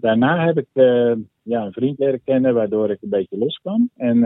daarna 0.00 0.46
heb 0.46 0.58
ik 0.58 0.68
ja, 1.42 1.64
een 1.64 1.72
vriend 1.72 1.98
leren 1.98 2.20
kennen 2.24 2.54
waardoor 2.54 2.90
ik 2.90 3.02
een 3.02 3.08
beetje 3.08 3.38
los 3.38 3.58
kwam. 3.58 3.90
En 3.96 4.18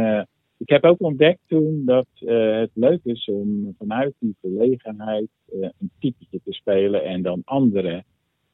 ik 0.68 0.74
heb 0.74 0.84
ook 0.84 1.00
ontdekt 1.00 1.40
toen 1.46 1.82
dat 1.84 2.06
uh, 2.20 2.58
het 2.58 2.70
leuk 2.74 3.00
is 3.04 3.28
om 3.32 3.74
vanuit 3.78 4.14
die 4.18 4.36
verlegenheid 4.40 5.28
uh, 5.52 5.62
een 5.62 5.90
typetje 5.98 6.40
te 6.44 6.52
spelen 6.52 7.04
en 7.04 7.22
dan 7.22 7.42
anderen 7.44 8.04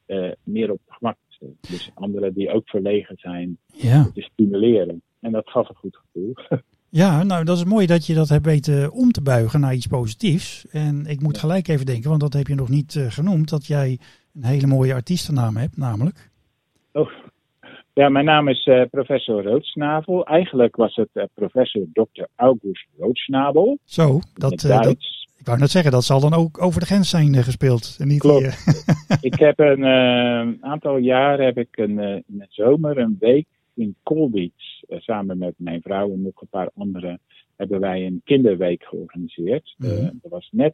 uh, 0.07 0.31
meer 0.43 0.71
op 0.71 0.79
gemak 0.87 1.15
te 1.27 1.33
stellen. 1.33 1.57
Dus 1.61 1.91
anderen 1.93 2.33
die 2.33 2.51
ook 2.51 2.69
verlegen 2.69 3.15
zijn, 3.17 3.57
ja. 3.73 4.11
te 4.13 4.21
stimuleren. 4.21 5.01
En 5.19 5.31
dat 5.31 5.49
gaf 5.49 5.69
een 5.69 5.75
goed 5.75 5.97
gevoel. 5.97 6.33
Ja, 6.89 7.23
nou 7.23 7.43
dat 7.43 7.57
is 7.57 7.63
mooi 7.63 7.85
dat 7.85 8.05
je 8.05 8.13
dat 8.13 8.29
hebt 8.29 8.45
weten 8.45 8.91
om 8.91 9.11
te 9.11 9.21
buigen 9.21 9.59
naar 9.59 9.73
iets 9.73 9.87
positiefs. 9.87 10.67
En 10.67 11.05
ik 11.05 11.21
moet 11.21 11.37
gelijk 11.37 11.67
even 11.67 11.85
denken, 11.85 12.09
want 12.09 12.21
dat 12.21 12.33
heb 12.33 12.47
je 12.47 12.55
nog 12.55 12.69
niet 12.69 13.05
genoemd, 13.09 13.49
dat 13.49 13.65
jij 13.65 13.99
een 14.33 14.43
hele 14.43 14.67
mooie 14.67 14.93
artiestennaam 14.93 15.55
hebt, 15.55 15.77
namelijk. 15.77 16.31
Oh, 16.91 17.09
ja, 17.95 18.09
mijn 18.09 18.25
naam 18.25 18.47
is 18.47 18.65
uh, 18.65 18.81
professor 18.91 19.43
Roodsnavel. 19.43 20.25
Eigenlijk 20.25 20.75
was 20.75 20.95
het 20.95 21.09
uh, 21.13 21.23
professor 21.33 21.85
Dr. 21.93 22.23
August 22.35 22.87
Roodsnabel. 22.97 23.77
Zo, 23.83 24.19
dat, 24.33 24.63
uh, 24.63 24.81
dat, 24.81 24.97
ik 25.37 25.45
wou 25.45 25.59
net 25.59 25.69
zeggen, 25.69 25.91
dat 25.91 26.03
zal 26.03 26.19
dan 26.19 26.33
ook 26.33 26.61
over 26.61 26.79
de 26.79 26.85
grens 26.85 27.09
zijn 27.09 27.35
gespeeld. 27.35 27.95
En 27.99 28.07
niet 28.07 28.19
Klopt. 28.19 28.65
ik 29.21 29.39
heb 29.39 29.59
een 29.59 29.85
aantal 30.61 30.97
jaar, 30.97 31.39
heb 31.39 31.57
ik 31.57 31.77
een, 31.77 31.99
in 31.99 32.37
de 32.37 32.45
zomer 32.49 32.97
een 32.97 33.15
week 33.19 33.45
in 33.73 33.95
Colbeach, 34.03 34.51
samen 34.89 35.37
met 35.37 35.53
mijn 35.57 35.81
vrouw 35.81 36.11
en 36.11 36.21
nog 36.21 36.41
een 36.41 36.47
paar 36.49 36.69
anderen, 36.75 37.19
hebben 37.55 37.79
wij 37.79 38.05
een 38.05 38.21
kinderweek 38.23 38.83
georganiseerd. 38.83 39.75
Mhm. 39.77 40.09
dat 40.21 40.31
was 40.31 40.49
net 40.51 40.73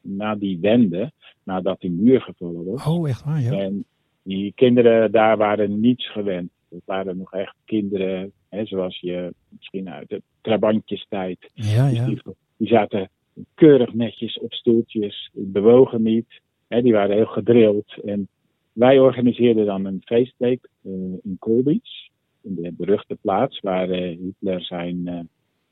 na 0.00 0.34
die 0.34 0.58
wende, 0.60 1.12
nadat 1.42 1.80
die 1.80 1.90
muur 1.90 2.20
gevallen 2.20 2.64
was. 2.64 2.86
Oh, 2.86 3.08
echt 3.08 3.24
waar, 3.24 3.40
ja. 3.40 3.52
En 3.52 3.84
die 4.24 4.52
kinderen 4.54 5.12
daar 5.12 5.36
waren 5.36 5.80
niets 5.80 6.10
gewend. 6.12 6.50
Het 6.74 6.84
waren 6.84 7.16
nog 7.16 7.32
echt 7.32 7.54
kinderen, 7.64 8.32
hè, 8.48 8.66
zoals 8.66 9.00
je 9.00 9.34
misschien 9.48 9.88
uit 9.88 10.08
de 10.08 10.22
trabantjestijd. 10.40 11.50
Ja, 11.54 11.88
ja. 11.88 12.06
Dus 12.06 12.22
die, 12.22 12.34
die, 12.56 12.68
zaten 12.68 13.10
keurig 13.54 13.94
netjes 13.94 14.38
op 14.38 14.52
stoeltjes, 14.52 15.30
bewogen 15.32 16.02
niet. 16.02 16.40
Hè, 16.68 16.82
die 16.82 16.92
waren 16.92 17.16
heel 17.16 17.26
gedrild. 17.26 17.94
En 18.04 18.28
wij 18.72 18.98
organiseerden 18.98 19.66
dan 19.66 19.84
een 19.84 20.02
feestweek 20.04 20.68
uh, 20.82 20.92
in 21.22 21.36
Kolbitz, 21.38 22.08
in 22.42 22.54
de 22.54 22.72
beruchte 22.72 23.16
plaats 23.20 23.60
waar 23.60 23.88
uh, 23.88 24.18
Hitler 24.18 24.62
zijn 24.62 24.96
uh, 24.96 25.20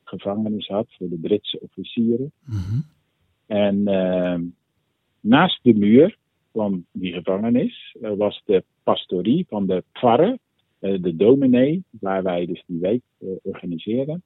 gevangenis 0.03 0.67
had 0.67 0.87
voor 0.97 1.09
de 1.09 1.19
Britse 1.21 1.59
officieren. 1.59 2.31
Mm 2.45 2.57
-hmm. 2.57 2.83
En 3.45 3.83
naast 5.19 5.59
de 5.63 5.73
muur 5.73 6.17
van 6.51 6.85
die 6.91 7.13
gevangenis 7.13 7.95
was 7.99 8.41
de 8.45 8.63
pastorie 8.83 9.45
van 9.49 9.67
de 9.67 9.83
pfarrer, 9.91 10.37
de 11.01 11.15
dominee, 11.15 11.83
waar 11.89 12.23
wij 12.23 12.45
dus 12.45 12.63
die 12.67 12.79
week 12.79 13.01
uh, 13.19 13.29
organiseren. 13.41 14.23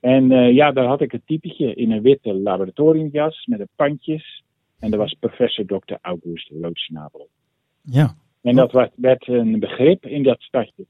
En 0.00 0.28
ja, 0.54 0.72
daar 0.72 0.86
had 0.86 1.00
ik 1.00 1.12
een 1.12 1.22
typetje 1.24 1.74
in 1.74 1.90
een 1.90 2.02
witte 2.02 2.34
laboratoriumjas 2.34 3.46
met 3.46 3.60
een 3.60 3.68
pandjes. 3.76 4.44
En 4.78 4.90
dat 4.90 5.00
was 5.00 5.16
professor 5.20 5.64
Dr. 5.66 5.94
August 6.00 6.50
Loodsnabel. 6.50 7.28
Ja. 7.82 8.14
En 8.42 8.54
dat 8.54 8.72
werd, 8.72 8.92
werd 8.96 9.28
een 9.28 9.58
begrip 9.58 10.06
in 10.06 10.22
dat 10.22 10.40
stadje. 10.40 10.86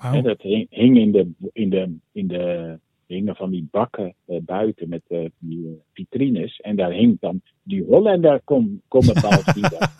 Wow. 0.00 0.14
En 0.14 0.22
dat 0.22 0.42
hing, 0.42 0.66
hing 0.70 0.98
in 0.98 1.12
de, 1.12 1.30
in 1.52 1.70
de, 1.70 1.96
in 2.12 2.26
de 2.26 2.78
hingen 3.08 3.36
van 3.36 3.50
die 3.50 3.68
bakken 3.70 4.14
uh, 4.26 4.38
buiten 4.40 4.88
met 4.88 5.02
uh, 5.08 5.28
die 5.38 5.58
uh, 5.58 5.70
vitrines. 5.92 6.60
En 6.60 6.76
daar 6.76 6.92
hing 6.92 7.20
dan 7.20 7.40
die 7.62 7.84
Hollander 7.84 8.40
kom, 8.44 8.82
kom 8.88 9.06
bepaald 9.06 9.52
wieder. 9.54 9.90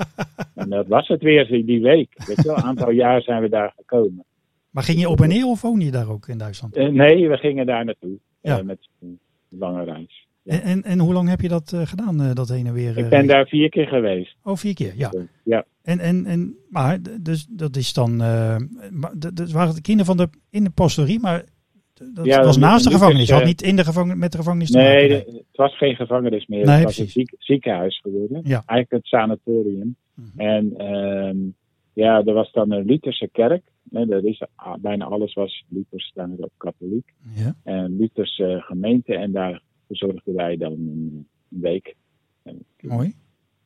en 0.55 0.69
dat 0.69 0.87
was 0.87 1.09
het 1.09 1.23
weer 1.23 1.47
die 1.67 1.83
week. 1.83 2.13
Weet 2.27 2.37
je 2.37 2.43
wel, 2.43 2.57
een 2.57 2.63
aantal 2.63 2.91
jaar 2.91 3.23
zijn 3.23 3.43
we 3.43 3.49
daar 3.49 3.73
gekomen. 3.77 4.25
Maar 4.71 4.83
ging 4.83 5.01
je 5.01 5.09
op 5.09 5.21
en 5.21 5.29
neer 5.29 5.47
of 5.47 5.63
woon 5.63 5.81
je 5.81 5.91
daar 5.91 6.11
ook 6.11 6.29
in 6.29 6.39
Duitsland? 6.39 6.75
nee, 6.75 7.29
we 7.29 7.37
gingen 7.37 7.67
daar 7.67 7.85
naartoe. 7.85 8.19
Ja. 8.41 8.63
met 8.63 8.89
een 9.01 9.19
lange 9.49 9.85
reis. 9.85 10.27
Ja. 10.43 10.53
En, 10.53 10.63
en, 10.63 10.83
en, 10.83 10.99
hoe 10.99 11.13
lang 11.13 11.29
heb 11.29 11.41
je 11.41 11.49
dat 11.49 11.73
gedaan, 11.85 12.35
dat 12.35 12.49
heen 12.49 12.67
en 12.67 12.73
weer? 12.73 12.99
Ik 12.99 13.09
ben 13.09 13.27
daar 13.27 13.47
vier 13.47 13.69
keer 13.69 13.87
geweest. 13.87 14.37
Oh, 14.43 14.57
vier 14.57 14.75
keer, 14.75 14.93
ja. 14.97 15.13
ja. 15.45 15.65
En, 15.83 15.99
en, 15.99 16.27
en, 16.27 16.57
maar 16.69 16.99
dus, 17.21 17.47
dat 17.47 17.77
is 17.77 17.93
dan, 17.93 18.19
dat 19.17 19.51
waren 19.51 19.75
de 19.75 19.81
kinderen 19.81 20.17
van 20.17 20.17
de, 20.17 20.29
in 20.51 20.65
de 20.65 20.71
pastorie, 20.71 21.21
maar 21.21 21.45
dat 22.15 22.25
ja, 22.25 22.45
was 22.45 22.57
naast 22.57 22.85
de 22.85 22.91
gevangenis, 22.91 23.31
had 23.31 23.45
niet 23.45 23.63
in 23.63 23.77
de 23.77 23.85
gevangenis, 23.85 24.19
met 24.19 24.33
de 24.33 24.39
gevangenis 24.39 24.71
te 24.71 24.79
nee, 24.79 25.09
maken. 25.09 25.33
Nee, 25.33 25.43
het 25.47 25.57
was 25.57 25.77
geen 25.77 25.95
gevangenis 25.95 26.47
meer. 26.47 26.65
Nee, 26.65 26.75
het 26.75 26.85
was 26.85 26.95
precies. 26.95 27.17
een 27.17 27.23
ziek, 27.27 27.35
ziekenhuis 27.39 28.01
geworden. 28.01 28.41
Ja. 28.45 28.63
Eigenlijk 28.67 28.91
het 28.91 29.07
sanatorium. 29.07 29.97
Mhm. 30.15 30.41
En 30.41 30.95
um, 30.95 31.55
ja, 31.93 32.23
er 32.25 32.33
was 32.33 32.53
dan 32.53 32.71
een 32.71 32.85
Lutherse 32.85 33.29
kerk. 33.33 33.63
Nee, 33.83 34.07
dat 34.07 34.25
is, 34.25 34.43
bijna 34.81 35.05
alles 35.05 35.35
was 35.35 35.65
Luthers, 35.69 36.11
dan 36.15 36.37
ook 36.41 36.51
katholiek. 36.57 37.13
Ja. 37.35 37.55
En 37.65 37.97
Lutherse 37.97 38.59
gemeente. 38.61 39.17
En 39.17 39.33
daar 39.33 39.63
verzorgden 39.87 40.35
wij 40.35 40.57
dan 40.57 40.73
een, 40.73 41.27
week. 41.49 41.97
Mooi. 42.81 43.15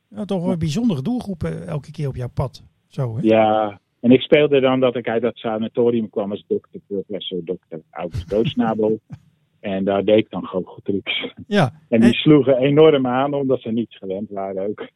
Ja, 0.09 0.25
toch 0.25 0.45
wel 0.45 0.57
bijzondere 0.57 1.01
doelgroepen 1.01 1.67
elke 1.67 1.91
keer 1.91 2.07
op 2.07 2.15
jouw 2.15 2.29
pad. 2.33 2.63
Zo, 2.87 3.17
hè? 3.17 3.21
Ja, 3.21 3.79
en 4.03 4.11
ik 4.11 4.21
speelde 4.21 4.59
dan 4.59 4.79
dat 4.79 4.95
ik 4.95 5.07
uit 5.07 5.21
dat 5.21 5.37
sanatorium 5.37 6.09
kwam 6.09 6.31
als 6.31 6.45
dokter, 6.47 6.79
professor, 6.87 7.39
dokter 7.43 7.81
Doosnabel. 8.27 8.99
en 9.59 9.83
daar 9.83 10.03
deed 10.03 10.17
ik 10.17 10.29
dan 10.29 10.45
goocheltrucs. 10.45 11.33
Ja. 11.47 11.73
En 11.89 12.01
die 12.01 12.13
sloegen 12.13 12.57
enorm 12.57 13.07
aan, 13.07 13.33
omdat 13.33 13.61
ze 13.61 13.71
niet 13.71 13.93
gewend 13.93 14.29
waren 14.29 14.67
ook. 14.67 14.87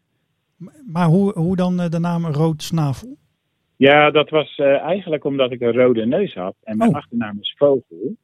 Maar 0.86 1.08
hoe, 1.08 1.32
hoe 1.40 1.56
dan 1.56 1.78
de 1.78 2.00
naam 2.00 2.26
Rood 2.26 2.64
Snavel? 2.64 3.18
Ja, 3.76 4.12
dat 4.12 4.30
was 4.30 4.58
uh, 4.58 4.82
eigenlijk 4.82 5.24
omdat 5.24 5.52
ik 5.52 5.62
een 5.62 5.74
rode 5.74 6.06
neus 6.06 6.34
had. 6.34 6.56
En 6.64 6.78
mijn 6.78 6.90
Oh. 6.90 6.96
achternaam 6.96 7.38
is 7.40 7.56
Vogel. 7.58 8.16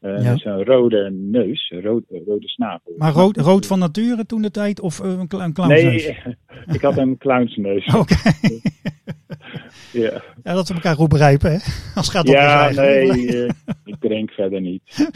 Eh 0.00 0.22
Ja. 0.22 0.32
Dus 0.32 0.44
een 0.44 0.64
rode 0.64 1.10
neus, 1.10 1.70
een 1.70 1.82
rode, 1.82 2.48
snavel. 2.48 2.92
Maar 2.96 3.12
rood, 3.12 3.36
rood 3.36 3.66
van 3.66 3.78
nature 3.78 4.26
toen 4.26 4.42
de 4.42 4.50
tijd 4.50 4.80
of 4.80 5.00
eh, 5.00 5.10
een, 5.10 5.40
een 5.40 5.52
clownsneus? 5.52 6.06
Nee, 6.06 6.36
ik 6.76 6.80
had 6.80 6.96
een 6.96 7.18
clownsneus. 7.18 7.94
Oké. 7.94 8.14
Ja, 9.92 10.22
Ja, 10.42 10.54
dat 10.54 10.68
we 10.68 10.74
elkaar 10.74 10.94
goed 10.94 11.08
begrijpen, 11.08 11.50
hè? 11.52 11.56
Als 11.94 12.06
het 12.06 12.16
gaat 12.16 12.26
om 12.26 12.32
ja 12.32 12.70
nee, 12.70 13.44
eh, 13.44 13.50
ik 13.84 13.96
drink 14.00 14.30
verder 14.30 14.60
niet. 14.60 14.82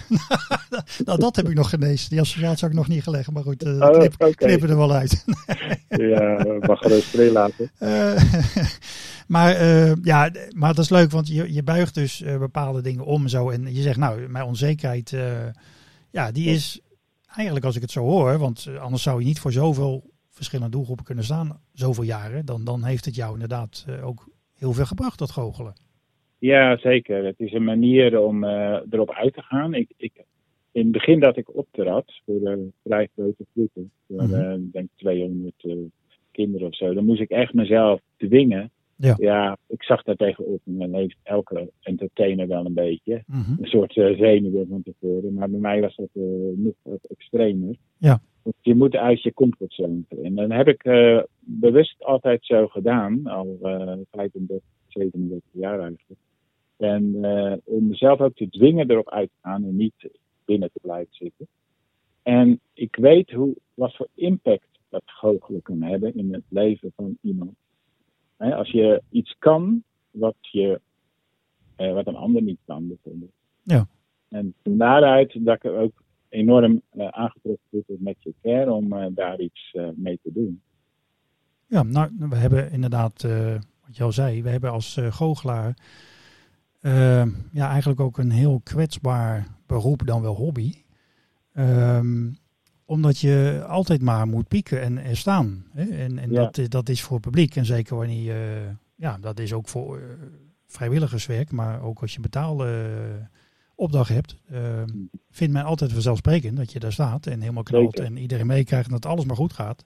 Nou, 1.04 1.18
dat 1.18 1.36
heb 1.36 1.48
ik 1.48 1.54
nog 1.54 1.68
genezen. 1.70 2.10
Die 2.10 2.20
associatie 2.20 2.60
had 2.60 2.70
ik 2.70 2.76
nog 2.76 2.88
niet 2.88 3.02
gelegd, 3.02 3.30
maar 3.30 3.42
goed, 3.42 3.62
Oh, 3.64 3.90
knip, 3.90 4.14
oké. 4.18 4.34
knippen 4.34 4.68
er 4.68 4.76
wel 4.76 4.92
uit. 4.92 5.24
Ja, 5.88 6.44
mag 6.60 6.78
gerust 6.78 7.14
erin 7.14 7.32
laten. 7.32 7.70
Eh, 7.78 8.22
maar, 9.26 9.58
ja, 10.02 10.30
maar 10.50 10.74
dat 10.74 10.84
is 10.84 10.90
leuk, 10.90 11.10
want 11.10 11.28
je, 11.28 11.52
je 11.52 11.62
buigt 11.62 11.94
dus 11.94 12.24
bepaalde 12.38 12.80
dingen 12.80 13.04
om 13.04 13.22
en 13.22 13.30
zo. 13.30 13.50
En 13.50 13.74
je 13.74 13.82
zegt, 13.82 13.98
nou, 13.98 14.28
mijn 14.28 14.44
onzekerheid, 14.44 15.16
ja, 16.10 16.32
die 16.32 16.46
is 16.46 16.80
eigenlijk 17.26 17.64
als 17.66 17.76
ik 17.76 17.82
het 17.82 17.90
zo 17.90 18.00
hoor, 18.04 18.38
want 18.38 18.68
anders 18.80 19.02
zou 19.02 19.20
je 19.20 19.26
niet 19.26 19.38
voor 19.40 19.52
zoveel 19.52 20.10
verschillende 20.30 20.70
doelgroepen 20.72 21.04
kunnen 21.04 21.24
staan, 21.24 21.60
zoveel 21.72 22.04
jaren. 22.04 22.46
Dan, 22.46 22.64
dan 22.64 22.84
heeft 22.84 23.04
het 23.04 23.14
jou 23.14 23.32
inderdaad 23.32 23.84
ook 24.02 24.28
heel 24.58 24.72
veel 24.72 24.84
gebracht, 24.84 25.18
dat 25.18 25.30
goochelen. 25.30 25.74
Ja, 26.38 26.76
zeker. 26.76 27.24
Het 27.24 27.40
is 27.40 27.52
een 27.52 27.64
manier 27.64 28.20
om 28.20 28.44
eh, 28.44 28.80
erop 28.90 29.10
uit 29.10 29.34
te 29.34 29.42
gaan. 29.42 29.74
Ik, 29.74 29.90
ik, 29.96 30.12
in 30.72 30.82
het 30.82 30.92
begin 30.92 31.20
dat 31.20 31.36
ik 31.36 31.56
optrad 31.56 32.20
voor 32.24 32.40
de 32.40 32.68
vrij 32.84 33.08
grote 33.14 33.46
groepen, 33.52 33.90
voor 34.06 34.22
ik 34.54 34.72
denk 34.72 34.88
200 34.96 35.54
eh, 35.56 35.76
kinderen 36.30 36.66
of 36.68 36.76
zo, 36.76 36.94
dan 36.94 37.04
moest 37.04 37.20
ik 37.20 37.30
echt 37.30 37.54
mezelf 37.54 38.00
dwingen. 38.16 38.70
Ja. 38.96 39.58
ik 39.66 39.82
zag 39.82 40.02
daar 40.02 40.16
tegenop. 40.16 40.60
En 40.66 40.78
dan 40.78 40.94
heeft 40.94 41.16
elke 41.22 41.70
entertainer 41.80 42.46
wel 42.46 42.66
een 42.66 42.74
beetje. 42.74 43.22
Mhm. 43.26 43.62
Een 43.62 43.68
soort 43.68 43.96
eh, 43.96 44.18
zenuwen 44.18 44.66
van 44.68 44.82
tevoren. 44.82 45.34
Maar 45.34 45.50
bij 45.50 45.60
mij 45.60 45.80
was 45.80 45.96
dat 45.96 46.08
nog 46.56 46.74
wat 46.82 47.04
extremer. 47.08 47.76
Ja. 47.98 48.20
Je 48.60 48.74
moet 48.74 48.96
uit 48.96 49.22
je 49.22 49.32
comfortzone. 49.32 50.02
En 50.22 50.34
dan 50.34 50.50
heb 50.50 50.68
ik 50.68 50.84
eh, 50.84 51.22
bewust 51.38 52.04
altijd 52.04 52.46
zo 52.46 52.66
gedaan. 52.66 53.26
Al 53.26 53.58
eh 53.62 53.98
35, 54.10 54.66
37 54.88 55.50
jaar 55.52 55.80
eigenlijk. 55.80 56.20
En 56.76 57.24
eh, 57.24 57.56
om 57.64 57.88
mezelf 57.88 58.20
ook 58.20 58.34
te 58.34 58.48
dwingen 58.48 58.90
erop 58.90 59.10
uit 59.10 59.28
te 59.28 59.48
gaan 59.48 59.64
en 59.64 59.76
niet 59.76 60.08
binnen 60.44 60.70
te 60.72 60.80
blijven 60.82 61.14
zitten. 61.14 61.46
En 62.22 62.60
ik 62.72 62.96
weet 62.96 63.30
hoe, 63.30 63.54
wat 63.74 63.96
voor 63.96 64.08
impact 64.14 64.68
dat 64.88 65.02
goochelen 65.04 65.62
kan 65.62 65.82
hebben 65.82 66.14
in 66.14 66.32
het 66.32 66.44
leven 66.48 66.92
van 66.96 67.18
iemand. 67.20 67.54
Als 68.36 68.70
je 68.70 69.02
iets 69.10 69.36
kan 69.38 69.82
wat, 70.10 70.36
je, 70.40 70.80
eh, 71.76 71.92
wat 71.92 72.06
een 72.06 72.16
ander 72.16 72.42
niet 72.42 72.60
kan, 72.66 72.88
bijvoorbeeld. 72.88 73.32
Ja. 73.62 73.86
En 74.28 74.54
van 74.62 74.76
daaruit 74.76 75.44
dat 75.44 75.56
ik 75.56 75.64
er 75.64 75.76
ook 75.76 76.02
enorm 76.34 76.82
eh, 76.90 77.08
aangetrokken 77.08 77.84
tot 77.86 78.00
met 78.00 78.16
je 78.18 78.34
care 78.42 78.72
om 78.72 78.92
eh, 78.92 79.06
daar 79.14 79.40
iets 79.40 79.70
eh, 79.72 79.88
mee 79.96 80.18
te 80.22 80.30
doen. 80.32 80.60
Ja, 81.66 81.82
nou, 81.82 82.10
we 82.18 82.36
hebben 82.36 82.70
inderdaad, 82.70 83.22
wat 83.86 83.96
je 83.96 84.02
al 84.02 84.12
zei, 84.12 84.42
we 84.42 84.48
hebben 84.50 84.70
als 84.70 84.98
goochelaar 85.10 85.76
eh, 86.80 87.26
ja, 87.52 87.68
eigenlijk 87.70 88.00
ook 88.00 88.18
een 88.18 88.30
heel 88.30 88.60
kwetsbaar 88.64 89.46
beroep, 89.66 90.06
dan 90.06 90.22
wel 90.22 90.34
hobby. 90.34 90.74
Ehm, 91.52 92.30
omdat 92.84 93.18
je 93.18 93.64
altijd 93.68 94.02
maar 94.02 94.26
moet 94.26 94.48
pieken 94.48 94.82
en, 94.82 94.98
en 94.98 95.16
staan. 95.16 95.64
Hè? 95.70 95.82
En, 95.84 96.18
en 96.18 96.30
Ja. 96.30 96.42
dat, 96.44 96.58
is- 96.58 96.68
dat 96.68 96.88
is 96.88 97.02
voor 97.02 97.16
het 97.16 97.24
publiek. 97.24 97.56
En 97.56 97.64
zeker 97.64 97.96
wanneer 97.96 98.22
je, 98.22 98.68
ja, 98.96 99.18
dat 99.20 99.38
is 99.38 99.52
ook 99.52 99.68
voor 99.68 100.00
vrijwilligerswerk, 100.66 101.50
maar 101.52 101.82
ook 101.82 102.00
als 102.00 102.14
je 102.14 102.20
betaalde 102.20 102.88
opdracht 103.74 104.08
hebt. 104.08 104.36
ehm, 104.50 104.88
vindt 105.30 105.52
men 105.52 105.64
altijd 105.64 105.92
vanzelfsprekend 105.92 106.56
dat 106.56 106.72
je 106.72 106.78
daar 106.78 106.92
staat 106.92 107.26
en 107.26 107.40
helemaal 107.40 107.62
knalt 107.62 108.00
en 108.00 108.16
iedereen 108.16 108.46
meekrijgt 108.46 108.86
en 108.86 108.92
dat 108.92 109.06
alles 109.06 109.24
maar 109.24 109.36
goed 109.36 109.52
gaat. 109.52 109.84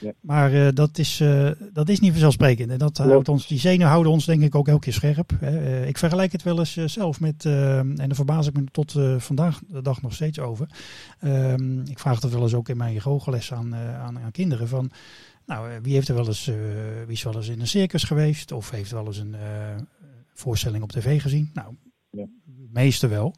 Ja. 0.00 0.12
Maar 0.20 0.52
eh, 0.52 0.68
dat, 0.74 0.98
is, 0.98 1.20
eh, 1.20 1.50
dat 1.72 1.88
is 1.88 2.00
niet 2.00 2.10
vanzelfsprekend. 2.10 2.70
En 2.70 2.78
dat 2.78 2.98
houdt 2.98 3.28
ons, 3.28 3.46
die 3.46 3.58
zenuwen 3.58 3.88
houden 3.88 4.12
ons 4.12 4.24
denk 4.24 4.42
ik 4.42 4.54
ook 4.54 4.68
elke 4.68 4.80
keer 4.80 4.92
scherp. 4.92 5.30
Hè. 5.40 5.60
Eh, 5.60 5.88
ik 5.88 5.98
vergelijk 5.98 6.32
het 6.32 6.42
wel 6.42 6.58
eens 6.58 6.76
eh, 6.76 6.86
zelf 6.86 7.20
met, 7.20 7.44
eh, 7.44 7.78
en 7.78 7.96
daar 7.96 8.14
verbaas 8.14 8.46
ik 8.46 8.56
me 8.56 8.64
tot 8.70 8.94
eh, 8.94 9.18
vandaag 9.18 9.60
de 9.68 9.82
dag 9.82 10.02
nog 10.02 10.14
steeds 10.14 10.38
over. 10.38 10.66
Ehm, 11.20 11.80
ik 11.80 11.98
vraag 11.98 12.20
dat 12.20 12.30
wel 12.30 12.42
eens 12.42 12.54
ook 12.54 12.68
in 12.68 12.76
mijn 12.76 13.00
goochelles 13.00 13.52
aan, 13.52 13.74
eh, 13.74 14.00
aan, 14.00 14.18
aan 14.18 14.30
kinderen 14.30 14.68
van... 14.68 14.90
Nou, 15.46 15.70
eh, 15.70 15.76
wie 15.82 15.94
heeft 15.94 16.08
er 16.08 16.14
wel 16.14 16.26
eens, 16.26 16.48
eh, 16.48 16.54
wie 17.06 17.16
is 17.16 17.22
wel 17.22 17.36
eens 17.36 17.48
in 17.48 17.60
een 17.60 17.66
circus 17.68 18.04
geweest? 18.04 18.52
Of 18.52 18.70
heeft 18.70 18.90
wel 18.90 19.06
eens 19.06 19.18
een 19.18 19.34
eh, 19.34 19.40
voorstelling 20.34 20.82
op 20.82 20.92
tv 20.92 21.20
gezien? 21.22 21.50
Nou, 21.54 21.74
Ja. 22.10 22.26
meeste 22.72 23.08
wel. 23.08 23.34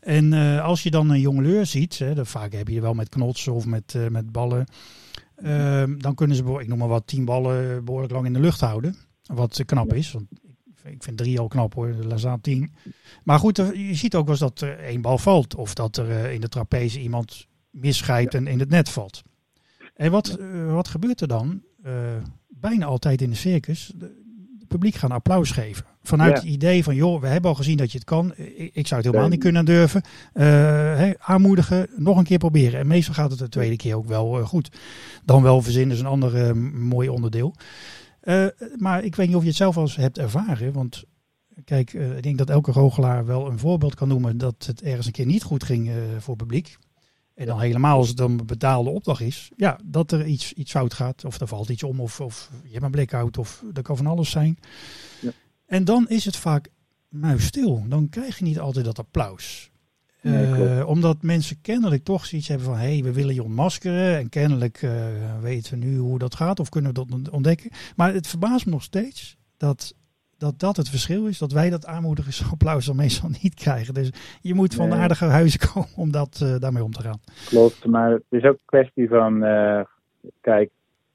En 0.00 0.32
eh, 0.32 0.64
als 0.64 0.82
je 0.82 0.90
dan 0.90 1.10
een 1.10 1.20
jongleur 1.20 1.66
ziet, 1.66 1.98
hè, 1.98 2.14
dan 2.14 2.26
vaak 2.26 2.52
heb 2.52 2.68
je 2.68 2.80
wel 2.80 2.94
met 2.94 3.08
knotsen 3.08 3.52
of 3.52 3.66
met, 3.66 3.94
eh, 3.94 4.08
met 4.08 4.32
ballen. 4.32 4.66
ehm, 5.36 5.98
dan 5.98 6.14
kunnen 6.14 6.36
ze, 6.36 6.58
ik 6.60 6.68
noem 6.68 6.78
maar 6.78 6.88
wat, 6.88 7.06
tien 7.06 7.24
ballen 7.24 7.84
behoorlijk 7.84 8.12
lang 8.12 8.26
in 8.26 8.32
de 8.32 8.40
lucht 8.40 8.60
houden. 8.60 8.96
Wat 9.22 9.58
eh, 9.58 9.66
knap 9.66 9.94
is. 9.94 10.12
Want 10.12 10.26
ik- 10.84 11.02
vind 11.02 11.16
drie 11.16 11.38
al 11.38 11.48
knap 11.48 11.74
hoor, 11.74 11.88
laat 11.88 12.18
staan 12.18 12.40
tien. 12.40 12.72
Maar 13.24 13.38
goed, 13.38 13.58
er- 13.58 13.78
je 13.78 13.94
ziet 13.94 14.14
ook 14.14 14.22
wel 14.22 14.30
eens 14.30 14.40
dat 14.40 14.60
er 14.60 14.78
één 14.78 15.00
bal 15.00 15.18
valt. 15.18 15.54
Of 15.54 15.74
dat 15.74 15.96
er 15.96 16.30
in 16.30 16.40
de 16.40 16.48
trapeze 16.48 17.00
iemand 17.00 17.46
misschrijdt 17.70 18.34
en 18.34 18.46
in 18.46 18.58
het 18.58 18.68
net 18.68 18.88
valt. 18.88 19.22
En 19.94 20.10
wat, 20.10 20.38
wat 20.66 20.88
gebeurt 20.88 21.20
er 21.20 21.28
dan? 21.28 21.62
Bijna 22.48 22.86
altijd 22.86 23.22
in 23.22 23.30
de 23.30 23.36
circus. 23.36 23.92
Het 24.58 24.68
publiek 24.68 24.94
gaan 24.94 25.10
applaus 25.10 25.50
geven. 25.50 25.84
Vanuit 26.02 26.30
Ja. 26.32 26.40
het 26.40 26.48
idee 26.52 26.84
van, 26.84 26.94
joh, 26.94 27.20
we 27.20 27.26
hebben 27.26 27.50
al 27.50 27.56
gezien 27.56 27.76
dat 27.76 27.92
je 27.92 27.98
het 27.98 28.06
kan. 28.06 28.32
Ik, 28.36 28.70
ik 28.74 28.86
zou 28.86 29.00
het 29.00 29.10
helemaal 29.10 29.28
niet 29.30 29.40
kunnen 29.40 29.64
durven. 29.64 30.02
Eh, 30.32 31.10
aanmoedigen, 31.10 31.88
nog 31.96 32.16
een 32.18 32.24
keer 32.24 32.38
proberen. 32.38 32.80
En 32.80 32.86
meestal 32.86 33.14
gaat 33.14 33.30
het 33.30 33.38
de 33.38 33.48
tweede 33.48 33.76
keer 33.76 33.96
ook 33.96 34.06
wel 34.06 34.38
eh, 34.38 34.46
goed. 34.46 34.68
Dan 35.24 35.42
wel 35.42 35.62
verzinnen 35.62 35.94
is 35.94 36.00
een 36.00 36.06
ander 36.08 36.46
eh, 36.48 36.52
mooi 36.72 37.08
onderdeel. 37.08 37.54
Eh, 38.20 38.46
maar 38.76 39.04
ik 39.04 39.14
weet 39.16 39.26
niet 39.26 39.36
of 39.36 39.42
je 39.42 39.48
het 39.48 39.56
zelf 39.56 39.76
al 39.76 39.82
eens 39.82 39.96
hebt 39.96 40.18
ervaren. 40.18 40.72
Want 40.72 41.04
kijk, 41.64 41.94
eh, 41.94 42.16
ik 42.16 42.22
denk 42.22 42.38
dat 42.38 42.50
elke 42.50 42.72
goochelaar 42.72 43.26
wel 43.26 43.46
een 43.50 43.58
voorbeeld 43.58 43.94
kan 43.94 44.08
noemen 44.08 44.38
dat 44.38 44.54
het 44.66 44.82
ergens 44.82 45.06
een 45.06 45.12
keer 45.12 45.26
niet 45.26 45.42
goed 45.42 45.64
ging 45.64 45.88
eh, 45.88 45.94
voor 46.18 46.36
publiek. 46.36 46.76
En 47.34 47.46
dan 47.46 47.60
helemaal 47.60 47.96
als 47.96 48.08
het 48.08 48.16
dan 48.16 48.30
een 48.30 48.46
betaalde 48.46 48.90
opdracht 48.90 49.20
is. 49.20 49.50
Ja, 49.56 49.78
dat 49.84 50.12
er 50.12 50.26
iets, 50.26 50.52
iets 50.52 50.70
fout 50.70 50.94
gaat. 50.94 51.24
Of 51.24 51.40
er 51.40 51.46
valt 51.46 51.68
iets 51.68 51.82
om. 51.82 52.00
Of, 52.00 52.20
of 52.20 52.50
je 52.64 52.72
hebt 52.72 52.84
een 52.84 52.90
blackout. 52.90 53.38
Of 53.38 53.62
er 53.74 53.82
kan 53.82 53.96
van 53.96 54.06
alles 54.06 54.30
zijn. 54.30 54.58
Ja. 55.20 55.30
En 55.72 55.84
dan 55.84 56.08
is 56.08 56.24
het 56.24 56.36
vaak 56.36 56.68
muisstil. 57.08 57.84
Dan 57.88 58.08
krijg 58.08 58.38
je 58.38 58.44
niet 58.44 58.60
altijd 58.60 58.84
dat 58.84 58.98
applaus. 58.98 59.70
Nee, 60.20 60.46
Eh, 60.46 60.88
omdat 60.88 61.22
mensen 61.22 61.60
kennelijk 61.60 62.04
toch 62.04 62.26
zoiets 62.26 62.48
hebben 62.48 62.66
van... 62.66 62.76
hé, 62.76 62.92
hey, 62.92 63.02
we 63.02 63.12
willen 63.12 63.34
je 63.34 63.42
ontmaskeren. 63.42 64.16
En 64.18 64.28
kennelijk 64.28 64.82
eh, 64.82 65.06
weten 65.40 65.78
we 65.78 65.84
nu 65.84 65.96
hoe 65.98 66.18
dat 66.18 66.34
gaat. 66.34 66.60
Of 66.60 66.68
kunnen 66.68 66.94
we 66.94 67.06
dat 67.06 67.30
ontdekken. 67.30 67.70
Maar 67.96 68.14
het 68.14 68.26
verbaast 68.26 68.66
me 68.66 68.72
nog 68.72 68.82
steeds 68.82 69.36
dat 69.56 69.94
dat, 70.36 70.58
dat 70.58 70.76
het 70.76 70.88
verschil 70.88 71.26
is. 71.26 71.38
Dat 71.38 71.52
wij 71.52 71.70
dat 71.70 71.86
aanmoedigingsapplaus 71.86 72.86
dan 72.86 72.96
meestal 72.96 73.28
niet 73.42 73.54
krijgen. 73.54 73.94
Dus 73.94 74.10
je 74.40 74.54
moet 74.54 74.74
van 74.74 74.88
Nee. 74.88 74.98
aardige 74.98 75.24
huizen 75.24 75.60
komen 75.72 75.88
om 75.96 76.10
dat, 76.10 76.40
eh, 76.42 76.56
daarmee 76.58 76.84
om 76.84 76.92
te 76.92 77.02
gaan. 77.02 77.20
Klopt, 77.46 77.86
maar 77.86 78.10
het 78.10 78.24
is 78.28 78.42
ook 78.42 78.52
een 78.52 78.60
kwestie 78.64 79.08
van, 79.08 79.40
kijk, 80.40 80.70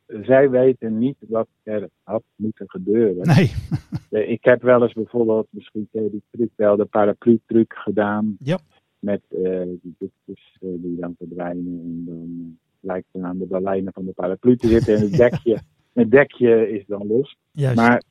zij 0.08 0.50
weten 0.50 0.98
niet 0.98 1.16
wat 1.28 1.48
er 1.64 1.90
had 2.04 2.24
moeten 2.36 2.70
gebeuren. 2.70 3.28
Nee, 3.28 3.52
Eh, 4.10 4.30
Ik 4.30 4.44
heb 4.44 4.62
wel 4.62 4.82
eens 4.84 4.94
bijvoorbeeld, 4.94 5.48
misschien 5.50 5.88
ken 5.92 6.10
die 6.12 6.22
truc 6.32 6.50
wel, 6.56 6.76
de 6.76 6.86
paraplu-truc 6.86 7.74
gedaan. 7.78 8.36
Ja. 8.40 8.60
Met 9.00 9.22
eh, 9.30 9.62
die 9.82 9.96
doekjes 9.98 10.58
eh, 10.62 10.70
die 10.76 10.96
dan 11.00 11.16
verdwijnen 11.18 11.80
en 11.84 12.04
dan 12.06 12.58
lijkt 12.80 13.08
het 13.12 13.24
aan 13.24 13.38
de 13.38 13.46
baleinen 13.46 13.94
van 13.94 14.06
de 14.06 14.12
paraplu 14.12 14.56
te 14.58 14.68
zitten 14.68 14.96
en 14.96 15.02
het 15.02 15.18
dekje, 15.30 15.60
het 15.94 16.12
dekje 16.12 16.70
is 16.70 16.84
dan 16.88 17.08
los. 17.08 17.38
juist. 17.52 17.76
Maar 17.76 18.04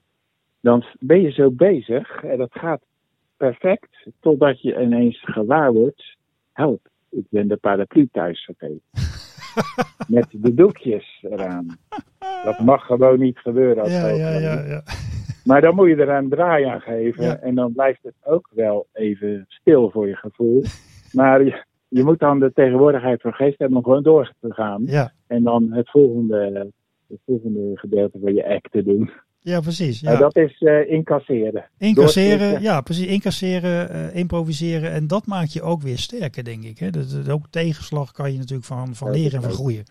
dan 0.61 0.85
ben 0.99 1.21
je 1.21 1.31
zo 1.31 1.51
bezig 1.51 2.25
en 2.25 2.39
dat 2.39 2.53
gaat 2.53 2.83
perfect 3.37 4.07
totdat 4.21 4.61
je 4.63 4.81
ineens 4.81 5.21
gewaar 5.25 5.73
wordt. 5.73 6.17
Help, 6.53 6.89
ik 7.09 7.25
ben 7.29 7.49
de 7.49 7.57
paraplu 7.57 8.09
thuis 8.13 8.45
vergeten. 8.45 8.83
Met 10.17 10.27
de 10.31 10.55
doekjes 10.55 11.25
eraan. 11.31 11.67
Dat 12.45 12.61
mag 12.61 12.87
gewoon 12.87 13.19
niet 13.19 13.39
gebeuren. 13.39 13.83
Als 13.83 13.93
ja, 13.93 14.09
ja, 14.09 14.39
ja, 14.39 14.65
ja. 14.67 14.83
Maar 15.45 15.61
dan 15.61 15.75
moet 15.75 15.89
je 15.89 15.97
er 15.97 16.09
een 16.09 16.29
draai 16.29 16.65
aan 16.65 16.81
geven. 16.81 17.25
Ja. 17.25 17.37
En 17.37 17.55
dan 17.55 17.73
blijft 17.73 18.03
het 18.03 18.15
ook 18.25 18.51
wel 18.55 18.87
even 18.93 19.45
stil 19.49 19.91
voor 19.91 20.09
je 20.09 20.17
gevoel. 20.17 20.63
Maar 21.13 21.45
je, 21.45 21.65
je 21.89 22.05
moet 22.05 22.19
dan 22.19 22.41
de 22.41 22.53
tegenwoordigheid 22.53 23.21
van 23.21 23.33
geest 23.33 23.59
hebben 23.59 23.77
om 23.79 23.85
gewoon 23.85 24.03
door 24.03 24.33
te 24.41 24.53
gaan. 24.55 24.83
ja. 24.87 25.13
En 25.27 25.43
dan 25.43 25.73
het 25.73 25.91
volgende, 25.91 26.71
het 27.09 27.19
volgende 27.25 27.71
gedeelte 27.75 28.19
van 28.23 28.35
je 28.35 28.49
act 28.49 28.73
te 28.73 28.83
doen. 28.83 29.11
Ja, 29.49 29.61
precies. 29.61 30.03
Maar 30.03 30.13
Ja. 30.13 30.19
dat 30.19 30.37
is 30.37 30.59
eh, 30.59 30.91
incasseren. 30.91 31.65
Incasseren, 31.79 32.63
ja, 32.63 32.81
precies. 32.81 33.07
Incasseren, 33.07 33.91
eh, 33.91 34.17
improviseren. 34.17 34.91
En 34.93 35.07
dat 35.07 35.27
maakt 35.27 35.53
je 35.53 35.63
ook 35.63 35.83
weer 35.83 35.99
sterker, 35.99 36.45
denk 36.45 36.63
ik. 36.65 36.79
Hè? 36.79 36.91
Dat, 36.91 37.11
dat- 37.11 37.29
ook 37.29 37.47
tegenslag 37.51 38.13
kan 38.13 38.33
je 38.33 38.39
natuurlijk 38.39 38.67
van, 38.67 38.95
van 38.95 39.11
leren 39.11 39.33
en 39.37 39.43
van 39.43 39.51
groeien. 39.53 39.85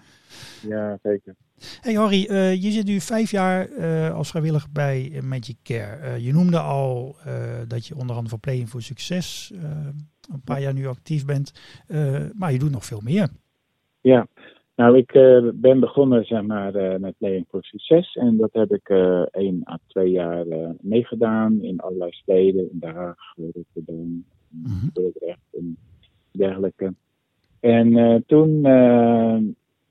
Ja, 0.68 0.98
zeker. 1.04 1.36
Hey 1.82 1.94
Harry, 1.94 2.26
eh, 2.26 2.62
je 2.64 2.72
zit 2.72 2.86
nu 2.86 3.00
vijf 3.02 3.32
jaar 3.32 3.70
eh, 3.70 4.14
als 4.14 4.30
vrijwilliger 4.30 4.70
bij 4.72 5.12
eh, 5.14 5.22
Magic 5.22 5.56
Care. 5.64 5.96
Eh, 5.96 6.18
je 6.18 6.34
noemde 6.34 6.60
al 6.60 7.16
eh, 7.26 7.34
dat 7.68 7.86
je 7.88 7.96
onder 7.96 8.10
andere 8.10 8.30
voor 8.30 8.40
Playing 8.40 8.70
for 8.70 8.82
Succes 8.82 9.52
eh, 9.56 9.62
een 10.32 10.42
paar 10.44 10.62
jaar 10.62 10.74
nu 10.74 10.88
actief 10.88 11.26
bent. 11.26 11.52
Eh, 11.88 12.22
maar 12.34 12.52
je 12.52 12.60
doet 12.60 12.72
nog 12.72 12.86
veel 12.86 13.02
meer. 13.04 13.28
Ja, 14.02 14.28
nou 14.76 14.98
ik 14.98 15.12
eh, 15.12 15.50
ben 15.54 15.80
begonnen 15.80 16.26
zeg 16.26 16.42
maar 16.42 16.76
eh, 16.76 17.00
met 17.00 17.18
Playing 17.18 17.46
for 17.50 17.64
Succes 17.64 18.16
en 18.16 18.38
dat 18.38 18.54
heb 18.54 18.72
ik 18.72 18.90
eh 18.90 19.22
één 19.32 19.62
à 19.70 19.80
twee 19.88 20.12
jaar 20.12 20.46
meegedaan 20.82 21.64
in 21.64 21.80
allerlei 21.80 22.12
steden, 22.12 22.72
in 22.72 22.80
Den 22.80 22.96
Haag, 22.96 23.34
Rotterdam, 23.54 24.26
Mhm. 24.50 24.88
Dordrecht 24.94 25.48
en 25.52 25.78
dergelijke. 26.32 26.94
En 27.60 28.24
toen 28.28 28.62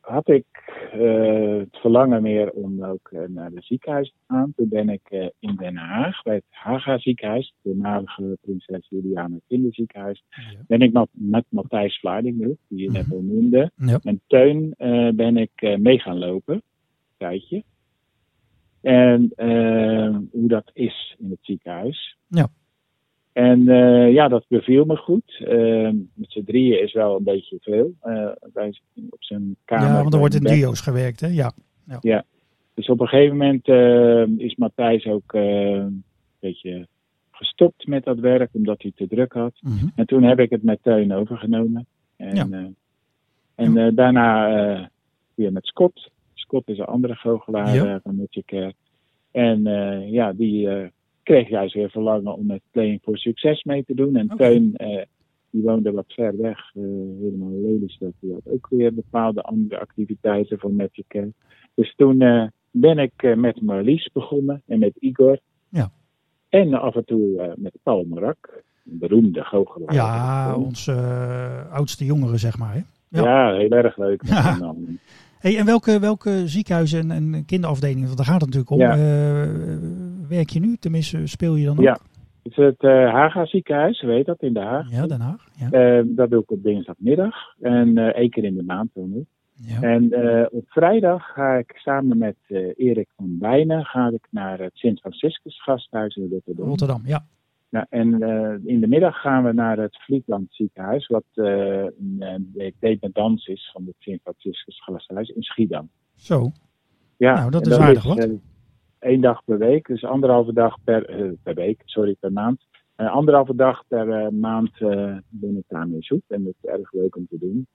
had 0.05 0.29
ik 0.29 0.47
eh, 0.93 1.57
het 1.59 1.77
verlangen 1.77 2.23
meer 2.23 2.51
om 2.51 2.85
ook 2.85 3.09
eh, 3.13 3.21
naar 3.29 3.51
het 3.51 3.65
ziekenhuis 3.65 4.09
te 4.09 4.19
gaan. 4.35 4.53
Toen 4.57 4.69
ben 4.69 4.89
ik 4.89 5.01
eh, 5.11 5.27
in 5.39 5.55
Den 5.57 5.77
Haag, 5.77 6.23
bij 6.23 6.35
het 6.35 6.45
Haga 6.51 6.99
ziekenhuis, 6.99 7.47
het 7.47 7.73
voormalige 7.73 8.39
Prinses 8.41 8.87
Juliana 8.89 9.37
Kinderziekenhuis, 9.49 10.25
Ja. 10.31 10.43
ben 10.67 10.81
ik 10.81 10.93
met, 10.93 11.09
met 11.13 11.45
Matthijs 11.49 11.99
Vlaarding 11.99 12.57
die 12.69 12.81
je 12.83 12.91
net 12.91 13.07
Mhm. 13.07 13.15
al 13.15 13.23
noemde. 13.23 13.71
Ja. 13.77 13.99
En 14.03 14.21
Teun 14.27 14.75
ben 15.17 15.37
ik 15.37 15.79
mee 15.79 15.99
gaan 15.99 16.19
lopen, 16.19 16.55
een 16.55 16.63
tijdje. 17.17 17.63
En 18.81 19.33
hoe 20.31 20.49
dat 20.49 20.71
is 20.73 21.17
in 21.19 21.31
het 21.31 21.39
ziekenhuis. 21.43 22.17
Ja. 22.29 22.49
En 23.35 23.69
eh, 23.69 24.13
ja, 24.13 24.29
dat 24.29 24.45
beviel 24.49 24.85
me 24.85 24.97
goed. 24.97 25.41
Eh, 25.45 25.91
met 26.15 26.31
z'n 26.33 26.45
drieën 26.45 26.83
is 26.83 26.93
wel 26.93 27.17
een 27.17 27.25
beetje 27.25 27.57
veel. 27.61 27.93
eh, 28.01 28.29
bij, 28.53 28.75
op 29.11 29.23
zijn 29.25 29.57
kamer. 29.65 29.89
ja, 29.89 30.01
want 30.03 30.13
er 30.13 30.19
wordt 30.19 30.35
in 30.35 30.43
duo's 30.43 30.81
gewerkt. 30.81 31.21
Hè? 31.21 31.27
Ja. 31.27 31.53
Dus 32.75 32.89
op 32.89 33.01
een 33.01 33.09
gegeven 33.09 33.37
moment 33.37 33.69
eh, 33.69 34.47
is 34.47 34.55
Matthijs 34.55 35.07
ook 35.07 35.33
eh, 35.33 35.71
een 35.71 36.05
beetje 36.39 36.87
gestopt 37.31 37.87
met 37.87 38.05
dat 38.05 38.19
werk, 38.19 38.51
omdat 38.53 38.83
hij 38.83 38.93
te 38.95 39.07
druk 39.09 39.33
had. 39.33 39.53
Mhm. 39.61 39.87
En 39.95 40.07
toen 40.07 40.23
heb 40.23 40.39
ik 40.39 40.51
het 40.51 40.63
met 40.63 40.79
Teun 40.83 41.13
overgenomen. 41.13 41.87
En, 42.17 42.37
Ja. 42.37 42.47
eh, 42.51 42.65
en 43.55 43.95
daarna 43.95 44.49
eh, 44.75 44.87
weer 45.35 45.53
met 45.53 45.67
Scott. 45.67 46.11
Scott 46.35 46.69
is 46.69 46.79
een 46.79 46.85
andere 46.85 47.15
goochelaar 47.15 47.75
Ja. 47.75 48.01
van 48.03 48.29
Care. 48.47 48.75
En 49.31 49.67
eh, 49.67 50.13
ja, 50.13 50.33
die 50.33 50.69
eh, 50.69 50.87
kreeg 51.25 51.49
juist 51.49 51.75
weer 51.75 51.91
verlangen 51.91 52.35
om 52.35 52.47
met 52.47 52.61
Playing 52.71 53.01
for 53.03 53.19
Succes 53.19 53.63
mee 53.63 53.85
te 53.85 53.95
doen. 53.95 54.17
En 54.17 54.33
Oké. 54.33 54.37
Teun, 54.37 54.77
eh, 54.77 55.03
die 55.51 55.63
woonde 55.63 55.93
wat 55.93 56.13
ver 56.13 56.37
weg, 56.37 56.59
eh, 56.75 56.83
helemaal 57.21 57.51
Lelystad. 57.51 58.13
Die 58.21 58.33
had 58.33 58.49
ook 58.55 58.67
weer 58.71 58.95
bepaalde 58.95 59.43
andere 59.43 59.81
activiteiten 59.81 60.59
voor 60.59 60.73
Magic 60.73 61.05
Care. 61.09 61.33
Dus 61.75 61.95
toen 61.97 62.21
eh, 62.21 62.47
ben 62.71 62.99
ik 62.99 63.37
met 63.37 63.63
Marlies 63.63 64.11
begonnen 64.13 64.63
en 64.67 64.79
met 64.79 64.97
Igor. 64.99 65.39
Ja. 65.69 65.91
En 66.49 66.75
af 66.75 66.95
en 66.95 67.05
toe 67.05 67.55
met 67.57 67.77
Paul 67.83 68.05
Marak, 68.05 68.63
een 68.87 68.99
beroemde 68.99 69.45
goochelaar. 69.45 69.95
Ja, 69.95 70.57
onze 70.57 70.93
oudste 71.71 72.05
jongeren, 72.05 72.39
zeg 72.39 72.59
maar. 72.59 72.75
Hè? 72.75 72.81
Ja. 73.09 73.23
Ja, 73.23 73.59
heel 73.59 73.71
erg 73.71 73.97
leuk. 73.97 74.23
Ja. 74.27 74.59
Hey, 75.39 75.59
en 75.59 75.65
welke, 75.65 75.99
welke 75.99 76.49
ziekenhuizen 76.49 77.11
en, 77.11 77.35
en 77.35 77.45
kinderafdelingen, 77.45 78.05
want 78.05 78.17
daar 78.17 78.27
gaat 78.27 78.41
het 78.41 78.55
natuurlijk 78.55 78.71
om, 78.71 78.79
Ja. 78.79 78.97
Werk 80.29 80.49
je 80.49 80.61
nu? 80.61 80.77
Tenminste, 80.77 81.27
speel 81.27 81.55
je 81.55 81.65
dan 81.65 81.79
ook? 81.79 81.85
Ja. 81.85 81.99
Het 82.45 82.53
is 82.53 82.65
het 82.65 82.81
eh, 82.81 83.13
Haga 83.13 83.47
ziekenhuis, 83.47 84.03
weet 84.03 84.27
dat, 84.27 84.43
in 84.43 84.53
Den 84.53 84.63
Haag. 84.63 84.91
Ja, 84.91 85.07
Den 85.07 85.21
Haag. 85.21 85.49
Ja. 85.57 85.71
Eh, 85.71 86.05
dat 86.07 86.31
doe 86.31 86.43
ik 86.43 86.51
op 86.51 86.63
dinsdagmiddag. 86.63 87.35
En 87.61 87.99
eh 87.99 88.07
één 88.07 88.31
keer 88.31 88.45
in 88.45 88.55
de 88.55 88.63
maand 88.63 88.91
dan 88.95 89.27
ja. 89.57 89.81
En 89.81 90.05
op 90.51 90.65
vrijdag 90.67 91.33
ga 91.33 91.55
ik 91.55 91.73
samen 91.75 92.19
met 92.19 92.37
Erik 92.77 93.09
van 93.17 93.39
Bijnen 93.39 93.85
ga 93.85 94.09
ik 94.09 94.27
naar 94.31 94.59
het 94.59 94.71
Sint-Franciscus 94.75 95.63
gasthuis 95.63 96.17
in 96.17 96.29
Rotterdam. 96.31 96.67
Rotterdam, 96.67 97.03
ja. 97.05 97.27
Ja, 97.69 97.87
en 97.89 98.11
in 98.65 98.81
de 98.81 98.87
middag 98.87 99.21
gaan 99.21 99.45
we 99.45 99.53
naar 99.53 99.79
het 99.79 100.03
Vlietland 100.03 100.47
ziekenhuis, 100.51 101.07
wat 101.07 101.25
eh 101.35 101.87
een 102.19 102.75
dependance 102.81 103.53
is 103.53 103.71
van 103.73 103.85
het 103.87 103.95
Sint-Franciscus 103.99 104.83
gasthuis 104.83 105.29
in 105.29 105.43
Schiedam. 105.43 105.89
Zo. 106.15 106.51
Ja, 107.17 107.35
Nou, 107.35 107.51
dat 107.51 107.67
is 107.67 107.79
aardig 107.79 108.05
wat. 108.05 108.29
Één 109.05 109.21
dag 109.21 109.45
per 109.45 109.59
week, 109.59 109.87
dus 109.87 110.05
anderhalve 110.05 110.53
dag 110.53 110.77
per, 110.85 111.09
eh, 111.09 111.31
per 111.43 111.55
week, 111.55 111.83
sorry, 111.85 112.17
per 112.21 112.33
maand. 112.33 112.67
En 112.97 113.07
anderhalve 113.07 113.55
dag 113.55 113.83
per 113.89 114.11
eh, 114.11 114.29
maand 114.29 114.71
ben 115.29 115.57
ik 115.57 115.65
daarmee 115.69 116.03
zoek. 116.03 116.23
En 116.29 116.45
dat 116.45 116.55
is 116.63 116.71
erg 116.71 116.93
leuk 116.93 117.17
om 117.17 117.27
te 117.29 117.39
doen. 117.39 117.67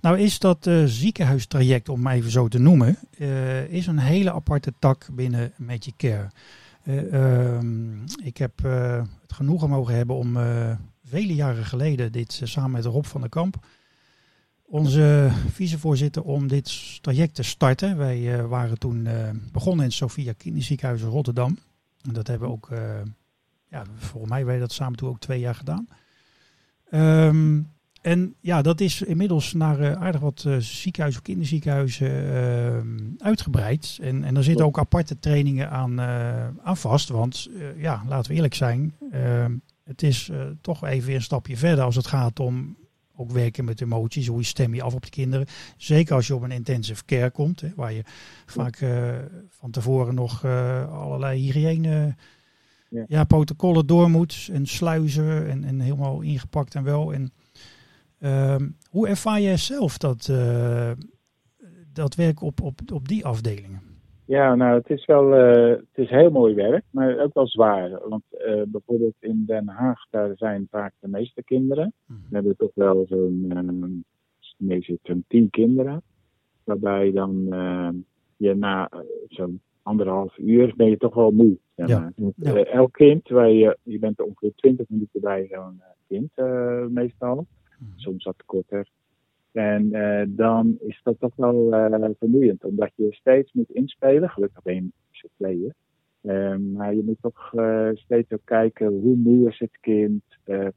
Nou 0.00 0.18
is 0.18 0.38
dat 0.38 0.70
ziekenhuistraject, 0.84 1.88
om 1.88 2.02
maar 2.02 2.14
even 2.14 2.30
zo 2.30 2.48
te 2.48 2.58
noemen, 2.58 2.96
is 3.68 3.86
een 3.86 3.98
hele 3.98 4.32
aparte 4.32 4.72
tak 4.78 5.08
binnen 5.12 5.52
Magic 5.56 5.94
Care. 5.96 6.28
Eh, 6.84 7.14
ehm, 7.14 8.04
ik 8.24 8.36
heb 8.36 8.52
het 9.22 9.32
genoegen 9.32 9.68
mogen 9.68 9.94
hebben 9.94 10.16
om 10.16 10.36
vele 11.04 11.34
jaren 11.34 11.64
geleden 11.64 12.12
dit 12.12 12.40
samen 12.44 12.70
met 12.70 12.84
Rob 12.84 13.04
van 13.04 13.20
der 13.20 13.30
Kamp, 13.30 13.56
onze 14.70 15.30
vicevoorzitter, 15.52 16.22
om 16.22 16.48
dit 16.48 16.98
traject 17.02 17.34
te 17.34 17.42
starten. 17.42 17.96
Wij 17.96 18.38
eh, 18.38 18.46
waren 18.46 18.78
toen 18.78 19.06
eh, 19.06 19.30
begonnen 19.52 19.80
in 19.80 19.90
het 19.90 19.98
Sophia 19.98 20.32
Kinderziekenhuis 20.36 21.02
in 21.02 21.08
Rotterdam. 21.08 21.58
En 22.06 22.12
dat 22.12 22.26
hebben 22.26 22.48
we 22.48 22.54
ook, 22.54 22.70
eh, 22.70 23.00
ja, 23.68 23.84
volgens 23.96 24.28
mij 24.28 24.38
hebben 24.38 24.54
we 24.54 24.60
dat 24.60 24.72
samen 24.72 24.98
toen 24.98 25.08
ook 25.08 25.20
twee 25.20 25.40
jaar 25.40 25.54
gedaan. 25.54 25.88
Ehm, 26.90 27.62
en 28.00 28.34
ja, 28.40 28.62
dat 28.62 28.80
is 28.80 29.02
inmiddels 29.02 29.52
naar 29.52 29.96
aardig 29.96 30.20
wat 30.20 30.44
eh, 30.46 30.56
ziekenhuizen, 30.56 31.22
kinderziekenhuizen 31.22 32.34
ehm, 32.34 32.98
uitgebreid. 33.18 33.98
En, 34.02 34.24
en 34.24 34.36
er 34.36 34.44
zitten 34.44 34.66
ook 34.66 34.78
aparte 34.78 35.18
trainingen 35.18 35.70
aan, 35.70 36.00
aan 36.62 36.76
vast. 36.76 37.08
Want 37.08 37.48
ja, 37.76 38.02
laten 38.08 38.30
we 38.30 38.36
eerlijk 38.36 38.54
zijn, 38.54 38.94
ehm, 39.10 39.56
het 39.84 40.02
is 40.02 40.30
toch 40.60 40.84
even 40.84 41.06
weer 41.06 41.16
een 41.16 41.22
stapje 41.22 41.56
verder 41.56 41.84
als 41.84 41.96
het 41.96 42.06
gaat 42.06 42.40
om 42.40 42.76
ook 43.20 43.30
werken 43.30 43.64
met 43.64 43.80
emoties. 43.80 44.26
Hoe 44.26 44.44
stem 44.44 44.74
je 44.74 44.82
af 44.82 44.94
op 44.94 45.02
de 45.02 45.10
kinderen? 45.10 45.46
Zeker 45.76 46.14
als 46.14 46.26
je 46.26 46.34
op 46.34 46.42
een 46.42 46.50
intensive 46.50 47.04
care 47.04 47.30
komt, 47.30 47.60
hè, 47.60 47.68
waar 47.76 47.92
je 47.92 48.02
vaak 48.46 48.76
eh, 48.76 49.14
van 49.48 49.70
tevoren 49.70 50.14
nog 50.14 50.44
eh, 50.44 50.92
allerlei 50.92 51.40
hygiëne 51.40 52.16
Ja. 52.88 53.04
ja. 53.08 53.24
protocollen 53.24 53.86
door 53.86 54.10
moet. 54.10 54.48
En 54.52 54.66
sluizen 54.66 55.48
en, 55.48 55.64
en 55.64 55.80
helemaal 55.80 56.20
ingepakt 56.20 56.74
en 56.74 56.84
wel. 56.84 57.12
En 57.12 57.32
Ehm, 58.20 58.68
hoe 58.90 59.08
ervaar 59.08 59.40
jij 59.40 59.56
zelf 59.56 59.98
dat, 59.98 60.28
eh, 60.28 60.90
dat 61.92 62.14
werk 62.14 62.42
op, 62.42 62.60
op, 62.60 62.80
op 62.92 63.08
die 63.08 63.24
afdelingen? 63.24 63.82
Ja, 64.30 64.54
nou, 64.54 64.78
het 64.78 64.90
is 64.90 65.06
wel 65.06 65.34
eh, 65.34 65.68
het 65.68 65.86
is 66.04 66.10
heel 66.10 66.30
mooi 66.30 66.54
werk, 66.54 66.84
maar 66.90 67.18
ook 67.18 67.34
wel 67.34 67.46
zwaar. 67.46 68.08
Want 68.08 68.22
eh, 68.30 68.62
bijvoorbeeld 68.66 69.14
in 69.20 69.44
Den 69.46 69.68
Haag, 69.68 70.06
daar 70.10 70.36
zijn 70.36 70.66
vaak 70.70 70.92
de 71.00 71.08
meeste 71.08 71.42
kinderen. 71.42 71.92
We 72.06 72.14
hebben 72.30 72.56
toch 72.56 72.70
wel 72.74 73.06
zo'n 73.08 74.04
meestal 74.56 74.96
zo'n 75.02 75.24
tien 75.28 75.50
kinderen. 75.50 76.02
Waarbij 76.64 77.12
dan 77.12 77.46
eh, 77.52 77.88
je 78.36 78.54
na 78.54 78.88
eh, 78.88 78.98
zo'n 79.28 79.60
anderhalf 79.82 80.38
uur 80.38 80.72
ben 80.76 80.90
je 80.90 80.96
toch 80.96 81.14
wel 81.14 81.30
moe. 81.30 81.56
Zeg 81.76 81.88
Ja. 81.88 81.98
maar. 82.00 82.12
Want, 82.16 82.34
Ja. 82.36 82.54
eh, 82.54 82.74
elk 82.74 82.92
kind, 82.92 83.28
waar 83.28 83.50
je, 83.50 83.78
je 83.82 83.98
bent 83.98 84.18
er 84.18 84.24
ongeveer 84.24 84.52
twintig 84.54 84.88
minuten 84.88 85.20
bij 85.20 85.46
zo'n 85.50 85.80
eh, 85.80 85.86
kind 86.08 86.30
eh, 86.34 86.86
meestal. 86.86 87.46
Soms 87.96 88.24
wat 88.24 88.42
korter. 88.46 88.88
En 89.52 89.92
eh, 89.92 90.26
dan 90.28 90.76
is 90.80 91.00
dat 91.02 91.16
toch 91.18 91.36
wel 91.36 91.72
eh, 91.72 92.10
vermoeiend, 92.18 92.64
omdat 92.64 92.90
je 92.94 93.06
steeds 93.10 93.52
moet 93.52 93.70
inspelen. 93.70 94.30
Gelukkig 94.30 94.62
ben 94.62 94.74
je 94.74 94.88
z'n 95.10 95.28
tweeën. 95.36 95.74
Eh, 96.20 96.56
maar 96.56 96.94
je 96.94 97.02
moet 97.04 97.20
toch 97.20 97.54
eh, 97.54 97.88
steeds 97.94 98.32
ook 98.32 98.44
kijken 98.44 98.86
hoe 98.86 99.16
moe 99.16 99.48
is 99.48 99.58
het 99.58 99.78
kind, 99.80 100.22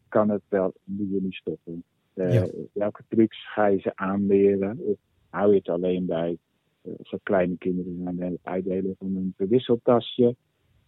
kan 0.08 0.30
het 0.30 0.42
wel, 0.50 0.74
moet 0.84 1.10
je 1.12 1.20
niet 1.22 1.34
stoppen. 1.34 1.84
Ja. 2.14 2.48
Welke 2.74 3.04
trucs 3.08 3.54
ga 3.54 3.66
je 3.66 3.80
ze 3.80 3.92
aanleren? 3.96 4.80
Of 4.80 4.98
hou 5.30 5.52
je 5.52 5.58
het 5.58 5.70
alleen 5.70 6.06
bij, 6.06 6.38
er 6.84 7.20
kleine 7.24 7.58
kinderen 7.58 8.16
bij 8.16 8.28
het 8.28 8.40
uitdelen 8.44 8.96
van 9.00 9.16
een 9.16 9.34
verwisseltasje 9.38 10.36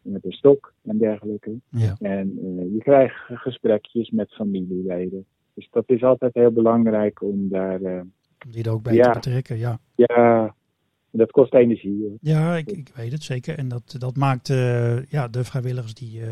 met 0.01 0.25
een 0.25 0.31
stok 0.31 0.73
en 0.83 0.97
dergelijke. 0.97 1.55
Ja. 1.69 1.95
En 1.99 2.33
je 2.73 2.77
krijgt 2.77 3.15
gesprekjes 3.27 4.09
met 4.09 4.33
familieleden. 4.33 5.25
Dus 5.55 5.67
dat 5.71 5.83
is 5.87 6.03
altijd 6.03 6.33
heel 6.33 6.51
belangrijk 6.51 7.21
om 7.21 7.49
daar. 7.49 7.81
eh, 7.81 7.99
Om 8.45 8.51
die 8.51 8.63
er 8.63 8.71
ook 8.71 8.83
bij 8.83 8.93
Ja. 8.93 9.03
te 9.03 9.19
betrekken, 9.19 9.57
ja. 9.57 9.79
ja, 9.95 10.55
dat 11.11 11.31
kost 11.31 11.53
energie. 11.53 11.97
hoor. 12.01 12.17
Ja, 12.21 12.55
ik, 12.57 12.71
ik 12.71 12.91
weet 12.95 13.11
het 13.11 13.23
zeker. 13.23 13.57
En 13.57 13.67
dat, 13.67 13.95
dat 13.97 14.15
maakt 14.15 14.49
eh, 14.49 15.05
ja, 15.05 15.27
de 15.27 15.43
vrijwilligers 15.43 15.93
die 15.93 16.21
eh, 16.21 16.27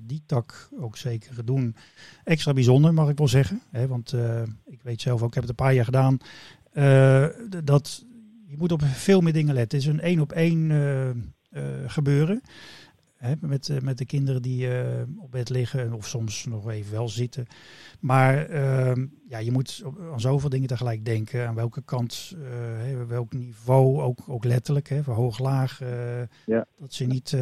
die 0.00 0.22
tak 0.26 0.68
ook 0.80 0.96
zeker 0.96 1.44
doen 1.44 1.76
extra 2.24 2.52
bijzonder, 2.52 2.94
mag 2.94 3.08
ik 3.08 3.18
wel 3.18 3.28
zeggen. 3.28 3.60
Hè, 3.70 3.86
want 3.86 4.16
ik 4.66 4.82
weet 4.82 5.00
zelf 5.00 5.22
ook, 5.22 5.28
ik 5.28 5.34
heb 5.34 5.42
het 5.42 5.52
een 5.58 5.64
paar 5.64 5.74
jaar 5.74 5.84
gedaan. 5.84 6.18
dat 7.64 8.06
je 8.46 8.56
moet 8.58 8.72
op 8.72 8.82
veel 8.82 9.20
meer 9.20 9.32
dingen 9.32 9.54
letten. 9.54 9.78
Het 9.78 9.86
is 9.86 9.92
een 9.92 10.00
één 10.00 10.20
op 10.20 10.32
één 10.32 10.70
gebeuren. 11.86 12.40
Hè, 13.24 13.34
met, 13.40 13.82
met 13.82 13.98
de 13.98 14.04
kinderen 14.04 14.42
die 14.42 14.68
op 15.18 15.30
bed 15.30 15.48
liggen 15.48 15.92
of 15.92 16.06
soms 16.08 16.44
nog 16.44 16.70
even 16.70 16.92
wel 16.92 17.08
zitten. 17.08 17.46
Maar 18.00 18.46
ehm, 18.46 19.06
ja, 19.28 19.38
je 19.38 19.52
moet 19.52 19.82
aan 20.12 20.20
zoveel 20.20 20.48
dingen 20.48 20.68
tegelijk 20.68 21.04
denken. 21.04 21.48
Aan 21.48 21.54
welke 21.54 21.82
kant, 21.82 22.36
welk 23.08 23.32
niveau, 23.32 24.00
ook, 24.00 24.18
ook 24.26 24.44
letterlijk, 24.44 24.88
hè, 24.88 25.02
voor 25.02 25.14
hoog, 25.14 25.38
laag. 25.38 25.80
ja. 26.46 26.66
Dat 26.78 26.92
ze 26.92 27.04
niet 27.04 27.36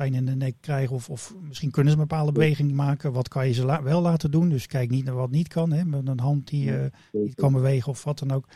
pijn 0.00 0.14
in 0.14 0.26
de 0.26 0.36
nek 0.36 0.54
krijgen. 0.60 0.94
Of, 0.94 1.10
of 1.10 1.34
misschien 1.42 1.70
kunnen 1.70 1.92
ze 1.92 1.98
een 1.98 2.06
bepaalde 2.06 2.32
beweging 2.32 2.72
maken. 2.72 3.12
Wat 3.12 3.28
kan 3.28 3.46
je 3.46 3.52
ze 3.52 3.82
wel 3.82 4.00
laten 4.00 4.30
doen? 4.30 4.48
Dus 4.48 4.66
kijk 4.66 4.90
niet 4.90 5.04
naar 5.04 5.14
wat 5.14 5.30
niet 5.30 5.48
kan. 5.48 5.72
Hè? 5.72 5.84
Met 5.84 6.08
een 6.08 6.20
hand 6.20 6.48
die 6.48 6.70
uh, 6.70 6.84
niet 7.12 7.34
kan 7.34 7.52
bewegen 7.52 7.90
of 7.92 8.04
wat 8.04 8.18
dan 8.18 8.30
ook. 8.30 8.46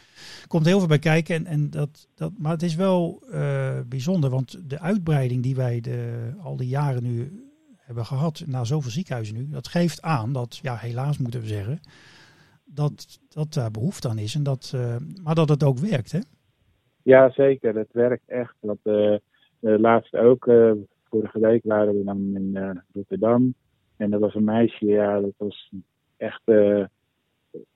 Komt 0.47 0.67
heel 0.67 0.79
veel 0.79 0.89
bij 0.89 0.99
kijken. 0.99 1.35
En, 1.35 1.47
en 1.47 1.71
dat, 1.71 2.09
dat, 2.15 2.33
maar 2.39 2.53
het 2.53 2.63
is 2.63 2.75
wel 2.75 3.23
uh, 3.31 3.81
bijzonder. 3.87 4.31
Want 4.31 4.71
de 4.71 4.81
uitbreiding 4.81 5.43
die 5.43 5.55
wij 5.55 5.81
de, 5.81 6.31
al 6.43 6.57
die 6.57 6.69
jaren 6.69 7.03
nu 7.03 7.45
hebben 7.77 8.07
gehad. 8.07 8.43
Naar 8.47 8.67
zoveel 8.67 8.91
ziekenhuizen 8.91 9.37
nu. 9.37 9.49
Dat 9.49 9.69
geeft 9.69 10.03
aan 10.03 10.33
dat, 10.33 10.59
ja 10.63 10.77
helaas 10.77 11.19
moeten 11.19 11.41
we 11.41 11.47
zeggen. 11.47 11.81
Dat, 12.65 13.21
dat 13.29 13.53
daar 13.53 13.71
behoefte 13.71 14.09
aan 14.09 14.19
is. 14.19 14.35
En 14.35 14.43
dat, 14.43 14.73
uh, 14.75 14.97
maar 15.23 15.35
dat 15.35 15.49
het 15.49 15.65
ook 15.65 15.79
werkt 15.79 16.13
hè? 16.13 16.21
Ja 17.03 17.31
zeker. 17.31 17.77
Het 17.77 17.93
werkt 17.93 18.29
echt. 18.29 18.55
Dat, 18.61 18.79
laatst 19.61 20.15
ook 20.15 20.47
vorige 21.15 21.41
week 21.41 21.63
waren 21.65 21.99
we 21.99 22.05
dan 22.05 22.31
in 22.35 22.51
uh, 22.55 22.71
Rotterdam. 22.93 23.55
En 23.97 24.11
dat 24.11 24.21
was 24.21 24.35
een 24.35 24.45
meisje, 24.45 24.87
ja, 24.87 25.21
dat 25.21 25.35
was 25.37 25.73
echt, 26.17 26.43
uh, 26.45 26.85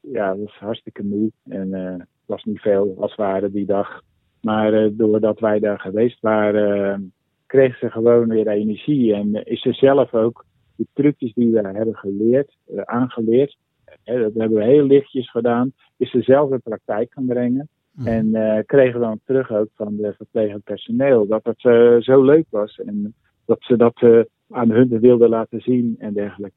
ja, 0.01 0.29
dat 0.29 0.39
was 0.39 0.59
hartstikke 0.59 1.05
moe. 1.05 1.31
En 1.49 1.69
uh, 1.69 1.93
het 1.93 2.27
was 2.27 2.45
niet 2.45 2.61
veel 2.61 2.97
als 2.99 3.15
waren 3.15 3.53
die 3.53 3.67
dag. 3.67 4.03
Maar 4.41 4.97
doordat 4.97 5.41
wij 5.41 5.59
daar 5.59 5.81
geweest 5.81 6.21
waren, 6.21 7.13
kreeg 7.47 7.79
ze 7.79 7.91
gewoon 7.91 8.29
weer 8.29 8.49
energie. 8.49 9.15
En 9.15 9.45
is 9.45 9.61
ze 9.61 9.73
zelf 9.73 10.15
ook 10.15 10.45
de 10.77 10.87
trucjes 10.93 11.33
die 11.33 11.53
we 11.53 11.61
hebben 11.61 11.97
geleerd, 11.97 12.57
aangeleerd, 12.85 13.57
dat 14.05 14.35
hebben 14.35 14.59
we 14.59 14.65
heel 14.65 14.85
lichtjes 14.85 15.31
gedaan, 15.31 15.73
is 15.97 16.11
ze 16.11 16.23
zelf 16.23 16.51
in 16.51 16.61
praktijk 16.61 17.13
gaan 17.13 17.27
brengen. 17.27 17.69
Mhm. 17.99 18.09
En 18.09 18.27
uh, 18.27 18.59
kregen 18.67 19.01
we 19.01 19.07
dan 19.07 19.21
terug 19.25 19.53
ook 19.53 19.69
van 19.75 19.97
de 19.97 20.13
verplegend 20.17 20.65
personeel 20.65 21.27
dat 21.27 21.45
het 21.45 21.65
uh, 21.65 21.97
zo 22.01 22.23
leuk 22.23 22.47
was. 22.51 22.79
En 22.79 23.15
dat 23.49 23.63
ze 23.63 23.77
dat 23.77 24.01
uh, 24.03 24.21
aan 24.51 24.71
hun 24.71 25.01
wilden 25.01 25.29
laten 25.29 25.61
zien 25.61 25.97
en 25.99 26.13
dergelijke. 26.13 26.57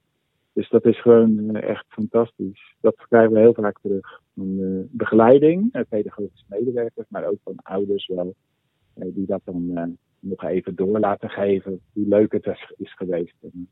Dus 0.54 0.70
dat 0.70 0.86
is 0.86 1.02
gewoon 1.02 1.40
uh, 1.40 1.64
echt 1.64 1.86
fantastisch. 1.88 2.76
Dat 2.82 2.96
krijgen 3.08 3.34
we 3.34 3.40
heel 3.40 3.54
vaak 3.54 3.80
terug. 3.82 4.22
Van 4.36 4.48
uh, 4.48 4.84
begeleiding, 4.90 5.86
pedagogische 5.90 6.46
medewerkers, 6.48 7.08
maar 7.10 7.26
ook 7.26 7.40
van 7.44 7.56
ouders 7.56 8.08
wel. 8.08 8.36
die 8.94 9.26
dat 9.26 9.42
dan 9.44 9.98
nog 10.20 10.44
even 10.44 10.76
door 10.76 11.00
laten 11.00 11.30
geven. 11.30 11.80
Hoe 11.94 12.08
leuk 12.08 12.32
het 12.32 12.46
is 12.78 12.96
geweest 12.96 13.36
en 13.42 13.70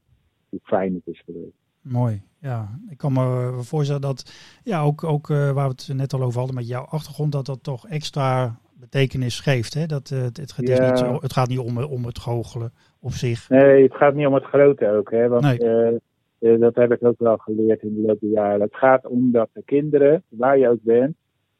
hoe 0.49 0.59
fijn 0.63 0.93
het 0.93 1.07
is 1.07 1.21
geweest. 1.25 1.57
Mooi, 1.81 2.21
ja. 2.37 2.79
Ik 2.89 2.97
kan 2.97 3.13
me 3.13 3.53
voorstellen 3.61 4.01
dat, 4.01 4.33
ja, 4.63 4.81
ook, 4.81 5.03
ook 5.03 5.27
waar 5.27 5.53
we 5.53 5.61
het 5.61 5.89
net 5.93 6.13
al 6.13 6.21
over 6.21 6.37
hadden 6.37 6.55
met 6.55 6.67
jouw 6.67 6.83
achtergrond, 6.83 7.31
dat 7.31 7.45
dat 7.45 7.63
toch 7.63 7.87
extra 7.87 8.59
betekenis 8.79 9.39
geeft. 9.39 9.73
Hè? 9.73 9.85
Dat, 9.85 10.09
uh, 10.09 10.21
het, 10.21 10.37
het, 10.37 10.67
ja. 10.67 10.89
niet 10.89 10.99
zo, 10.99 11.13
het 11.21 11.33
gaat 11.33 11.47
niet 11.47 11.59
om, 11.59 11.83
om 11.83 12.05
het 12.05 12.19
goochelen 12.19 12.71
op 12.99 13.11
zich. 13.11 13.49
Nee, 13.49 13.83
het 13.83 13.95
gaat 13.95 14.13
niet 14.13 14.27
om 14.27 14.33
het 14.33 14.43
grote 14.43 14.91
ook. 14.91 15.11
Hè? 15.11 15.27
Want 15.27 15.43
nee. 15.43 15.99
uh, 16.39 16.59
dat 16.59 16.75
heb 16.75 16.91
ik 16.91 17.03
ook 17.03 17.19
wel 17.19 17.37
geleerd 17.37 17.81
in 17.81 17.95
de 17.95 18.01
loop 18.01 18.19
der 18.19 18.29
jaren. 18.29 18.61
Het 18.61 18.75
gaat 18.75 19.07
om 19.07 19.31
dat 19.31 19.49
de 19.53 19.63
kinderen, 19.65 20.23
waar 20.27 20.57
je 20.57 20.69
ook 20.69 20.81
bent, 20.81 21.15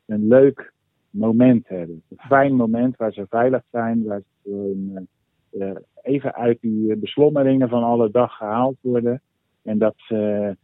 een 0.05 0.27
leuk 0.27 0.73
moment 1.09 1.67
hebben. 1.67 2.03
Een 2.09 2.17
fijn 2.17 2.55
moment 2.55 2.97
waar 2.97 3.13
ze 3.13 3.25
veilig 3.29 3.61
zijn, 3.71 4.03
waar 4.03 4.21
ze 4.43 5.05
uh, 5.51 5.71
even 6.01 6.35
uit 6.35 6.57
die 6.61 6.95
beslommeringen 6.95 7.69
van 7.69 7.83
alle 7.83 8.11
dag 8.11 8.37
gehaald 8.37 8.75
worden. 8.81 9.21
En 9.61 9.77
dat 9.77 9.93
ze 9.95 10.55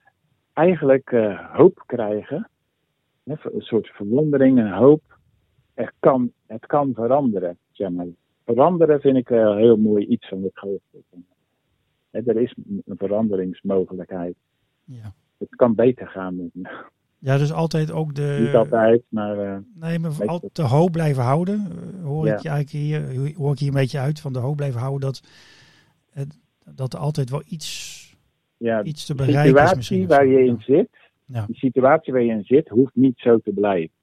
eigenlijk 0.53 1.15
hoop 1.51 1.83
krijgen. 1.85 2.49
Een 3.23 3.37
soort 3.57 3.87
verwondering 3.87 4.59
en 4.59 4.71
hoop 4.71 5.14
het 5.75 5.93
kan, 5.99 6.31
het 6.45 6.65
kan 6.65 6.93
veranderen. 6.93 7.57
Zeg 7.71 7.89
maar. 7.89 8.05
Veranderen 8.45 8.99
vind 8.99 9.17
ik 9.17 9.27
wel 9.27 9.55
heel 9.55 9.77
mooi 9.77 10.05
iets 10.05 10.27
van 10.27 10.43
het 10.43 10.55
hoofdstuk. 10.55 11.03
Er 12.11 12.37
is 12.37 12.55
een 12.85 12.97
veranderingsmogelijkheid. 12.97 14.35
Ja. 14.83 15.13
Het 15.37 15.55
kan 15.55 15.75
beter 15.75 16.07
gaan 16.07 16.35
met 16.35 16.49
me. 16.53 16.83
Ja, 17.19 17.37
dus 17.37 17.53
altijd 17.53 17.91
ook 17.91 18.15
de. 18.15 18.37
Niet 18.41 18.55
altijd, 18.55 19.03
maar. 19.09 19.37
Uh, 19.37 19.57
nee, 19.73 19.99
maar 19.99 20.11
altijd 20.25 20.55
de 20.55 20.61
hoop 20.61 20.91
blijven 20.91 21.23
houden. 21.23 21.55
Uh, 21.55 22.03
hoor, 22.03 22.27
ik 22.27 22.39
je 22.39 22.49
eigenlijk 22.49 22.69
hier, 22.69 23.35
hoor 23.35 23.51
ik 23.51 23.59
hier 23.59 23.67
een 23.67 23.73
beetje 23.73 23.99
uit 23.99 24.19
van 24.19 24.33
de 24.33 24.39
hoop 24.39 24.55
blijven 24.55 24.79
houden 24.79 25.01
dat, 25.01 25.21
dat 26.65 26.93
er 26.93 26.99
altijd 26.99 27.29
wel 27.29 27.43
iets, 27.47 28.17
ja, 28.57 28.83
iets 28.83 29.05
te 29.05 29.15
bereiken 29.15 29.63
is. 29.63 29.71
De 29.71 29.81
situatie 29.81 30.07
waar 30.07 30.25
je 30.25 30.45
in 30.45 30.61
zit, 30.61 30.89
ja. 31.25 31.45
die 31.45 31.55
situatie 31.55 32.13
waar 32.13 32.21
je 32.21 32.31
in 32.31 32.43
zit, 32.43 32.69
hoeft 32.69 32.95
niet 32.95 33.17
zo 33.17 33.37
te 33.37 33.51
blijven. 33.51 33.93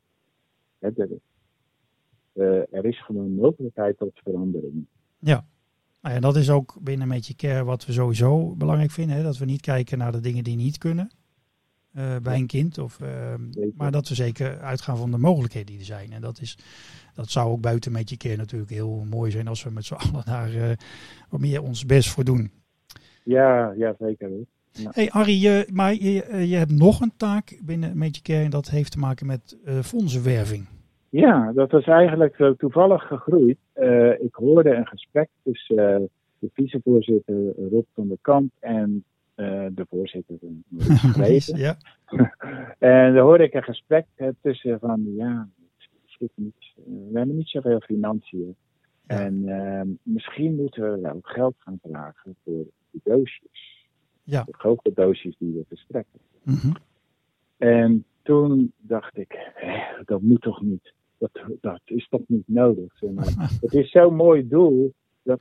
Er 2.71 2.85
is 2.85 3.05
gewoon 3.05 3.35
mogelijkheid 3.35 3.99
tot 3.99 4.21
verandering. 4.25 4.87
Ja. 5.19 5.45
Nou 6.01 6.15
ja, 6.15 6.21
dat 6.21 6.37
is 6.37 6.51
ook 6.51 6.77
binnen 6.81 7.09
Met 7.09 7.33
Care 7.37 7.65
wat 7.65 7.87
we 7.87 7.93
sowieso 7.93 8.55
belangrijk 8.55 8.91
vinden. 8.91 9.17
Hè? 9.17 9.23
Dat 9.23 9.39
we 9.39 9.45
niet 9.45 9.61
kijken 9.61 9.99
naar 9.99 10.13
de 10.13 10.21
dingen 10.21 10.45
die 10.45 10.57
niet 10.57 10.79
kunnen 10.79 11.11
uh, 11.97 12.17
bij 12.23 12.37
een 12.37 12.47
kind. 12.47 12.79
Of, 12.79 12.99
uh, 13.03 13.35
maar 13.77 13.91
dat 13.91 14.09
we 14.09 14.15
zeker 14.15 14.61
uitgaan 14.61 14.97
van 14.97 15.11
de 15.11 15.19
mogelijkheden 15.19 15.67
die 15.67 15.79
er 15.79 15.85
zijn. 15.85 16.13
En 16.13 16.21
dat, 16.21 16.41
is, 16.41 16.59
dat 17.15 17.31
zou 17.31 17.51
ook 17.51 17.61
buiten 17.61 17.93
Met 17.93 18.17
Care 18.17 18.37
natuurlijk 18.37 18.71
heel 18.71 19.07
mooi 19.11 19.31
zijn 19.31 19.49
als 19.49 19.63
we 19.63 19.71
met 19.71 19.85
z'n 19.85 19.95
allen 20.11 20.25
daar 20.25 20.55
uh, 20.55 20.71
wat 21.29 21.41
meer 21.41 21.63
ons 21.63 21.87
best 21.87 22.11
voor 22.11 22.25
doen. 22.25 22.51
Ja, 23.25 23.73
ja 23.77 23.95
zeker. 23.99 24.31
Ja. 24.71 24.91
Hey 24.93 25.11
Arie, 25.11 25.41
je, 25.41 25.69
maar 25.73 25.95
je, 25.95 26.47
je 26.47 26.57
hebt 26.57 26.73
nog 26.73 27.01
een 27.01 27.13
taak 27.17 27.59
binnen 27.63 27.99
Met 27.99 28.23
Care 28.23 28.45
en 28.45 28.51
dat 28.51 28.71
heeft 28.71 28.93
te 28.93 28.99
maken 28.99 29.27
met 29.27 29.57
fondsenwerving. 29.83 30.67
Ja, 31.13 31.53
dat 31.53 31.71
was 31.71 31.85
eigenlijk 31.85 32.37
zo 32.37 32.55
toevallig 32.55 33.07
gegroeid. 33.07 33.59
Uh, 33.75 34.21
ik 34.21 34.35
hoorde 34.35 34.71
een 34.71 34.87
gesprek 34.87 35.29
tussen 35.43 36.01
uh, 36.01 36.09
de 36.39 36.51
vicevoorzitter 36.53 37.53
Rob 37.71 37.85
van 37.95 38.09
der 38.09 38.19
Kamp 38.21 38.53
en 38.59 39.05
de 39.75 39.87
voorzitter 39.89 40.37
van 40.41 40.63
de 40.69 41.53
ja. 41.57 41.77
en 42.79 43.15
dan 43.15 43.25
hoorde 43.25 43.45
ik 43.45 43.55
een 43.55 43.63
gesprek 43.63 44.07
tussen 44.41 44.79
van, 44.79 45.15
ja, 45.17 45.49
niet, 46.35 46.73
we 46.85 47.19
hebben 47.19 47.37
niet 47.37 47.49
zoveel 47.49 47.81
financiën. 47.81 48.57
Ja. 49.07 49.21
En 49.21 49.49
ehm, 49.49 49.89
misschien 50.03 50.55
moeten 50.55 50.93
we 50.93 51.01
wel 51.01 51.19
geld 51.23 51.55
gaan 51.59 51.79
vragen 51.83 52.37
voor 52.45 52.65
die 52.91 53.01
doosjes. 53.05 53.87
Ja. 54.23 54.43
De 54.43 54.55
grote 54.55 54.93
doosjes 54.95 55.37
die 55.39 55.53
we 55.53 55.65
verstrekken. 55.69 56.21
Mm 56.43 56.55
-hmm. 56.55 56.77
En 57.57 58.05
toen 58.23 58.73
dacht 58.79 59.19
ik, 59.19 59.53
dat 60.05 60.21
moet 60.21 60.41
toch 60.41 60.63
niet 60.63 60.93
dat, 61.23 61.45
dat 61.61 61.81
is 61.85 62.09
toch 62.09 62.23
niet 62.27 62.49
nodig. 62.49 62.97
Zeg 62.97 63.11
maar. 63.11 63.51
het 63.61 63.75
is 63.75 63.91
zo'n 63.91 64.15
mooi 64.15 64.49
doel 64.49 64.93
dat 65.23 65.41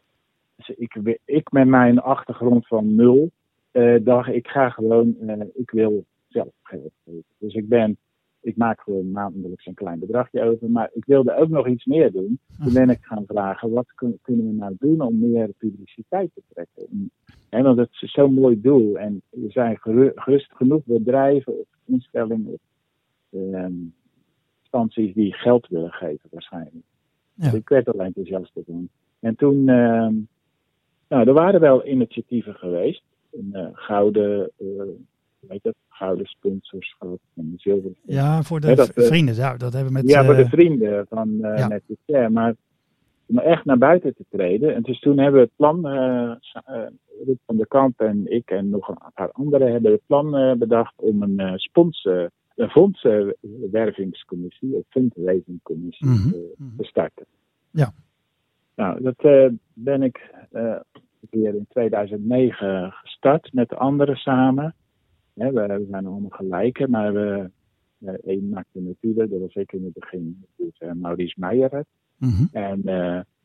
ik, 0.76 1.20
ik 1.26 1.52
met 1.52 1.68
mijn 1.68 2.00
achtergrond 2.00 2.68
van 2.68 2.96
nul 2.96 3.32
uh, 3.72 4.06
dacht, 4.06 4.30
ik 4.30 4.48
ga 4.48 4.70
gewoon, 4.70 5.16
uh, 5.22 5.42
ik 5.54 5.72
wil 5.72 6.06
zelf 6.28 6.54
geld 6.64 6.92
geven. 7.04 7.24
Dus 7.38 7.54
ik 7.54 7.68
ben, 7.68 7.98
ik 8.42 8.58
maak 8.58 8.82
gewoon 8.82 9.12
maandelijks 9.12 9.66
een 9.66 9.74
klein 9.74 10.00
bedragje 10.00 10.44
over, 10.44 10.70
maar 10.70 10.90
ik 10.94 11.06
wilde 11.06 11.36
ook 11.36 11.50
nog 11.50 11.68
iets 11.68 11.86
meer 11.86 12.12
doen. 12.12 12.40
Toen 12.64 12.74
ben 12.74 12.90
ik 12.90 13.00
gaan 13.02 13.26
vragen, 13.28 13.72
wat 13.72 13.94
kun, 13.96 14.20
kunnen 14.22 14.48
we 14.48 14.54
nou 14.54 14.76
doen 14.80 15.02
om 15.02 15.20
meer 15.20 15.50
publiciteit 15.58 16.30
te 16.34 16.42
trekken? 16.54 17.12
En, 17.50 17.64
want 17.64 17.78
het 17.78 17.90
is 18.00 18.12
zo'n 18.12 18.34
mooi 18.34 18.62
doel 18.62 18.98
en 18.98 19.22
er 19.30 19.52
zijn 19.52 19.78
gerust 20.16 20.52
genoeg 20.54 20.82
bedrijven 20.86 21.60
of 21.60 21.68
instellingen 21.86 22.54
of 22.54 22.60
um, 23.32 23.94
instanties 24.72 25.14
die 25.14 25.34
geld 25.34 25.68
willen 25.68 25.92
geven 25.92 26.30
waarschijnlijk. 26.32 26.86
Ja. 27.34 27.44
Dus 27.44 27.54
ik 27.54 27.70
werd 27.70 27.88
er 27.88 28.00
enthousiast 28.00 28.52
van. 28.54 28.90
En 29.20 29.36
toen, 29.36 29.58
uh, 29.58 30.08
nou, 31.08 31.28
er 31.28 31.34
waren 31.34 31.60
wel 31.60 31.88
initiatieven 31.88 32.54
geweest. 32.54 33.04
Een 33.32 33.50
uh, 33.54 33.68
gouden, 33.72 34.52
uh, 34.58 34.82
weet 35.40 35.64
het, 35.64 35.76
gouden 35.90 36.26
sponsorschap 36.26 37.20
en 37.36 37.54
zilveren. 37.58 37.96
Ja, 38.02 38.42
voor 38.42 38.60
de 38.60 38.76
dat, 38.76 38.92
vrienden, 38.96 39.36
ja, 39.36 39.58
dat 39.58 39.74
hebben 39.74 39.94
we 39.94 40.00
met... 40.00 40.10
Ja, 40.10 40.24
voor 40.24 40.36
de 40.36 40.50
vrienden 40.50 41.06
van 41.10 41.38
ja. 41.38 41.80
de. 42.06 42.30
Maar 42.30 42.56
om 43.26 43.40
echt 43.40 43.66
naar 43.66 43.78
buiten 43.78 44.16
te 44.16 44.26
treden. 44.30 44.76
En 44.76 44.82
dus 44.82 45.00
toen 45.00 45.18
hebben 45.18 45.42
we 45.42 45.48
het 45.48 45.56
plan, 45.56 45.88
Ruud 47.26 47.38
van 47.46 47.58
der 47.58 47.68
Kamp 47.68 48.00
en 48.00 48.32
ik 48.32 48.50
en 48.50 48.70
nog 48.70 48.88
een 48.88 48.98
paar 49.14 49.32
anderen 49.32 49.72
hebben 49.72 49.92
het 49.92 50.06
plan 50.06 50.58
bedacht 50.58 50.94
om 50.96 51.22
een 51.22 51.60
sponsor 51.60 52.30
een 52.56 52.70
fondsenwervingscommissie, 52.70 54.76
een 54.76 54.86
fundraisingcommissie 54.90 56.08
mm 56.08 56.16
-hmm. 56.16 56.32
te 56.78 56.84
starten. 56.84 57.26
Ja. 57.70 57.94
Nou, 58.76 59.02
dat 59.02 59.24
uh, 59.24 59.50
ben 59.74 60.04
ik 60.04 60.34
uh, 60.52 60.80
weer 61.30 61.56
in 61.56 61.66
2009 61.70 62.92
gestart 62.92 63.54
met 63.54 63.70
de 63.70 63.76
anderen 63.76 64.16
samen. 64.16 64.76
we, 65.34 65.52
we, 65.52 65.86
zijn 65.90 66.06
allemaal 66.06 66.30
gelijken, 66.30 66.90
maar 66.90 67.14
we, 67.14 67.50
uh, 68.00 68.14
één 68.24 68.50
maakte 68.50 68.80
natuurlijk, 68.80 69.30
dat 69.30 69.40
was 69.40 69.56
ik 69.56 69.72
in 69.72 69.84
het 69.84 69.94
begin, 69.94 70.46
dus, 70.56 70.82
Maurice 70.94 71.40
Meijer. 71.40 71.86
Mm 72.18 72.30
-hmm. 72.30 72.50
En 72.52 72.82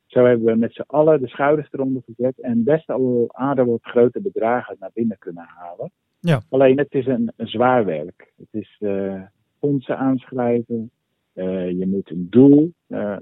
zo 0.07 0.25
hebben 0.25 0.47
we 0.47 0.55
met 0.55 0.75
z'n 0.75 0.85
allen 0.87 1.21
de 1.21 1.29
schouders 1.29 1.73
eronder 1.73 2.03
gezet 2.05 2.41
en 2.41 2.65
best 2.65 2.91
al 2.91 3.29
aardig 3.33 3.65
wat 3.65 3.83
grote 3.83 4.21
bedragen 4.21 4.77
naar 4.79 4.91
binnen 4.95 5.19
kunnen 5.19 5.47
halen. 5.47 5.91
Ja. 6.21 6.43
Alleen 6.49 6.79
het 6.79 6.95
is 6.95 7.07
een, 7.07 7.33
een 7.37 7.49
zwaar 7.49 7.85
werk. 7.85 8.33
Het 8.37 8.49
is 8.51 8.77
uh, 8.81 9.23
fondsen 9.59 9.99
aanschrijven, 9.99 10.91
uh, 11.35 11.71
je 11.71 11.87
moet 11.87 12.11
een 12.11 12.27
doel, 12.31 12.73
uh, 12.89 13.17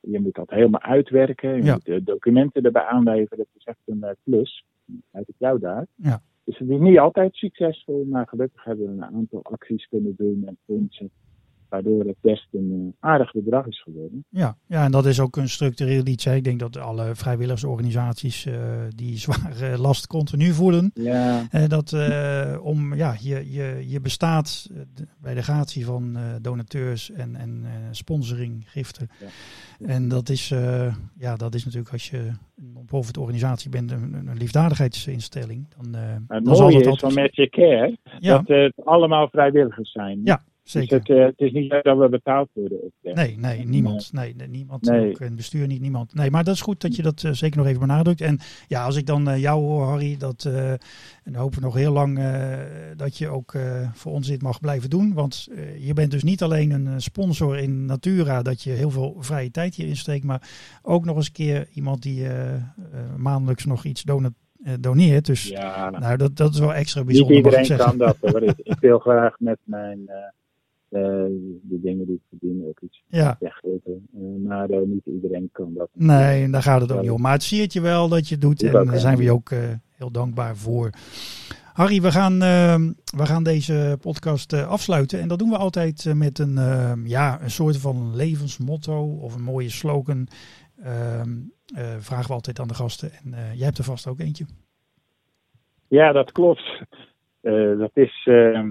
je 0.00 0.20
moet 0.20 0.34
dat 0.34 0.50
helemaal 0.50 0.80
uitwerken, 0.82 1.56
je 1.56 1.62
Ja. 1.64 1.72
moet 1.72 1.84
de 1.84 2.02
documenten 2.02 2.62
erbij 2.62 2.82
aanleveren. 2.84 3.38
Dat 3.38 3.46
is 3.56 3.64
echt 3.64 3.78
een 3.84 4.04
plus. 4.22 4.64
Uit 5.10 5.28
ik 5.28 5.34
jou 5.38 5.58
daar. 5.58 5.86
Ja. 5.94 6.20
Dus 6.44 6.58
het 6.58 6.68
is 6.68 6.78
niet 6.78 6.98
altijd 6.98 7.34
succesvol, 7.34 8.04
maar 8.04 8.26
gelukkig 8.28 8.64
hebben 8.64 8.86
we 8.86 8.92
een 8.92 9.14
aantal 9.16 9.42
acties 9.44 9.88
kunnen 9.88 10.14
doen 10.16 10.42
en 10.46 10.56
fondsen. 10.64 11.10
Waardoor 11.68 12.04
het 12.04 12.16
best 12.20 12.48
een 12.52 12.70
uh, 12.72 13.10
aardig 13.10 13.32
bedrag 13.32 13.66
is 13.66 13.82
geworden. 13.82 14.24
Ja, 14.28 14.56
ja, 14.66 14.84
en 14.84 14.90
dat 14.90 15.06
is 15.06 15.20
ook 15.20 15.36
een 15.36 15.48
structureel 15.48 16.06
iets. 16.06 16.24
Hè. 16.24 16.34
Ik 16.34 16.44
denk 16.44 16.58
dat 16.58 16.76
alle 16.76 17.14
vrijwilligersorganisaties 17.14 18.46
uh, 18.46 18.54
die 18.94 19.18
zware 19.26 19.78
last 19.78 20.06
continu 20.06 20.52
voelen. 20.52 20.90
Ja. 20.94 21.42
Uh, 21.52 21.68
dat 21.68 21.92
uh, 21.92 22.56
om 22.62 22.94
ja, 22.94 23.14
je, 23.20 23.52
je, 23.52 23.84
je 23.88 24.00
bestaat 24.00 24.70
bij 25.20 25.34
de 25.34 25.42
gratie 25.42 25.84
van 25.84 26.16
donateurs 26.42 27.10
en, 27.10 27.36
en 27.36 27.64
sponsoring, 27.90 28.64
giften. 28.66 29.08
Ja. 29.20 29.86
En 29.86 30.08
dat 30.08 30.28
is, 30.28 30.48
ja, 31.18 31.36
dat 31.36 31.54
is 31.54 31.64
natuurlijk 31.64 31.92
als 31.92 32.10
je 32.10 32.18
een 32.56 32.72
non-profit 32.72 33.18
organisatie 33.18 33.70
bent, 33.70 33.90
een, 33.90 34.14
een 34.14 34.36
liefdadigheidsinstelling. 34.36 35.66
Dan, 35.76 36.00
het 36.28 36.44
dan 36.44 36.56
zal 36.56 36.64
mooie 36.64 36.80
is 36.80 36.86
altijd... 36.86 37.12
van 37.12 37.22
Magic 37.22 37.50
Care 37.50 37.98
Ja. 38.18 38.36
dat 38.36 38.48
het 38.48 38.84
allemaal 38.84 39.28
vrijwilligers 39.28 39.92
zijn. 39.92 40.20
Ja, 40.24 40.40
Dus 40.72 40.88
zeker. 40.88 40.98
het, 40.98 41.08
uh, 41.08 41.24
het 41.24 41.40
is 41.40 41.52
niet 41.52 41.70
dat 41.82 41.98
we 41.98 42.08
betaald 42.08 42.48
worden. 42.52 42.92
Nee, 43.02 43.38
nee, 43.38 43.64
niemand. 43.64 44.12
Nee, 44.12 44.34
niemand. 44.48 44.82
Nee. 44.82 45.08
Ook 45.08 45.20
in 45.20 45.26
het 45.26 45.36
bestuur 45.36 45.66
niet, 45.66 45.80
niemand. 45.80 46.14
Nee, 46.14 46.30
maar 46.30 46.44
dat 46.44 46.54
is 46.54 46.60
goed 46.60 46.80
dat 46.80 46.96
je 46.96 47.02
dat 47.02 47.22
uh, 47.22 47.32
zeker 47.32 47.58
nog 47.58 47.66
even 47.66 47.80
benadrukt. 47.80 48.20
En 48.20 48.38
ja, 48.66 48.84
als 48.84 48.96
ik 48.96 49.06
dan 49.06 49.28
uh, 49.28 49.38
jou 49.38 49.60
hoor, 49.60 49.84
Harry, 49.84 50.16
dat, 50.16 50.44
uh, 50.48 50.70
en 50.70 51.34
hopen 51.34 51.58
we 51.58 51.64
nog 51.64 51.74
heel 51.74 51.92
lang 51.92 52.20
dat 52.96 53.18
je 53.18 53.28
ook 53.28 53.54
voor 53.92 54.12
ons 54.12 54.26
dit 54.26 54.42
mag 54.42 54.60
blijven 54.60 54.90
doen. 54.90 55.14
Want 55.14 55.48
je 55.78 55.92
bent 55.94 56.10
dus 56.10 56.22
niet 56.22 56.42
alleen 56.42 56.70
een 56.70 57.00
sponsor 57.00 57.58
in 57.58 57.84
Natura, 57.84 58.42
dat 58.42 58.62
je 58.62 58.70
heel 58.70 58.90
veel 58.90 59.16
vrije 59.18 59.50
tijd 59.50 59.74
hierin 59.74 59.96
steekt, 59.96 60.24
maar 60.24 60.48
ook 60.82 61.04
nog 61.04 61.16
eens 61.16 61.26
een 61.26 61.32
keer 61.32 61.68
iemand 61.72 62.02
die 62.02 62.26
maandelijks 63.16 63.64
nog 63.64 63.84
iets 63.84 64.02
donat 64.02 64.32
doneert. 64.80 65.26
Dus 65.26 65.48
ja, 65.48 65.90
nou, 65.90 66.16
dat, 66.16 66.36
dat 66.36 66.52
is 66.52 66.58
wel 66.58 66.74
extra 66.74 67.04
bijzonder. 67.04 67.36
Niet 67.36 67.44
iedereen 67.44 67.76
kan 67.76 67.98
dat 67.98 68.16
hoor. 68.20 68.42
ik, 68.42 68.58
ik 68.58 68.80
wil 68.88 68.98
graag 68.98 69.34
met 69.38 69.58
mijn 69.64 69.98
uh, 69.98 70.14
de 70.88 71.78
dingen 71.82 72.06
die 72.06 72.14
ik 72.14 72.22
verdien 72.28 72.64
ook 72.68 72.80
iets 72.80 73.02
ja. 73.06 73.36
weggeven. 73.40 74.08
Uh, 74.14 74.46
maar 74.48 74.70
uh, 74.70 74.78
niet 74.86 75.06
iedereen 75.06 75.48
kan 75.52 75.74
dat. 75.74 75.88
Nee, 75.92 76.50
daar 76.50 76.62
gaat 76.62 76.80
het 76.80 76.92
ook 76.92 77.00
niet 77.00 77.10
om. 77.10 77.20
Maar 77.20 77.32
het 77.32 77.42
zie 77.42 77.66
je 77.68 77.80
wel 77.80 78.08
dat 78.08 78.28
je 78.28 78.34
het 78.34 78.42
doet. 78.42 78.62
En 78.62 78.86
daar 78.86 78.98
zijn 78.98 79.16
we 79.16 79.22
je 79.22 79.32
ook 79.32 79.50
heel 79.96 80.10
dankbaar 80.10 80.56
voor. 80.56 80.90
Harry, 81.78 82.00
we 82.00 82.10
gaan, 82.10 82.32
uh, 82.32 82.74
we 83.16 83.26
gaan 83.26 83.42
deze 83.42 83.98
podcast 84.00 84.52
uh, 84.52 84.68
afsluiten. 84.68 85.20
En 85.20 85.28
dat 85.28 85.38
doen 85.38 85.50
we 85.50 85.56
altijd 85.56 86.04
uh, 86.04 86.14
met 86.14 86.38
een, 86.38 86.58
ja, 87.04 87.42
een 87.42 87.50
soort 87.50 87.76
van 87.76 88.16
levensmotto 88.16 89.18
of 89.20 89.34
een 89.34 89.42
mooie 89.42 89.68
slogan. 89.68 90.26
Ehm, 90.82 91.30
vragen 91.98 92.26
we 92.26 92.32
altijd 92.32 92.60
aan 92.60 92.68
de 92.68 92.74
gasten. 92.74 93.10
En 93.12 93.30
jij 93.30 93.64
hebt 93.64 93.78
er 93.78 93.84
vast 93.84 94.06
ook 94.06 94.20
eentje. 94.20 94.44
Ja, 95.88 96.12
dat 96.12 96.32
klopt. 96.32 96.82
Dat 97.78 97.90
is 97.94 98.26
uh, 98.26 98.68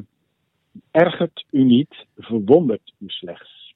ergert 0.91 1.45
u 1.51 1.63
niet, 1.63 2.05
verwondert 2.17 2.93
u 2.97 3.07
slechts. 3.07 3.73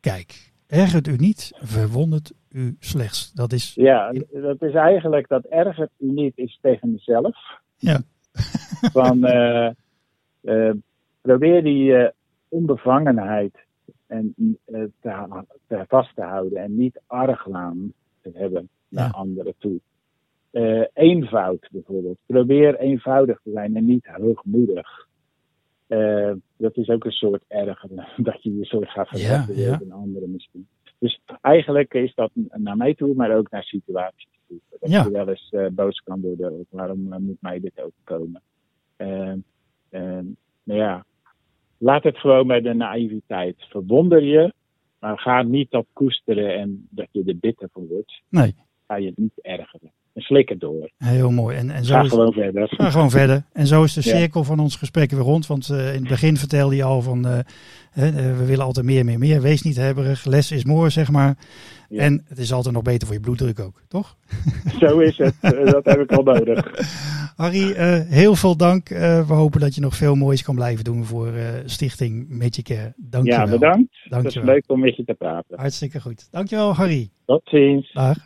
Kijk, 0.00 0.52
ergert 0.66 1.06
u 1.06 1.16
niet, 1.16 1.52
verwondert 1.60 2.32
u 2.50 2.76
slechts. 2.78 3.32
Dat 3.32 3.52
is. 3.52 3.74
Ja, 3.74 4.12
dat 4.32 4.62
is 4.62 4.74
eigenlijk 4.74 5.28
dat 5.28 5.44
ergert 5.44 5.90
u 5.98 6.06
niet 6.10 6.38
is 6.38 6.58
tegen 6.60 6.90
mezelf. 6.92 7.36
Ja. 7.76 8.00
Van 8.92 9.26
uh, 9.26 9.70
probeer 11.20 11.62
die 11.62 12.10
onbevangenheid 12.48 13.54
en, 14.06 14.34
te, 15.00 15.44
te 15.66 15.84
vast 15.88 16.14
te 16.14 16.22
houden 16.22 16.58
en 16.62 16.76
niet 16.76 17.00
argwaan 17.06 17.92
te 18.22 18.30
hebben 18.34 18.68
naar 18.88 19.04
Ja. 19.06 19.10
anderen 19.10 19.54
toe. 19.58 19.80
Eenvoud 20.92 21.68
bijvoorbeeld. 21.70 22.18
Probeer 22.26 22.78
eenvoudig 22.78 23.40
te 23.44 23.50
zijn 23.50 23.76
en 23.76 23.84
niet 23.84 24.06
hoogmoedig. 24.06 25.08
Uh, 25.92 26.32
dat 26.56 26.76
is 26.76 26.88
ook 26.88 27.04
een 27.04 27.10
soort 27.12 27.42
erger, 27.48 27.88
dat 28.16 28.42
je 28.42 28.56
je 28.56 28.64
soort 28.64 28.88
gaat 28.90 29.08
verzetten 29.08 29.56
Ja, 29.56 29.62
ja. 29.70 29.76
tegen 29.78 29.92
anderen 29.92 30.30
misschien. 30.30 30.68
Dus 30.98 31.20
eigenlijk 31.40 31.94
is 31.94 32.14
dat 32.14 32.30
naar 32.34 32.76
mij 32.76 32.94
toe, 32.94 33.14
maar 33.14 33.36
ook 33.36 33.50
naar 33.50 33.62
situaties 33.62 34.28
toe. 34.48 34.58
Dat 34.80 34.90
Ja. 34.90 35.04
je 35.04 35.10
wel 35.10 35.28
eens 35.28 35.48
uh, 35.52 35.66
boos 35.68 36.00
kan 36.00 36.20
worden, 36.20 36.66
waarom 36.70 37.00
moet 37.22 37.40
mij 37.42 37.60
dit 37.60 37.80
overkomen? 37.82 38.42
nou 40.64 40.78
ja, 40.80 41.04
laat 41.78 42.02
het 42.02 42.18
gewoon 42.18 42.46
bij 42.46 42.60
de 42.60 42.74
naïviteit. 42.74 43.56
Verwonder 43.58 44.22
je, 44.22 44.52
maar 44.98 45.18
ga 45.18 45.42
niet 45.42 45.70
dat 45.70 45.86
koesteren 45.92 46.54
en 46.58 46.86
dat 46.90 47.08
je 47.10 47.22
er 47.24 47.36
bitter 47.38 47.68
van 47.72 47.86
wordt. 47.86 48.22
Nee, 48.28 48.54
Ga 48.86 48.96
je 48.96 49.06
het 49.06 49.18
niet 49.18 49.40
ergeren. 49.42 49.92
En 50.14 50.22
slik 50.22 50.48
het 50.48 50.60
door. 50.60 50.90
heel 50.98 51.30
mooi. 51.30 51.56
En, 51.56 51.70
en 51.70 51.84
zo 51.84 51.94
Ga 51.94 52.00
is, 52.02 52.08
gewoon 52.08 52.32
verder. 52.32 52.68
Ga 52.70 52.90
gewoon 52.90 53.10
verder. 53.10 53.44
En 53.52 53.66
zo 53.66 53.82
is 53.82 53.92
de 53.92 54.00
Ja. 54.08 54.16
cirkel 54.16 54.44
van 54.44 54.58
ons 54.58 54.76
gesprek 54.76 55.10
weer 55.10 55.20
rond. 55.20 55.46
Want 55.46 55.68
uh, 55.68 55.94
in 55.94 56.00
het 56.00 56.08
begin 56.08 56.36
vertelde 56.36 56.76
je 56.76 56.82
al 56.84 57.02
van, 57.02 57.26
uh, 57.26 57.38
hè, 57.90 58.08
uh, 58.08 58.14
we 58.38 58.44
willen 58.46 58.64
altijd 58.64 58.86
meer, 58.86 59.04
meer, 59.04 59.18
meer. 59.18 59.40
Wees 59.40 59.62
niet 59.62 59.76
hebberig. 59.76 60.24
Less 60.24 60.52
is 60.52 60.64
more, 60.64 60.90
zeg 60.90 61.10
maar. 61.10 61.36
Ja. 61.88 62.00
En 62.00 62.24
het 62.28 62.38
is 62.38 62.52
altijd 62.52 62.74
nog 62.74 62.82
beter 62.82 63.06
voor 63.06 63.16
je 63.16 63.22
bloeddruk 63.22 63.60
ook, 63.60 63.82
toch? 63.88 64.16
Zo 64.80 64.98
is 64.98 65.16
het. 65.18 65.34
Eh, 65.40 65.64
dat 65.66 65.84
heb 65.84 66.00
ik 66.00 66.10
wel 66.10 66.22
nodig. 66.22 66.70
Harry, 67.36 67.72
heel 68.08 68.34
veel 68.34 68.56
dank. 68.56 68.88
We 68.88 69.24
hopen 69.28 69.60
dat 69.60 69.74
je 69.74 69.80
nog 69.80 69.96
veel 69.96 70.14
moois 70.14 70.42
kan 70.42 70.54
blijven 70.54 70.84
doen 70.84 71.04
voor 71.04 71.32
Stichting 71.64 72.28
Medicare. 72.28 72.92
Dank 72.96 73.24
je 73.24 73.30
Ja, 73.30 73.48
wel. 73.48 73.58
bedankt. 73.58 73.96
Dank 74.08 74.24
Het 74.24 74.34
wel. 74.34 74.44
leuk 74.44 74.64
om 74.66 74.80
met 74.80 74.96
je 74.96 75.04
te 75.04 75.14
praten. 75.14 75.58
Hartstikke 75.58 76.00
goed. 76.00 76.28
Dankjewel, 76.30 76.74
Harry. 76.74 77.10
Tot 77.26 77.40
ziens. 77.44 77.92
Dag. 77.92 78.16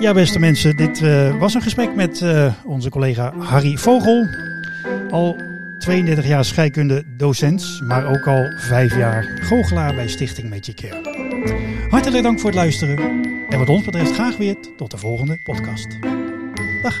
Ja, 0.00 0.12
beste 0.12 0.38
mensen, 0.38 0.76
dit 0.76 1.00
uh, 1.00 1.38
was 1.38 1.54
een 1.54 1.62
gesprek 1.62 1.94
met 1.94 2.20
uh, 2.20 2.54
onze 2.64 2.90
collega 2.90 3.32
Harry 3.38 3.76
Vogel. 3.76 4.26
Al 5.10 5.36
32 5.78 6.26
jaar 6.26 6.44
scheikunde 6.44 7.04
docent, 7.16 7.80
maar 7.84 8.06
ook 8.06 8.26
al 8.26 8.44
5 8.56 8.96
jaar 8.96 9.38
goochelaar 9.42 9.94
bij 9.94 10.08
Stichting 10.08 10.48
Medicare. 10.48 11.88
Hartelijk 11.90 12.22
dank 12.22 12.40
voor 12.40 12.50
het 12.50 12.58
luisteren 12.58 12.98
en 13.48 13.58
wat 13.58 13.68
ons 13.68 13.84
betreft 13.84 14.12
graag 14.12 14.36
weer 14.36 14.56
tot 14.76 14.90
de 14.90 14.96
volgende 14.96 15.40
podcast. 15.44 15.86
Dag. 16.82 17.00